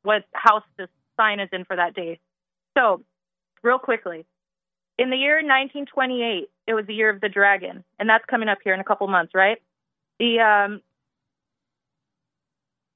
[0.02, 0.88] what house the
[1.18, 2.20] sign is in for that day.
[2.76, 3.02] So,
[3.62, 4.24] real quickly,
[4.98, 8.59] in the year 1928, it was the year of the dragon, and that's coming up
[8.64, 9.59] here in a couple months, right?
[10.18, 10.81] The um,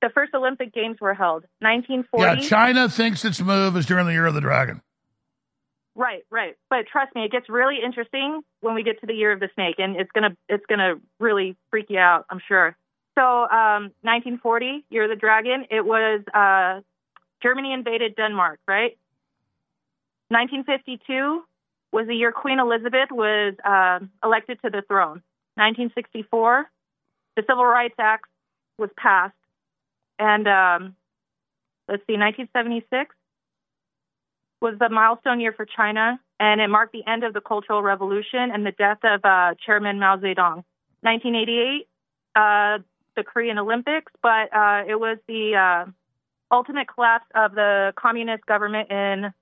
[0.01, 2.25] the first Olympic Games were held 1940.
[2.25, 4.81] Yeah, China thinks its move is during the year of the dragon.
[5.95, 6.57] Right, right.
[6.71, 9.51] But trust me, it gets really interesting when we get to the year of the
[9.55, 12.77] snake, and it's gonna it's gonna really freak you out, I'm sure.
[13.19, 15.67] So, um, 1940, year of the dragon.
[15.71, 16.81] It was uh,
[17.43, 18.97] Germany invaded Denmark, right?
[20.29, 21.43] 1952
[21.93, 25.23] was the year Queen Elizabeth was uh, elected to the throne.
[25.57, 26.71] 1964,
[27.37, 28.27] the Civil Rights Act
[28.79, 29.35] was passed,
[30.19, 30.97] and um,
[31.89, 33.15] let's see, 1976
[34.61, 38.51] was the milestone year for China, and it marked the end of the Cultural Revolution
[38.53, 40.65] and the death of uh, Chairman Mao Zedong.
[41.03, 41.89] 1988,
[42.37, 42.79] uh,
[43.17, 45.91] the Korean Olympics, but uh, it was the uh,
[46.51, 49.33] ultimate collapse of the communist government in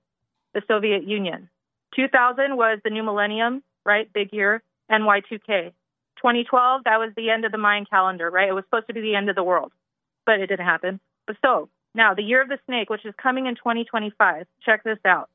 [0.53, 1.49] the Soviet Union.
[1.95, 4.11] 2000 was the new millennium, right?
[4.13, 4.61] Big year.
[4.89, 5.71] And Y2K.
[6.17, 8.49] 2012, that was the end of the Mayan calendar, right?
[8.49, 9.71] It was supposed to be the end of the world,
[10.25, 10.99] but it didn't happen.
[11.27, 14.97] But so, now the year of the snake, which is coming in 2025, check this
[15.05, 15.29] out.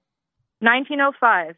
[0.61, 1.57] 1905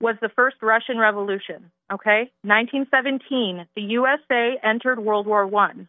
[0.00, 2.30] was the first Russian Revolution, okay?
[2.42, 5.88] 1917, the USA entered World War One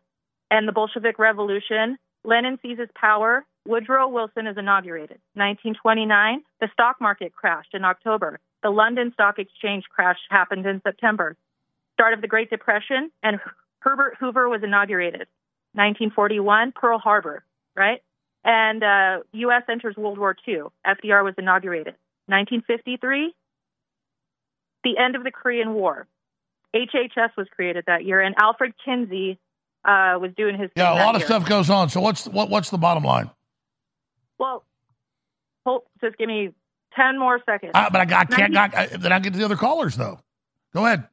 [0.51, 1.97] and the Bolshevik Revolution.
[2.23, 3.43] Lenin seizes power.
[3.65, 5.19] Woodrow Wilson is inaugurated.
[5.35, 8.40] 1929, the stock market crashed in October.
[8.61, 11.35] The London Stock Exchange crash happened in September.
[11.94, 13.40] Start of the Great Depression, and
[13.80, 15.27] Herbert Hoover was inaugurated.
[15.73, 17.44] 1941, Pearl Harbor,
[17.76, 18.02] right?
[18.44, 19.64] And uh, U.S.
[19.69, 20.64] enters World War II.
[20.85, 21.95] FDR was inaugurated.
[22.27, 23.34] 1953,
[24.84, 26.07] the end of the Korean War.
[26.76, 29.38] HHS was created that year, and Alfred Kinsey
[29.85, 30.69] uh, was doing his.
[30.76, 31.27] Yeah, a lot of year.
[31.27, 31.90] stuff goes on.
[31.90, 33.30] So what's what, what's the bottom line?
[34.39, 34.64] Well,
[35.65, 36.51] hold, just give me
[36.95, 37.72] ten more seconds.
[37.73, 38.53] Uh, but I, I can't.
[38.53, 40.19] 19 I, then I get to the other callers though.
[40.73, 41.07] Go ahead.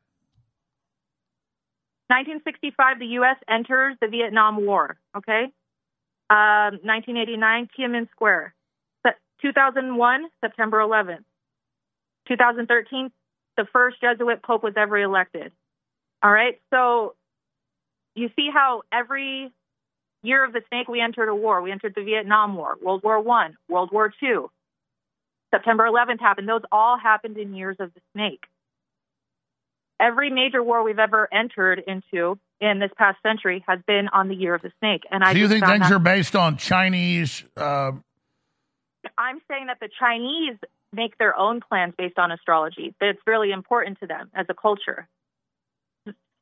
[2.09, 3.37] 1965, the U.S.
[3.49, 4.99] enters the Vietnam War.
[5.17, 5.45] Okay.
[6.29, 8.55] Um, 1989, Tiananmen Square.
[9.43, 11.25] 2001, September 11th.
[12.29, 13.11] 2013,
[13.57, 15.53] the first Jesuit pope was ever elected.
[16.23, 16.61] All right.
[16.71, 17.15] So
[18.15, 19.51] you see how every
[20.23, 21.63] year of the snake we entered a war.
[21.63, 24.51] We entered the Vietnam War, World War One, World War Two.
[25.53, 26.49] September 11th happened.
[26.49, 28.45] Those all happened in years of the snake.
[29.99, 34.35] Every major war we've ever entered into in this past century has been on the
[34.35, 35.03] year of the snake.
[35.11, 37.45] And I Do you think things that- are based on Chinese?
[37.57, 37.93] Uh,
[39.19, 40.57] I'm saying that the Chinese
[40.93, 42.95] make their own plans based on astrology.
[43.01, 45.09] That it's really important to them as a culture.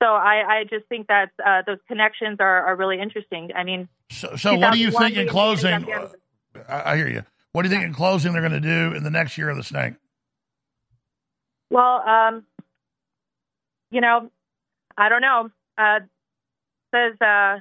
[0.01, 3.51] So I, I just think that uh, those connections are, are really interesting.
[3.55, 5.75] I mean, so, so what do you think in closing?
[5.75, 6.11] invaded
[6.69, 7.25] I, I hear you.
[7.53, 9.57] What do you think in closing they're going to do in the next year of
[9.57, 9.95] the snake?
[11.71, 12.45] Well, um,
[13.91, 14.31] you know,
[14.97, 15.51] I don't know.
[15.77, 16.01] Uh,
[16.95, 17.59] says, uh,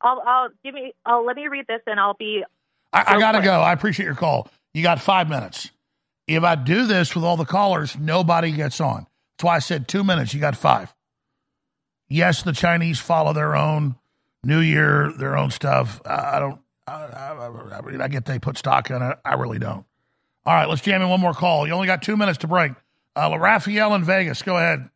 [0.00, 2.44] I'll, I'll give me, I'll let me read this and I'll be.
[2.92, 3.46] I, I got to quick.
[3.46, 3.60] go.
[3.60, 4.48] I appreciate your call.
[4.74, 5.70] You got five minutes.
[6.28, 9.06] If I do this with all the callers, nobody gets on.
[9.42, 10.34] Why I said two minutes.
[10.34, 10.94] You got five.
[12.08, 13.96] Yes, the Chinese follow their own
[14.44, 16.00] New Year, their own stuff.
[16.04, 16.60] I, don't.
[16.86, 19.18] I, I, I get they put stock in it.
[19.24, 19.86] I really don't.
[20.44, 21.66] All right, let's jam in one more call.
[21.66, 22.72] You only got two minutes to break.
[23.14, 24.88] Uh, Raphael in Vegas, go ahead.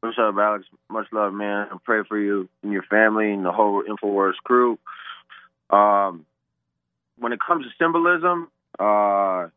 [0.00, 0.64] What's up, Alex?
[0.90, 1.68] Much love, man.
[1.72, 4.78] I pray for you and your family and the whole Infowars crew.
[5.70, 6.26] Um,
[7.18, 9.48] when it comes to symbolism, uh,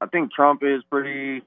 [0.00, 1.42] I think Trump is pretty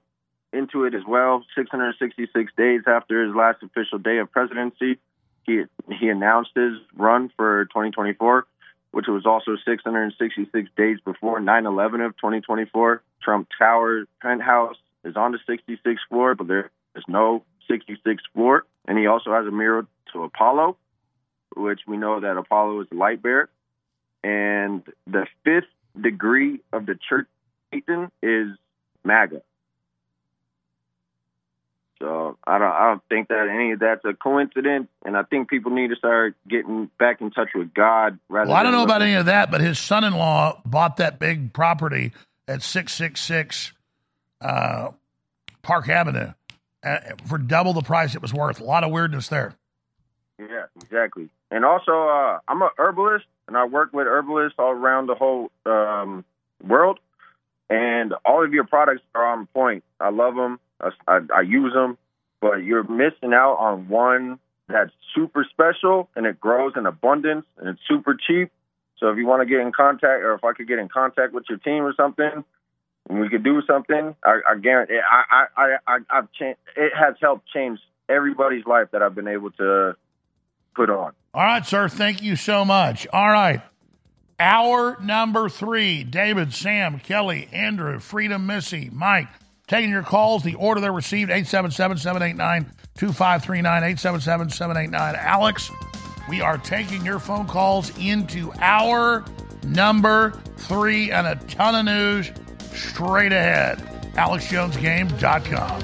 [0.54, 1.44] into it as well.
[1.56, 5.00] 666 days after his last official day of presidency,
[5.44, 8.46] he he announced his run for 2024,
[8.92, 13.02] which was also 666 days before 9/11 of 2024.
[13.22, 18.98] Trump Tower penthouse is on the 66th floor, but there is no 66th floor, and
[18.98, 20.78] he also has a mirror to Apollo,
[21.56, 23.50] which we know that Apollo is the light bearer,
[24.24, 25.68] and the fifth
[26.00, 27.28] degree of the church
[27.74, 28.50] Satan is
[29.04, 29.42] MAGA.
[32.04, 35.50] So I don't I don't think that any of that's a coincidence, and I think
[35.50, 38.50] people need to start getting back in touch with God rather.
[38.50, 42.12] Well, I don't know about any of that, but his son-in-law bought that big property
[42.46, 43.72] at six six six
[44.42, 44.90] uh,
[45.62, 46.34] Park Avenue
[46.84, 48.60] uh, for double the price it was worth.
[48.60, 49.56] A lot of weirdness there.
[50.38, 51.30] Yeah, exactly.
[51.52, 55.52] And also, uh, I'm a herbalist, and I work with herbalists all around the whole
[55.66, 56.26] um,
[56.62, 57.00] world.
[57.70, 59.86] And all of your products are on point.
[60.02, 60.60] I love them.
[61.07, 61.97] I, I, use them,
[62.41, 67.69] but you're missing out on one that's super special and it grows in abundance and
[67.69, 68.51] it's super cheap.
[68.99, 71.34] So if you want to get in contact, or if I could get in contact
[71.34, 72.43] with your team or something,
[73.10, 74.99] and we could do something, I, I guarantee.
[74.99, 76.60] I, I, I, I've changed.
[76.77, 79.95] It has helped change everybody's life that I've been able to
[80.76, 81.14] put on.
[81.34, 81.89] All right, sir.
[81.89, 83.07] Thank you so much.
[83.11, 83.61] All right.
[84.39, 89.27] Hour number three David, Sam, Kelly, Andrew, Freedom, Missy, Mike.
[89.74, 90.44] Taking your calls.
[90.44, 93.84] The order they're received 877 789 2539.
[93.84, 95.16] 877 789.
[95.16, 95.72] Alex,
[96.30, 99.26] we are taking your phone calls into our
[99.66, 102.32] number three and a ton of news
[102.72, 103.80] straight ahead.
[104.14, 105.82] AlexJonesGame.com.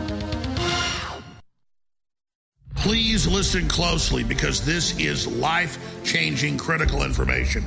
[2.75, 7.65] Please listen closely because this is life changing critical information.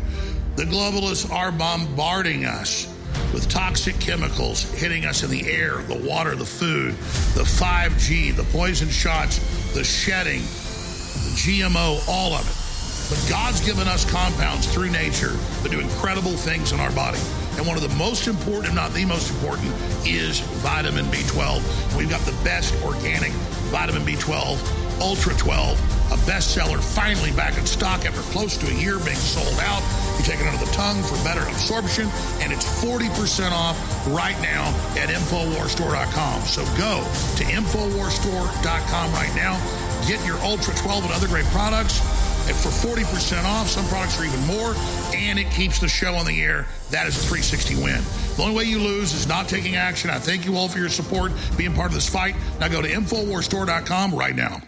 [0.55, 2.92] The globalists are bombarding us
[3.33, 6.93] with toxic chemicals hitting us in the air, the water, the food,
[7.35, 9.39] the 5G, the poison shots,
[9.75, 12.63] the shedding, the GMO, all of it.
[13.11, 15.33] But God's given us compounds through nature
[15.63, 17.19] that do incredible things in our body.
[17.57, 19.69] And one of the most important, if not the most important,
[20.07, 21.97] is vitamin B12.
[21.97, 23.33] We've got the best organic
[23.73, 29.01] vitamin B12 Ultra 12, a bestseller, finally back in stock after close to a year
[29.01, 29.83] being sold out.
[30.17, 32.07] You take it under the tongue for better absorption,
[32.39, 33.77] and it's 40% off
[34.07, 36.43] right now at InfoWarsStore.com.
[36.43, 39.59] So go to InfoWarsStore.com right now.
[40.07, 41.99] Get your Ultra 12 and other great products
[42.47, 43.69] and for 40% off.
[43.69, 44.75] Some products are even more,
[45.15, 46.67] and it keeps the show on the air.
[46.91, 48.01] That is a 360 win.
[48.37, 50.11] The only way you lose is not taking action.
[50.11, 52.37] I thank you all for your support, being part of this fight.
[52.61, 54.63] Now go to InfoWarsStore.com right now.